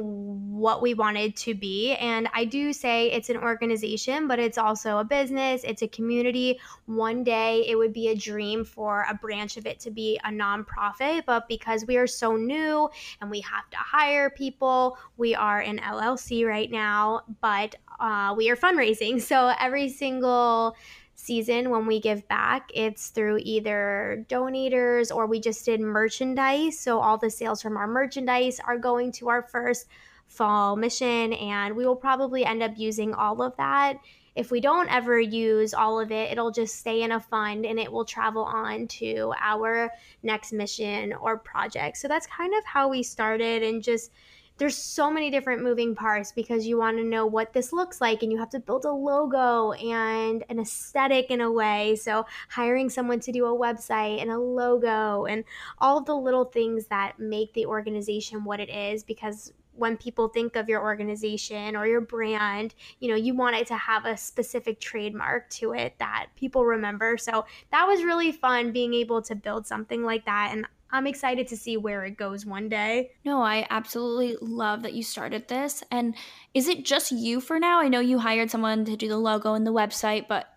what 0.57 0.81
we 0.81 0.93
wanted 0.93 1.35
to 1.35 1.53
be 1.53 1.95
and 1.95 2.29
I 2.33 2.45
do 2.45 2.71
say 2.71 3.11
it's 3.11 3.29
an 3.29 3.35
organization, 3.35 4.29
but 4.29 4.39
it's 4.39 4.57
also 4.57 4.99
a 4.99 5.03
business, 5.03 5.65
it's 5.65 5.81
a 5.81 5.87
community. 5.87 6.61
One 6.85 7.25
day 7.25 7.65
it 7.67 7.77
would 7.77 7.91
be 7.91 8.07
a 8.07 8.15
dream 8.15 8.63
for 8.63 9.05
a 9.09 9.13
branch 9.13 9.57
of 9.57 9.65
it 9.65 9.81
to 9.81 9.91
be 9.91 10.17
a 10.23 10.29
nonprofit, 10.29 11.23
but 11.25 11.49
because 11.49 11.85
we 11.85 11.97
are 11.97 12.07
so 12.07 12.37
new 12.37 12.89
and 13.19 13.29
we 13.29 13.41
have 13.41 13.69
to 13.71 13.77
hire 13.77 14.29
people, 14.29 14.97
we 15.17 15.35
are 15.35 15.59
an 15.59 15.79
LLC 15.79 16.47
right 16.47 16.71
now, 16.71 17.23
but 17.41 17.75
uh, 17.99 18.33
we 18.37 18.49
are 18.49 18.55
fundraising. 18.55 19.21
So 19.33 19.53
every 19.59 19.89
single 19.89 20.75
season 21.23 21.69
when 21.69 21.85
we 21.85 21.99
give 21.99 22.27
back. 22.27 22.69
It's 22.73 23.09
through 23.09 23.39
either 23.43 24.25
donators 24.29 25.15
or 25.15 25.25
we 25.25 25.39
just 25.39 25.65
did 25.65 25.79
merchandise. 25.79 26.79
So 26.79 26.99
all 26.99 27.17
the 27.17 27.29
sales 27.29 27.61
from 27.61 27.77
our 27.77 27.87
merchandise 27.87 28.59
are 28.65 28.77
going 28.77 29.11
to 29.13 29.29
our 29.29 29.41
first 29.41 29.87
fall 30.27 30.75
mission, 30.75 31.33
and 31.33 31.75
we 31.75 31.85
will 31.85 31.95
probably 31.95 32.43
end 32.43 32.63
up 32.63 32.73
using 32.75 33.13
all 33.13 33.41
of 33.41 33.55
that. 33.57 33.97
If 34.35 34.49
we 34.49 34.61
don't 34.61 34.91
ever 34.91 35.19
use 35.19 35.75
all 35.75 35.99
of 35.99 36.11
it, 36.11 36.31
it'll 36.31 36.51
just 36.51 36.77
stay 36.77 37.03
in 37.03 37.11
a 37.11 37.19
fund 37.19 37.67
and 37.67 37.79
it 37.79 37.91
will 37.91 38.05
travel 38.05 38.43
on 38.43 38.87
to 38.87 39.31
our 39.39 39.91
next 40.23 40.53
mission 40.53 41.13
or 41.13 41.37
project. 41.37 41.97
So 41.97 42.07
that's 42.07 42.25
kind 42.25 42.51
of 42.55 42.65
how 42.65 42.89
we 42.89 43.03
started 43.03 43.61
and 43.61 43.83
just 43.83 44.11
there's 44.57 44.77
so 44.77 45.11
many 45.11 45.31
different 45.31 45.63
moving 45.63 45.95
parts 45.95 46.31
because 46.31 46.65
you 46.65 46.77
want 46.77 46.97
to 46.97 47.03
know 47.03 47.25
what 47.25 47.53
this 47.53 47.73
looks 47.73 47.99
like 47.99 48.23
and 48.23 48.31
you 48.31 48.37
have 48.37 48.49
to 48.51 48.59
build 48.59 48.85
a 48.85 48.91
logo 48.91 49.71
and 49.73 50.43
an 50.49 50.59
aesthetic 50.59 51.31
in 51.31 51.41
a 51.41 51.51
way. 51.51 51.95
So, 51.95 52.25
hiring 52.49 52.89
someone 52.89 53.19
to 53.21 53.31
do 53.31 53.45
a 53.45 53.57
website 53.57 54.21
and 54.21 54.31
a 54.31 54.37
logo 54.37 55.25
and 55.25 55.43
all 55.79 55.97
of 55.97 56.05
the 56.05 56.15
little 56.15 56.45
things 56.45 56.85
that 56.87 57.19
make 57.19 57.53
the 57.53 57.65
organization 57.65 58.43
what 58.43 58.59
it 58.59 58.69
is 58.69 59.03
because 59.03 59.53
when 59.75 59.97
people 59.97 60.27
think 60.27 60.55
of 60.55 60.69
your 60.69 60.83
organization 60.83 61.75
or 61.75 61.87
your 61.87 62.01
brand, 62.01 62.75
you 62.99 63.09
know, 63.09 63.15
you 63.15 63.33
want 63.33 63.55
it 63.55 63.67
to 63.67 63.75
have 63.75 64.05
a 64.05 64.15
specific 64.15 64.79
trademark 64.79 65.49
to 65.49 65.73
it 65.73 65.95
that 65.97 66.27
people 66.35 66.63
remember. 66.63 67.17
So 67.17 67.45
that 67.71 67.87
was 67.87 68.03
really 68.03 68.31
fun 68.31 68.71
being 68.71 68.93
able 68.93 69.21
to 69.23 69.35
build 69.35 69.65
something 69.65 70.03
like 70.03 70.25
that. 70.25 70.49
And 70.51 70.67
I'm 70.93 71.07
excited 71.07 71.47
to 71.47 71.57
see 71.57 71.75
where 71.75 72.05
it 72.05 72.17
goes 72.17 72.45
one 72.45 72.69
day. 72.69 73.11
No, 73.25 73.41
I 73.41 73.65
absolutely 73.71 74.37
love 74.39 74.83
that 74.83 74.93
you 74.93 75.01
started 75.01 75.47
this. 75.47 75.83
And 75.89 76.15
is 76.53 76.67
it 76.67 76.85
just 76.85 77.11
you 77.11 77.41
for 77.41 77.59
now? 77.59 77.81
I 77.81 77.87
know 77.89 77.99
you 77.99 78.19
hired 78.19 78.51
someone 78.51 78.85
to 78.85 78.95
do 78.95 79.09
the 79.09 79.17
logo 79.17 79.55
and 79.55 79.65
the 79.65 79.73
website, 79.73 80.27
but 80.27 80.47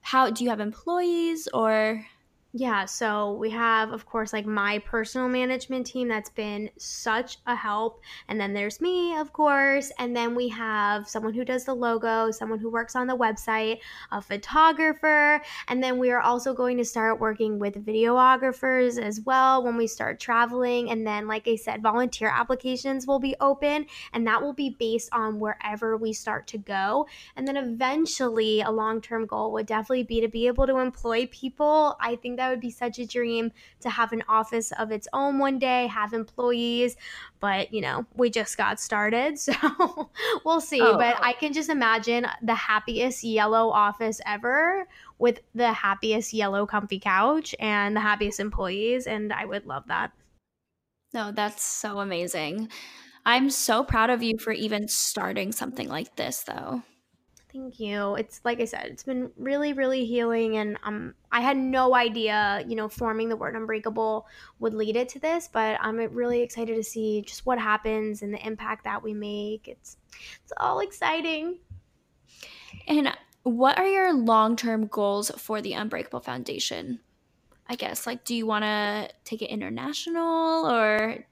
how 0.00 0.28
do 0.30 0.42
you 0.42 0.50
have 0.50 0.58
employees 0.58 1.48
or 1.54 2.04
yeah, 2.56 2.84
so 2.84 3.32
we 3.32 3.50
have, 3.50 3.90
of 3.90 4.06
course, 4.06 4.32
like 4.32 4.46
my 4.46 4.78
personal 4.78 5.28
management 5.28 5.88
team 5.88 6.06
that's 6.06 6.30
been 6.30 6.70
such 6.78 7.38
a 7.48 7.56
help. 7.56 8.00
And 8.28 8.40
then 8.40 8.54
there's 8.54 8.80
me, 8.80 9.16
of 9.16 9.32
course. 9.32 9.90
And 9.98 10.14
then 10.14 10.36
we 10.36 10.48
have 10.50 11.08
someone 11.08 11.34
who 11.34 11.44
does 11.44 11.64
the 11.64 11.74
logo, 11.74 12.30
someone 12.30 12.60
who 12.60 12.70
works 12.70 12.94
on 12.94 13.08
the 13.08 13.16
website, 13.16 13.80
a 14.12 14.22
photographer. 14.22 15.42
And 15.66 15.82
then 15.82 15.98
we 15.98 16.12
are 16.12 16.20
also 16.20 16.54
going 16.54 16.76
to 16.76 16.84
start 16.84 17.18
working 17.18 17.58
with 17.58 17.84
videographers 17.84 19.02
as 19.02 19.20
well 19.22 19.64
when 19.64 19.76
we 19.76 19.88
start 19.88 20.20
traveling. 20.20 20.90
And 20.90 21.04
then, 21.04 21.26
like 21.26 21.48
I 21.48 21.56
said, 21.56 21.82
volunteer 21.82 22.28
applications 22.32 23.04
will 23.04 23.18
be 23.18 23.34
open, 23.40 23.86
and 24.12 24.24
that 24.28 24.40
will 24.40 24.52
be 24.52 24.76
based 24.78 25.08
on 25.10 25.40
wherever 25.40 25.96
we 25.96 26.12
start 26.12 26.46
to 26.48 26.58
go. 26.58 27.08
And 27.34 27.48
then 27.48 27.56
eventually, 27.56 28.60
a 28.60 28.70
long 28.70 29.00
term 29.00 29.26
goal 29.26 29.50
would 29.54 29.66
definitely 29.66 30.04
be 30.04 30.20
to 30.20 30.28
be 30.28 30.46
able 30.46 30.68
to 30.68 30.78
employ 30.78 31.26
people. 31.26 31.96
I 32.00 32.14
think 32.14 32.36
that 32.36 32.43
that 32.44 32.50
would 32.50 32.60
be 32.60 32.70
such 32.70 32.98
a 32.98 33.06
dream 33.06 33.50
to 33.80 33.88
have 33.88 34.12
an 34.12 34.22
office 34.28 34.70
of 34.72 34.90
its 34.90 35.08
own 35.14 35.38
one 35.38 35.58
day, 35.58 35.86
have 35.86 36.12
employees. 36.12 36.94
But, 37.40 37.72
you 37.72 37.80
know, 37.80 38.04
we 38.16 38.28
just 38.28 38.56
got 38.56 38.78
started. 38.80 39.38
So 39.44 40.10
we'll 40.44 40.60
see. 40.60 40.80
Oh. 40.80 40.96
But 40.96 41.16
oh. 41.16 41.20
I 41.22 41.32
can 41.34 41.52
just 41.52 41.68
imagine 41.68 42.26
the 42.42 42.54
happiest 42.54 43.24
yellow 43.24 43.70
office 43.70 44.20
ever 44.26 44.86
with 45.18 45.40
the 45.54 45.72
happiest 45.72 46.32
yellow 46.32 46.66
comfy 46.66 46.98
couch 46.98 47.54
and 47.60 47.94
the 47.94 48.00
happiest 48.00 48.40
employees. 48.40 49.06
And 49.06 49.32
I 49.32 49.44
would 49.44 49.66
love 49.66 49.84
that. 49.88 50.12
No, 51.12 51.30
that's 51.30 51.62
so 51.62 52.00
amazing. 52.00 52.68
I'm 53.24 53.48
so 53.50 53.84
proud 53.84 54.10
of 54.10 54.22
you 54.22 54.38
for 54.38 54.52
even 54.52 54.88
starting 54.88 55.52
something 55.52 55.88
like 55.88 56.16
this, 56.16 56.42
though. 56.42 56.82
Thank 57.54 57.78
you. 57.78 58.16
It's 58.16 58.40
like 58.44 58.60
I 58.60 58.64
said, 58.64 58.86
it's 58.86 59.04
been 59.04 59.30
really, 59.36 59.74
really 59.74 60.04
healing, 60.04 60.56
and 60.56 60.76
um, 60.82 61.14
I 61.30 61.40
had 61.40 61.56
no 61.56 61.94
idea, 61.94 62.64
you 62.66 62.74
know, 62.74 62.88
forming 62.88 63.28
the 63.28 63.36
word 63.36 63.54
unbreakable 63.54 64.26
would 64.58 64.74
lead 64.74 64.96
it 64.96 65.08
to 65.10 65.20
this, 65.20 65.48
but 65.52 65.78
I'm 65.80 65.98
really 65.98 66.42
excited 66.42 66.74
to 66.74 66.82
see 66.82 67.22
just 67.22 67.46
what 67.46 67.60
happens 67.60 68.22
and 68.22 68.34
the 68.34 68.44
impact 68.44 68.82
that 68.84 69.04
we 69.04 69.14
make. 69.14 69.68
It's 69.68 69.98
it's 70.42 70.52
all 70.56 70.80
exciting. 70.80 71.60
And 72.88 73.16
what 73.44 73.78
are 73.78 73.86
your 73.86 74.12
long 74.12 74.56
term 74.56 74.88
goals 74.88 75.30
for 75.38 75.62
the 75.62 75.74
Unbreakable 75.74 76.20
Foundation? 76.20 76.98
I 77.68 77.76
guess 77.76 78.04
like, 78.04 78.24
do 78.24 78.34
you 78.34 78.46
want 78.46 78.64
to 78.64 79.10
take 79.22 79.42
it 79.42 79.50
international, 79.50 80.68
or 80.68 81.24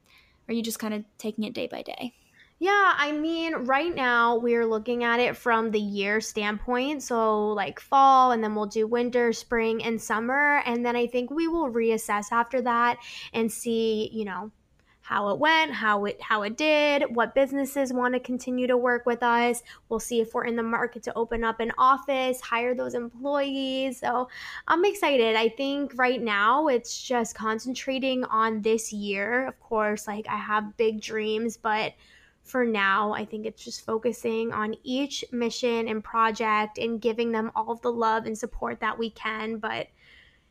are 0.46 0.54
you 0.54 0.62
just 0.62 0.78
kind 0.78 0.94
of 0.94 1.04
taking 1.18 1.42
it 1.42 1.52
day 1.52 1.66
by 1.66 1.82
day? 1.82 2.14
Yeah, 2.62 2.94
I 2.96 3.10
mean, 3.10 3.54
right 3.54 3.92
now 3.92 4.36
we're 4.36 4.64
looking 4.64 5.02
at 5.02 5.18
it 5.18 5.36
from 5.36 5.72
the 5.72 5.80
year 5.80 6.20
standpoint. 6.20 7.02
So, 7.02 7.48
like 7.48 7.80
fall, 7.80 8.30
and 8.30 8.44
then 8.44 8.54
we'll 8.54 8.66
do 8.66 8.86
winter, 8.86 9.32
spring, 9.32 9.82
and 9.82 10.00
summer. 10.00 10.62
And 10.64 10.86
then 10.86 10.94
I 10.94 11.08
think 11.08 11.32
we 11.32 11.48
will 11.48 11.72
reassess 11.72 12.30
after 12.30 12.62
that 12.62 12.98
and 13.32 13.50
see, 13.50 14.10
you 14.12 14.24
know, 14.24 14.52
how 15.00 15.30
it 15.30 15.40
went, 15.40 15.72
how 15.72 16.04
it 16.04 16.22
how 16.22 16.42
it 16.42 16.56
did, 16.56 17.16
what 17.16 17.34
businesses 17.34 17.92
want 17.92 18.14
to 18.14 18.20
continue 18.20 18.68
to 18.68 18.76
work 18.76 19.06
with 19.06 19.24
us. 19.24 19.64
We'll 19.88 19.98
see 19.98 20.20
if 20.20 20.32
we're 20.32 20.44
in 20.44 20.54
the 20.54 20.62
market 20.62 21.02
to 21.02 21.14
open 21.16 21.42
up 21.42 21.58
an 21.58 21.72
office, 21.78 22.40
hire 22.40 22.76
those 22.76 22.94
employees. 22.94 23.98
So 23.98 24.28
I'm 24.68 24.84
excited. 24.84 25.34
I 25.34 25.48
think 25.48 25.94
right 25.96 26.22
now 26.22 26.68
it's 26.68 27.02
just 27.02 27.34
concentrating 27.34 28.22
on 28.22 28.62
this 28.62 28.92
year. 28.92 29.48
Of 29.48 29.58
course, 29.58 30.06
like 30.06 30.28
I 30.28 30.36
have 30.36 30.76
big 30.76 31.00
dreams, 31.00 31.56
but 31.56 31.94
for 32.42 32.64
now, 32.64 33.12
I 33.12 33.24
think 33.24 33.46
it's 33.46 33.64
just 33.64 33.84
focusing 33.84 34.52
on 34.52 34.74
each 34.82 35.24
mission 35.32 35.88
and 35.88 36.02
project 36.02 36.78
and 36.78 37.00
giving 37.00 37.32
them 37.32 37.52
all 37.54 37.70
of 37.70 37.80
the 37.82 37.92
love 37.92 38.26
and 38.26 38.36
support 38.36 38.80
that 38.80 38.98
we 38.98 39.10
can. 39.10 39.58
But 39.58 39.88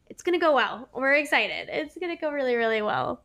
it's 0.10 0.24
going 0.24 0.40
to 0.40 0.44
go 0.44 0.54
well. 0.54 0.90
We're 0.94 1.14
excited. 1.14 1.70
It's 1.72 1.98
going 1.98 2.16
to 2.16 2.20
go 2.20 2.32
really, 2.32 2.56
really 2.56 2.82
well. 2.82 3.24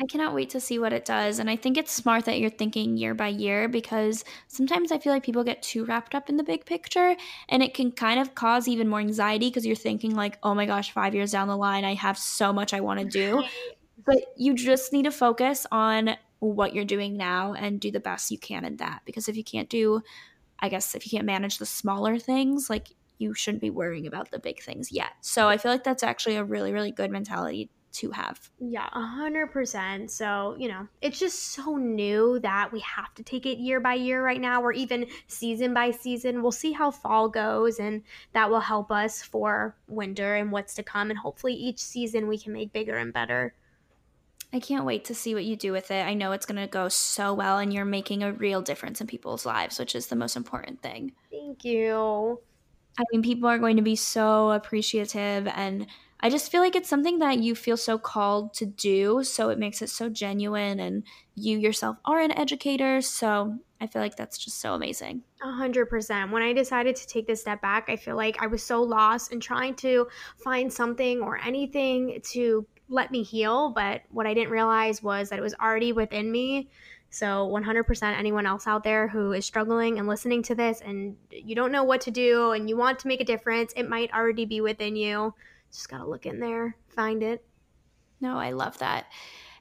I 0.00 0.04
cannot 0.04 0.34
wait 0.34 0.50
to 0.50 0.60
see 0.60 0.78
what 0.78 0.92
it 0.92 1.06
does. 1.06 1.38
And 1.38 1.48
I 1.48 1.56
think 1.56 1.78
it's 1.78 1.90
smart 1.90 2.26
that 2.26 2.38
you're 2.38 2.50
thinking 2.50 2.98
year 2.98 3.14
by 3.14 3.28
year 3.28 3.66
because 3.66 4.24
sometimes 4.46 4.92
I 4.92 4.98
feel 4.98 5.12
like 5.12 5.22
people 5.22 5.42
get 5.42 5.62
too 5.62 5.86
wrapped 5.86 6.14
up 6.14 6.28
in 6.28 6.36
the 6.36 6.44
big 6.44 6.66
picture 6.66 7.16
and 7.48 7.62
it 7.62 7.72
can 7.72 7.90
kind 7.92 8.20
of 8.20 8.34
cause 8.34 8.68
even 8.68 8.88
more 8.88 9.00
anxiety 9.00 9.48
because 9.48 9.64
you're 9.64 9.74
thinking, 9.74 10.14
like, 10.14 10.38
oh 10.42 10.54
my 10.54 10.66
gosh, 10.66 10.92
five 10.92 11.14
years 11.14 11.32
down 11.32 11.48
the 11.48 11.56
line, 11.56 11.84
I 11.84 11.94
have 11.94 12.18
so 12.18 12.52
much 12.52 12.74
I 12.74 12.80
want 12.80 13.00
to 13.00 13.06
do. 13.06 13.42
But 14.04 14.18
you 14.36 14.54
just 14.54 14.92
need 14.92 15.04
to 15.04 15.10
focus 15.10 15.66
on 15.72 16.16
what 16.38 16.74
you're 16.74 16.84
doing 16.84 17.16
now 17.16 17.54
and 17.54 17.80
do 17.80 17.90
the 17.90 18.00
best 18.00 18.30
you 18.30 18.38
can 18.38 18.64
in 18.64 18.76
that. 18.76 19.02
Because 19.04 19.28
if 19.28 19.36
you 19.36 19.44
can't 19.44 19.68
do, 19.68 20.02
I 20.60 20.68
guess, 20.68 20.94
if 20.94 21.04
you 21.04 21.10
can't 21.16 21.26
manage 21.26 21.58
the 21.58 21.66
smaller 21.66 22.18
things, 22.18 22.68
like 22.68 22.88
you 23.18 23.34
shouldn't 23.34 23.62
be 23.62 23.70
worrying 23.70 24.06
about 24.06 24.30
the 24.30 24.38
big 24.38 24.60
things 24.60 24.92
yet. 24.92 25.12
So 25.20 25.48
I 25.48 25.56
feel 25.56 25.72
like 25.72 25.84
that's 25.84 26.02
actually 26.02 26.36
a 26.36 26.44
really, 26.44 26.72
really 26.72 26.92
good 26.92 27.10
mentality 27.10 27.70
to 27.96 28.10
have. 28.10 28.50
Yeah, 28.60 28.88
a 28.92 29.00
hundred 29.00 29.48
percent. 29.48 30.10
So, 30.10 30.54
you 30.58 30.68
know, 30.68 30.86
it's 31.00 31.18
just 31.18 31.52
so 31.52 31.76
new 31.76 32.38
that 32.40 32.70
we 32.72 32.80
have 32.80 33.14
to 33.14 33.22
take 33.22 33.46
it 33.46 33.58
year 33.58 33.80
by 33.80 33.94
year 33.94 34.22
right 34.22 34.40
now, 34.40 34.62
or 34.62 34.72
even 34.72 35.06
season 35.26 35.72
by 35.72 35.92
season. 35.92 36.42
We'll 36.42 36.52
see 36.52 36.72
how 36.72 36.90
fall 36.90 37.28
goes, 37.28 37.78
and 37.78 38.02
that 38.34 38.50
will 38.50 38.60
help 38.60 38.92
us 38.92 39.22
for 39.22 39.76
winter 39.88 40.34
and 40.34 40.52
what's 40.52 40.74
to 40.74 40.82
come. 40.82 41.10
And 41.10 41.18
hopefully, 41.18 41.54
each 41.54 41.78
season 41.78 42.28
we 42.28 42.38
can 42.38 42.52
make 42.52 42.72
bigger 42.72 42.96
and 42.96 43.12
better. 43.12 43.54
I 44.52 44.60
can't 44.60 44.84
wait 44.84 45.04
to 45.06 45.14
see 45.14 45.34
what 45.34 45.44
you 45.44 45.56
do 45.56 45.72
with 45.72 45.90
it. 45.90 46.06
I 46.06 46.14
know 46.14 46.32
it's 46.32 46.46
going 46.46 46.60
to 46.60 46.66
go 46.66 46.88
so 46.88 47.34
well, 47.34 47.58
and 47.58 47.72
you're 47.72 47.84
making 47.84 48.22
a 48.22 48.32
real 48.32 48.62
difference 48.62 49.00
in 49.00 49.06
people's 49.06 49.44
lives, 49.44 49.78
which 49.78 49.94
is 49.94 50.06
the 50.06 50.16
most 50.16 50.36
important 50.36 50.82
thing. 50.82 51.12
Thank 51.30 51.64
you. 51.64 52.40
I 52.98 53.04
mean, 53.12 53.22
people 53.22 53.48
are 53.48 53.58
going 53.58 53.76
to 53.76 53.82
be 53.82 53.96
so 53.96 54.52
appreciative, 54.52 55.46
and 55.48 55.86
I 56.20 56.30
just 56.30 56.50
feel 56.50 56.62
like 56.62 56.76
it's 56.76 56.88
something 56.88 57.18
that 57.18 57.40
you 57.40 57.54
feel 57.54 57.76
so 57.76 57.98
called 57.98 58.54
to 58.54 58.66
do. 58.66 59.22
So 59.22 59.50
it 59.50 59.58
makes 59.58 59.82
it 59.82 59.90
so 59.90 60.08
genuine, 60.08 60.80
and 60.80 61.04
you 61.34 61.58
yourself 61.58 61.98
are 62.04 62.20
an 62.20 62.32
educator. 62.32 63.02
So 63.02 63.58
I 63.80 63.86
feel 63.86 64.00
like 64.00 64.16
that's 64.16 64.38
just 64.38 64.60
so 64.60 64.72
amazing. 64.72 65.22
A 65.42 65.52
hundred 65.52 65.86
percent. 65.86 66.30
When 66.32 66.42
I 66.42 66.54
decided 66.54 66.96
to 66.96 67.06
take 67.06 67.26
this 67.26 67.42
step 67.42 67.60
back, 67.60 67.90
I 67.90 67.96
feel 67.96 68.16
like 68.16 68.40
I 68.40 68.46
was 68.46 68.62
so 68.62 68.82
lost 68.82 69.32
and 69.32 69.42
trying 69.42 69.74
to 69.76 70.06
find 70.42 70.72
something 70.72 71.20
or 71.20 71.38
anything 71.38 72.20
to 72.30 72.66
let 72.88 73.10
me 73.10 73.22
heal. 73.22 73.70
But 73.70 74.02
what 74.10 74.26
I 74.26 74.34
didn't 74.34 74.50
realize 74.50 75.02
was 75.02 75.28
that 75.28 75.38
it 75.38 75.42
was 75.42 75.54
already 75.54 75.92
within 75.92 76.30
me. 76.30 76.70
So 77.10 77.48
100% 77.48 78.18
anyone 78.18 78.46
else 78.46 78.66
out 78.66 78.84
there 78.84 79.08
who 79.08 79.32
is 79.32 79.46
struggling 79.46 79.98
and 79.98 80.08
listening 80.08 80.42
to 80.44 80.54
this 80.54 80.80
and 80.80 81.16
you 81.30 81.54
don't 81.54 81.72
know 81.72 81.84
what 81.84 82.00
to 82.02 82.10
do 82.10 82.50
and 82.50 82.68
you 82.68 82.76
want 82.76 82.98
to 83.00 83.08
make 83.08 83.20
a 83.20 83.24
difference, 83.24 83.72
it 83.76 83.88
might 83.88 84.12
already 84.12 84.44
be 84.44 84.60
within 84.60 84.96
you. 84.96 85.32
Just 85.72 85.88
got 85.88 85.98
to 85.98 86.06
look 86.06 86.26
in 86.26 86.40
there, 86.40 86.76
find 86.88 87.22
it. 87.22 87.44
No, 88.20 88.38
I 88.38 88.52
love 88.52 88.78
that. 88.78 89.06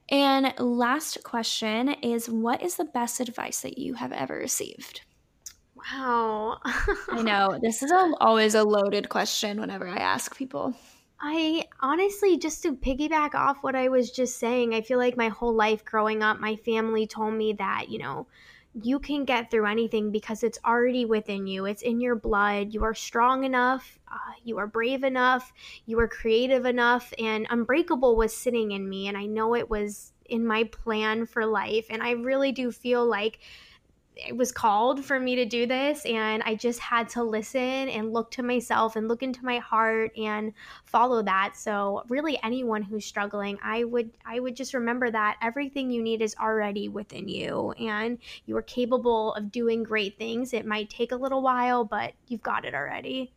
And 0.10 0.54
last 0.60 1.24
question 1.24 1.90
is 1.90 2.30
what 2.30 2.62
is 2.62 2.76
the 2.76 2.86
best 2.86 3.20
advice 3.20 3.62
that 3.62 3.78
you 3.78 3.96
have 3.96 4.12
ever 4.12 4.36
received? 4.36 5.02
Wow. 5.76 6.60
I 7.10 7.22
know. 7.22 7.58
This 7.62 7.84
is 7.84 7.92
a, 7.92 8.12
always 8.20 8.56
a 8.56 8.64
loaded 8.64 9.10
question 9.10 9.60
whenever 9.60 9.88
I 9.88 9.98
ask 9.98 10.36
people. 10.36 10.76
I 11.20 11.66
honestly, 11.80 12.38
just 12.38 12.62
to 12.64 12.76
piggyback 12.76 13.36
off 13.36 13.58
what 13.62 13.76
I 13.76 13.90
was 13.90 14.12
just 14.12 14.38
saying, 14.38 14.74
I 14.74 14.82
feel 14.82 14.98
like 14.98 15.18
my 15.18 15.30
whole 15.30 15.54
life 15.54 15.86
growing 15.86 16.22
up, 16.22 16.40
my 16.40 16.56
family 16.58 17.08
told 17.08 17.34
me 17.34 17.54
that, 17.54 17.90
you 17.90 18.00
know, 18.00 18.28
you 18.82 19.00
can 19.00 19.24
get 19.24 19.50
through 19.50 19.68
anything 19.68 20.12
because 20.12 20.44
it's 20.44 20.60
already 20.66 21.06
within 21.06 21.48
you. 21.48 21.66
It's 21.66 21.82
in 21.82 22.02
your 22.02 22.16
blood. 22.16 22.74
You 22.74 22.84
are 22.84 22.94
strong 22.94 23.46
enough. 23.46 23.98
Uh, 24.12 24.34
you 24.44 24.58
are 24.58 24.68
brave 24.68 25.06
enough. 25.06 25.54
You 25.86 25.98
are 26.00 26.10
creative 26.10 26.66
enough. 26.66 27.14
And 27.18 27.48
Unbreakable 27.50 28.18
was 28.18 28.36
sitting 28.36 28.72
in 28.72 28.90
me. 28.90 29.08
And 29.08 29.18
I 29.18 29.28
know 29.28 29.56
it 29.56 29.70
was 29.70 30.12
in 30.26 30.46
my 30.46 30.66
plan 30.66 31.26
for 31.26 31.46
life. 31.46 31.86
And 31.90 32.04
I 32.04 32.12
really 32.12 32.52
do 32.52 32.70
feel 32.70 33.06
like 33.06 33.40
it 34.16 34.36
was 34.36 34.52
called 34.52 35.04
for 35.04 35.20
me 35.20 35.36
to 35.36 35.46
do 35.46 35.66
this 35.66 36.06
and 36.06 36.42
i 36.44 36.56
just 36.56 36.80
had 36.80 37.10
to 37.10 37.24
listen 37.24 37.62
and 37.62 38.14
look 38.14 38.32
to 38.32 38.44
myself 38.44 38.96
and 38.96 39.08
look 39.08 39.24
into 39.24 39.44
my 39.44 39.58
heart 39.58 40.12
and 40.18 40.54
follow 40.86 41.22
that. 41.24 41.54
So 41.56 42.04
really 42.08 42.40
anyone 42.44 42.82
who's 42.82 43.06
struggling 43.06 43.58
i 43.64 43.84
would 43.84 44.12
i 44.26 44.40
would 44.40 44.56
just 44.56 44.74
remember 44.74 45.12
that 45.12 45.38
everything 45.42 45.90
you 45.92 46.02
need 46.02 46.22
is 46.22 46.36
already 46.40 46.88
within 46.88 47.28
you 47.28 47.72
and 47.72 48.18
you 48.46 48.56
are 48.58 48.62
capable 48.62 49.34
of 49.34 49.52
doing 49.52 49.84
great 49.84 50.18
things. 50.18 50.54
It 50.54 50.66
might 50.66 50.90
take 50.90 51.12
a 51.12 51.16
little 51.18 51.42
while 51.42 51.84
but 51.84 52.14
you've 52.28 52.44
got 52.44 52.66
it 52.66 52.74
already 52.74 53.34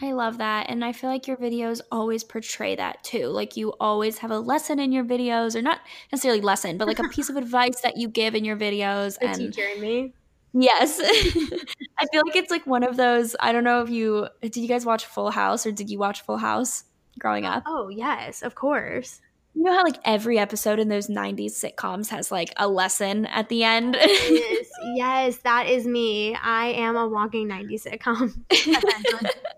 I 0.00 0.12
love 0.12 0.38
that. 0.38 0.68
And 0.68 0.84
I 0.84 0.92
feel 0.92 1.10
like 1.10 1.28
your 1.28 1.36
videos 1.36 1.80
always 1.90 2.24
portray 2.24 2.76
that 2.76 3.02
too. 3.04 3.26
Like 3.26 3.56
you 3.56 3.72
always 3.80 4.18
have 4.18 4.30
a 4.30 4.38
lesson 4.38 4.78
in 4.78 4.92
your 4.92 5.04
videos, 5.04 5.54
or 5.54 5.62
not 5.62 5.80
necessarily 6.10 6.40
lesson, 6.40 6.76
but 6.78 6.88
like 6.88 6.98
a 6.98 7.08
piece 7.08 7.28
of 7.28 7.36
advice 7.44 7.80
that 7.82 7.96
you 7.96 8.08
give 8.08 8.34
in 8.34 8.44
your 8.44 8.56
videos. 8.56 9.18
The 9.18 9.28
and 9.28 9.36
teacher 9.36 9.66
in 9.74 9.80
me. 9.80 10.12
Yes. 10.54 11.00
I 11.98 12.06
feel 12.12 12.22
like 12.26 12.36
it's 12.36 12.50
like 12.50 12.66
one 12.66 12.82
of 12.82 12.96
those. 12.96 13.34
I 13.40 13.52
don't 13.52 13.64
know 13.64 13.82
if 13.82 13.90
you 13.90 14.28
did 14.40 14.56
you 14.56 14.68
guys 14.68 14.84
watch 14.84 15.06
Full 15.06 15.30
House 15.30 15.66
or 15.66 15.72
did 15.72 15.88
you 15.88 15.98
watch 15.98 16.22
Full 16.22 16.38
House 16.38 16.84
growing 17.18 17.46
up? 17.46 17.62
Oh, 17.66 17.88
yes, 17.88 18.42
of 18.42 18.54
course. 18.54 19.20
You 19.54 19.64
know 19.64 19.74
how 19.74 19.84
like 19.84 19.98
every 20.04 20.38
episode 20.38 20.78
in 20.78 20.88
those 20.88 21.08
90s 21.08 21.52
sitcoms 21.52 22.08
has 22.08 22.32
like 22.32 22.52
a 22.56 22.66
lesson 22.68 23.26
at 23.26 23.50
the 23.50 23.64
end? 23.64 23.96
yes, 24.00 24.66
yes, 24.94 25.36
that 25.38 25.66
is 25.66 25.86
me. 25.86 26.34
I 26.34 26.68
am 26.68 26.96
a 26.96 27.06
walking 27.06 27.48
90s 27.48 27.86
sitcom. 27.86 29.52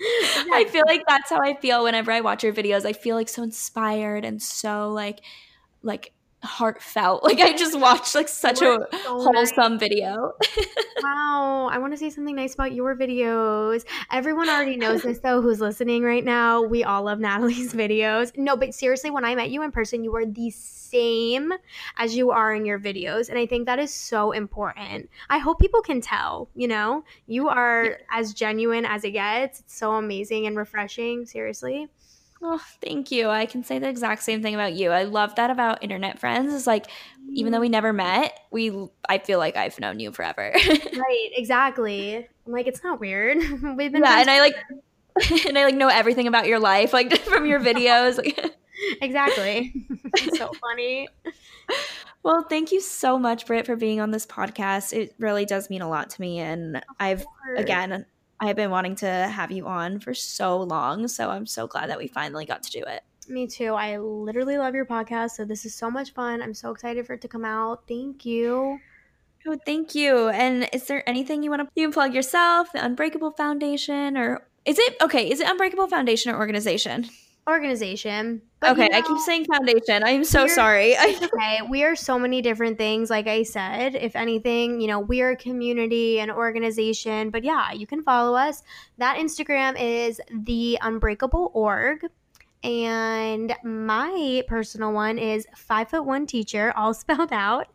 I 0.52 0.66
feel 0.70 0.84
like 0.86 1.02
that's 1.06 1.30
how 1.30 1.40
I 1.40 1.54
feel 1.54 1.84
whenever 1.84 2.10
I 2.10 2.20
watch 2.20 2.42
your 2.42 2.52
videos. 2.52 2.86
I 2.86 2.92
feel 2.92 3.16
like 3.16 3.28
so 3.28 3.42
inspired 3.42 4.24
and 4.24 4.40
so 4.40 4.90
like 4.92 5.20
like 5.82 6.12
heartfelt. 6.42 7.22
Like 7.30 7.38
I 7.38 7.56
just 7.56 7.78
watched 7.78 8.14
like 8.16 8.28
such 8.28 8.60
a 8.60 8.60
so 8.60 8.86
wholesome 9.04 9.74
nice. 9.74 9.80
video. 9.80 10.32
wow, 11.02 11.68
I 11.70 11.78
want 11.78 11.92
to 11.92 11.96
say 11.96 12.10
something 12.10 12.34
nice 12.34 12.54
about 12.54 12.72
your 12.72 12.96
videos. 12.96 13.84
Everyone 14.10 14.48
already 14.48 14.76
knows 14.76 15.02
this 15.02 15.20
though 15.20 15.40
who's 15.40 15.60
listening 15.60 16.02
right 16.02 16.24
now. 16.24 16.60
We 16.60 16.82
all 16.82 17.04
love 17.04 17.20
Natalie's 17.20 17.72
videos. 17.74 18.36
No, 18.36 18.56
but 18.56 18.74
seriously, 18.74 19.10
when 19.10 19.24
I 19.24 19.36
met 19.36 19.50
you 19.50 19.62
in 19.62 19.70
person, 19.70 20.02
you 20.02 20.10
were 20.10 20.26
the 20.26 20.50
same 20.50 21.52
as 21.98 22.16
you 22.16 22.32
are 22.32 22.52
in 22.52 22.64
your 22.64 22.80
videos, 22.80 23.28
and 23.28 23.38
I 23.38 23.46
think 23.46 23.66
that 23.66 23.78
is 23.78 23.94
so 23.94 24.32
important. 24.32 25.08
I 25.28 25.38
hope 25.38 25.60
people 25.60 25.82
can 25.82 26.00
tell, 26.00 26.48
you 26.54 26.66
know? 26.66 27.04
You 27.26 27.48
are 27.48 27.84
yeah. 27.84 27.96
as 28.10 28.34
genuine 28.34 28.84
as 28.84 29.04
it 29.04 29.12
gets. 29.12 29.60
It's 29.60 29.76
so 29.76 29.92
amazing 29.92 30.46
and 30.46 30.56
refreshing, 30.56 31.26
seriously. 31.26 31.88
Oh, 32.42 32.60
thank 32.82 33.10
you. 33.10 33.28
I 33.28 33.44
can 33.44 33.62
say 33.62 33.78
the 33.78 33.88
exact 33.88 34.22
same 34.22 34.42
thing 34.42 34.54
about 34.54 34.72
you. 34.72 34.90
I 34.90 35.02
love 35.04 35.34
that 35.34 35.50
about 35.50 35.82
internet 35.82 36.18
friends. 36.18 36.54
Is 36.54 36.66
like 36.66 36.86
even 37.34 37.52
though 37.52 37.60
we 37.60 37.68
never 37.68 37.92
met, 37.92 38.38
we 38.50 38.88
I 39.08 39.18
feel 39.18 39.38
like 39.38 39.56
I've 39.56 39.78
known 39.78 40.00
you 40.00 40.10
forever. 40.10 40.50
right, 40.66 41.30
exactly. 41.34 42.16
I'm 42.16 42.52
like 42.52 42.66
it's 42.66 42.82
not 42.82 42.98
weird. 42.98 43.38
We've 43.62 43.92
been 43.92 44.02
Yeah, 44.02 44.20
and 44.20 44.30
I 44.30 44.40
like 44.40 44.54
and 45.46 45.58
I 45.58 45.64
like 45.64 45.74
know 45.74 45.88
everything 45.88 46.26
about 46.26 46.46
your 46.46 46.58
life 46.58 46.92
like 46.92 47.18
from 47.20 47.44
your 47.46 47.60
videos. 47.60 48.18
exactly. 49.02 49.74
so 50.34 50.50
funny. 50.60 51.08
Well, 52.22 52.42
thank 52.42 52.70
you 52.72 52.80
so 52.80 53.18
much, 53.18 53.46
Britt, 53.46 53.66
for 53.66 53.76
being 53.76 54.00
on 54.00 54.10
this 54.10 54.26
podcast. 54.26 54.92
It 54.92 55.14
really 55.18 55.46
does 55.46 55.70
mean 55.70 55.82
a 55.82 55.88
lot 55.88 56.10
to 56.10 56.20
me. 56.20 56.38
And 56.38 56.82
I've, 56.98 57.24
course. 57.24 57.60
Again, 58.40 58.48
I've 58.48 58.56
been 58.56 58.70
wanting 58.70 58.96
to 58.96 59.06
have 59.06 59.50
you 59.50 59.66
on 59.66 60.00
for 60.00 60.14
so 60.14 60.60
long. 60.62 61.08
So 61.08 61.30
I'm 61.30 61.46
so 61.46 61.66
glad 61.66 61.90
that 61.90 61.98
we 61.98 62.08
finally 62.08 62.46
got 62.46 62.62
to 62.64 62.70
do 62.70 62.82
it. 62.86 63.02
Me 63.28 63.46
too. 63.46 63.74
I 63.74 63.98
literally 63.98 64.58
love 64.58 64.74
your 64.74 64.86
podcast. 64.86 65.32
So 65.32 65.44
this 65.44 65.64
is 65.64 65.74
so 65.74 65.90
much 65.90 66.12
fun. 66.12 66.42
I'm 66.42 66.54
so 66.54 66.70
excited 66.70 67.06
for 67.06 67.14
it 67.14 67.20
to 67.22 67.28
come 67.28 67.44
out. 67.44 67.84
Thank 67.86 68.24
you. 68.24 68.80
Oh, 69.46 69.56
thank 69.64 69.94
you. 69.94 70.28
And 70.28 70.68
is 70.72 70.84
there 70.84 71.08
anything 71.08 71.42
you 71.42 71.50
want 71.50 71.62
to 71.62 71.68
you 71.74 71.86
can 71.86 71.92
plug 71.92 72.14
yourself, 72.14 72.72
the 72.72 72.84
Unbreakable 72.84 73.30
Foundation, 73.30 74.16
or 74.16 74.46
is 74.64 74.78
it 74.78 74.96
okay? 75.00 75.30
Is 75.30 75.40
it 75.40 75.48
Unbreakable 75.48 75.86
Foundation 75.86 76.32
or 76.32 76.38
organization? 76.38 77.08
Organization. 77.48 78.42
But, 78.60 78.72
okay, 78.72 78.84
you 78.84 78.88
know, 78.90 78.98
I 78.98 79.02
keep 79.02 79.18
saying 79.18 79.46
foundation. 79.46 80.02
I'm 80.04 80.24
so 80.24 80.46
sorry. 80.46 80.96
okay, 80.98 81.60
we 81.68 81.82
are 81.84 81.96
so 81.96 82.18
many 82.18 82.42
different 82.42 82.76
things. 82.78 83.10
Like 83.10 83.26
I 83.26 83.42
said, 83.42 83.94
if 83.94 84.14
anything, 84.14 84.80
you 84.80 84.86
know, 84.86 85.00
we 85.00 85.22
are 85.22 85.30
a 85.30 85.36
community 85.36 86.20
and 86.20 86.30
organization. 86.30 87.30
But 87.30 87.44
yeah, 87.44 87.72
you 87.72 87.86
can 87.86 88.02
follow 88.02 88.36
us. 88.36 88.62
That 88.98 89.16
Instagram 89.16 89.80
is 89.80 90.20
the 90.30 90.78
Unbreakable 90.82 91.50
Org. 91.54 92.04
And 92.62 93.54
my 93.64 94.42
personal 94.46 94.92
one 94.92 95.18
is 95.18 95.46
five 95.56 95.88
foot 95.88 96.04
one 96.04 96.26
teacher, 96.26 96.74
all 96.76 96.92
spelled 96.94 97.32
out 97.32 97.68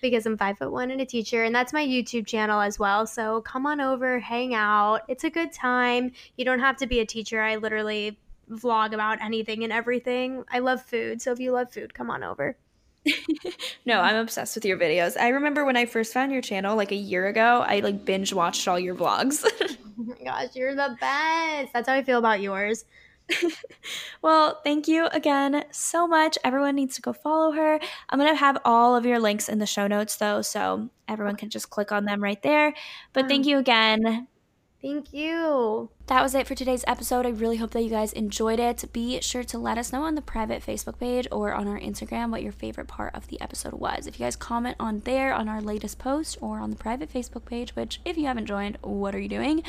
because 0.00 0.26
I'm 0.26 0.36
five 0.36 0.58
foot 0.58 0.72
one 0.72 0.90
and 0.90 1.00
a 1.00 1.06
teacher. 1.06 1.44
And 1.44 1.54
that's 1.54 1.72
my 1.72 1.86
YouTube 1.86 2.26
channel 2.26 2.60
as 2.60 2.78
well. 2.78 3.06
So 3.06 3.42
come 3.42 3.66
on 3.66 3.80
over, 3.80 4.18
hang 4.18 4.54
out. 4.54 5.02
It's 5.08 5.22
a 5.22 5.30
good 5.30 5.52
time. 5.52 6.10
You 6.36 6.44
don't 6.44 6.58
have 6.58 6.76
to 6.78 6.86
be 6.86 6.98
a 6.98 7.06
teacher. 7.06 7.40
I 7.40 7.56
literally 7.56 8.18
vlog 8.52 8.92
about 8.92 9.20
anything 9.22 9.64
and 9.64 9.72
everything. 9.72 10.44
I 10.50 10.58
love 10.60 10.82
food, 10.82 11.22
so 11.22 11.32
if 11.32 11.40
you 11.40 11.52
love 11.52 11.72
food, 11.72 11.94
come 11.94 12.10
on 12.10 12.22
over. 12.22 12.56
no, 13.86 14.00
I'm 14.00 14.16
obsessed 14.16 14.54
with 14.54 14.64
your 14.64 14.78
videos. 14.78 15.16
I 15.18 15.28
remember 15.28 15.64
when 15.64 15.76
I 15.76 15.86
first 15.86 16.12
found 16.12 16.32
your 16.32 16.42
channel 16.42 16.76
like 16.76 16.92
a 16.92 16.96
year 16.96 17.26
ago, 17.26 17.64
I 17.66 17.80
like 17.80 18.04
binge 18.04 18.32
watched 18.32 18.68
all 18.68 18.78
your 18.78 18.94
vlogs. 18.94 19.44
oh 19.60 19.76
my 19.96 20.16
gosh, 20.24 20.54
you're 20.54 20.74
the 20.74 20.96
best. 21.00 21.72
That's 21.72 21.88
how 21.88 21.94
I 21.94 22.02
feel 22.02 22.18
about 22.18 22.40
yours. 22.40 22.84
well, 24.22 24.60
thank 24.64 24.88
you 24.88 25.06
again 25.06 25.64
so 25.70 26.06
much. 26.06 26.38
Everyone 26.44 26.74
needs 26.74 26.96
to 26.96 27.02
go 27.02 27.12
follow 27.12 27.52
her. 27.52 27.80
I'm 28.08 28.18
going 28.18 28.32
to 28.32 28.38
have 28.38 28.58
all 28.64 28.96
of 28.96 29.06
your 29.06 29.18
links 29.18 29.48
in 29.48 29.58
the 29.58 29.66
show 29.66 29.86
notes 29.86 30.16
though, 30.16 30.42
so 30.42 30.90
everyone 31.08 31.36
can 31.36 31.50
just 31.50 31.70
click 31.70 31.92
on 31.92 32.04
them 32.04 32.22
right 32.22 32.42
there. 32.42 32.74
But 33.12 33.28
thank 33.28 33.44
um, 33.44 33.50
you 33.50 33.58
again. 33.58 34.28
Thank 34.82 35.12
you. 35.12 35.90
That 36.08 36.22
was 36.22 36.34
it 36.34 36.48
for 36.48 36.56
today's 36.56 36.84
episode. 36.88 37.24
I 37.24 37.28
really 37.28 37.58
hope 37.58 37.70
that 37.70 37.84
you 37.84 37.88
guys 37.88 38.12
enjoyed 38.12 38.58
it. 38.58 38.84
Be 38.92 39.20
sure 39.20 39.44
to 39.44 39.56
let 39.56 39.78
us 39.78 39.92
know 39.92 40.02
on 40.02 40.16
the 40.16 40.20
private 40.20 40.60
Facebook 40.60 40.98
page 40.98 41.28
or 41.30 41.54
on 41.54 41.68
our 41.68 41.78
Instagram 41.78 42.30
what 42.30 42.42
your 42.42 42.50
favorite 42.50 42.88
part 42.88 43.14
of 43.14 43.28
the 43.28 43.40
episode 43.40 43.74
was. 43.74 44.08
If 44.08 44.18
you 44.18 44.26
guys 44.26 44.34
comment 44.34 44.76
on 44.80 45.00
there 45.00 45.32
on 45.32 45.48
our 45.48 45.60
latest 45.60 46.00
post 46.00 46.36
or 46.40 46.58
on 46.58 46.70
the 46.70 46.76
private 46.76 47.12
Facebook 47.12 47.44
page, 47.44 47.76
which 47.76 48.00
if 48.04 48.16
you 48.16 48.26
haven't 48.26 48.46
joined, 48.46 48.76
what 48.82 49.14
are 49.14 49.20
you 49.20 49.28
doing? 49.28 49.62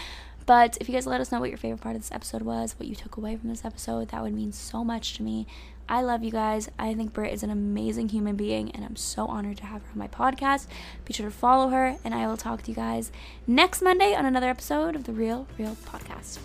But 0.48 0.78
if 0.82 0.90
you 0.90 0.94
guys 0.94 1.06
let 1.06 1.22
us 1.22 1.32
know 1.32 1.40
what 1.40 1.50
your 1.50 1.60
favorite 1.60 1.82
part 1.82 1.96
of 1.96 2.02
this 2.02 2.12
episode 2.12 2.42
was, 2.42 2.78
what 2.78 2.88
you 2.88 2.96
took 2.96 3.16
away 3.16 3.36
from 3.38 3.50
this 3.50 3.64
episode, 3.64 4.10
that 4.10 4.24
would 4.24 4.34
mean 4.34 4.52
so 4.52 4.84
much 4.84 5.14
to 5.18 5.24
me. 5.24 5.46
I 5.88 6.02
love 6.02 6.24
you 6.24 6.32
guys. 6.32 6.70
I 6.80 6.94
think 6.94 7.14
Britt 7.14 7.34
is 7.34 7.44
an 7.44 7.50
amazing 7.50 8.10
human 8.10 8.36
being, 8.36 8.72
and 8.72 8.84
I'm 8.84 8.96
so 8.96 9.28
honored 9.28 9.58
to 9.58 9.66
have 9.66 9.82
her 9.84 9.90
on 9.92 10.00
my 10.00 10.08
podcast. 10.08 10.68
Be 11.06 11.14
sure 11.14 11.28
to 11.28 11.32
follow 11.32 11.70
her, 11.70 11.98
and 12.04 12.16
I 12.16 12.26
will 12.28 12.38
talk 12.38 12.64
to 12.64 12.72
you 12.72 12.76
guys 12.76 13.12
next 13.46 13.82
Monday 13.82 14.16
on 14.16 14.26
another 14.26 14.50
episode 14.50 14.96
of 14.96 15.04
the 15.04 15.14
Real 15.14 15.48
Reel 15.58 15.78
Podcast. 15.86 16.40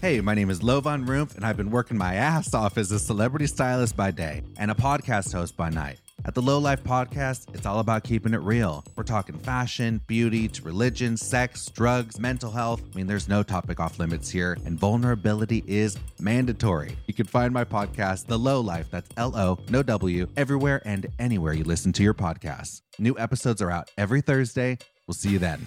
Hey, 0.00 0.20
my 0.20 0.34
name 0.34 0.50
is 0.50 0.62
Lovon 0.62 1.06
Rumpf, 1.06 1.34
and 1.34 1.46
I've 1.46 1.56
been 1.56 1.70
working 1.70 1.96
my 1.96 2.16
ass 2.16 2.52
off 2.52 2.76
as 2.76 2.92
a 2.92 2.98
celebrity 2.98 3.46
stylist 3.46 3.96
by 3.96 4.10
day 4.10 4.42
and 4.58 4.70
a 4.70 4.74
podcast 4.74 5.32
host 5.32 5.56
by 5.56 5.70
night. 5.70 5.98
At 6.26 6.34
the 6.34 6.40
Lo 6.40 6.58
Life 6.58 6.82
Podcast, 6.82 7.54
it's 7.54 7.66
all 7.66 7.80
about 7.80 8.02
keeping 8.02 8.32
it 8.32 8.40
real. 8.40 8.82
We're 8.96 9.04
talking 9.04 9.36
fashion, 9.38 10.00
beauty, 10.06 10.48
to 10.48 10.62
religion, 10.62 11.18
sex, 11.18 11.66
drugs, 11.66 12.18
mental 12.18 12.50
health. 12.50 12.82
I 12.92 12.96
mean, 12.96 13.06
there's 13.06 13.28
no 13.28 13.42
topic 13.42 13.78
off 13.78 13.98
limits 13.98 14.30
here, 14.30 14.56
and 14.64 14.78
vulnerability 14.78 15.62
is 15.66 15.98
mandatory. 16.18 16.96
You 17.06 17.12
can 17.12 17.26
find 17.26 17.52
my 17.52 17.64
podcast, 17.64 18.24
The 18.24 18.38
Lo 18.38 18.62
Life, 18.62 18.86
that's 18.90 19.10
L 19.18 19.36
O, 19.36 19.58
no 19.68 19.82
W, 19.82 20.26
everywhere 20.38 20.80
and 20.86 21.06
anywhere 21.18 21.52
you 21.52 21.64
listen 21.64 21.92
to 21.92 22.02
your 22.02 22.14
podcasts. 22.14 22.80
New 22.98 23.14
episodes 23.18 23.60
are 23.60 23.70
out 23.70 23.90
every 23.98 24.22
Thursday. 24.22 24.78
We'll 25.06 25.14
see 25.14 25.28
you 25.28 25.38
then. 25.38 25.66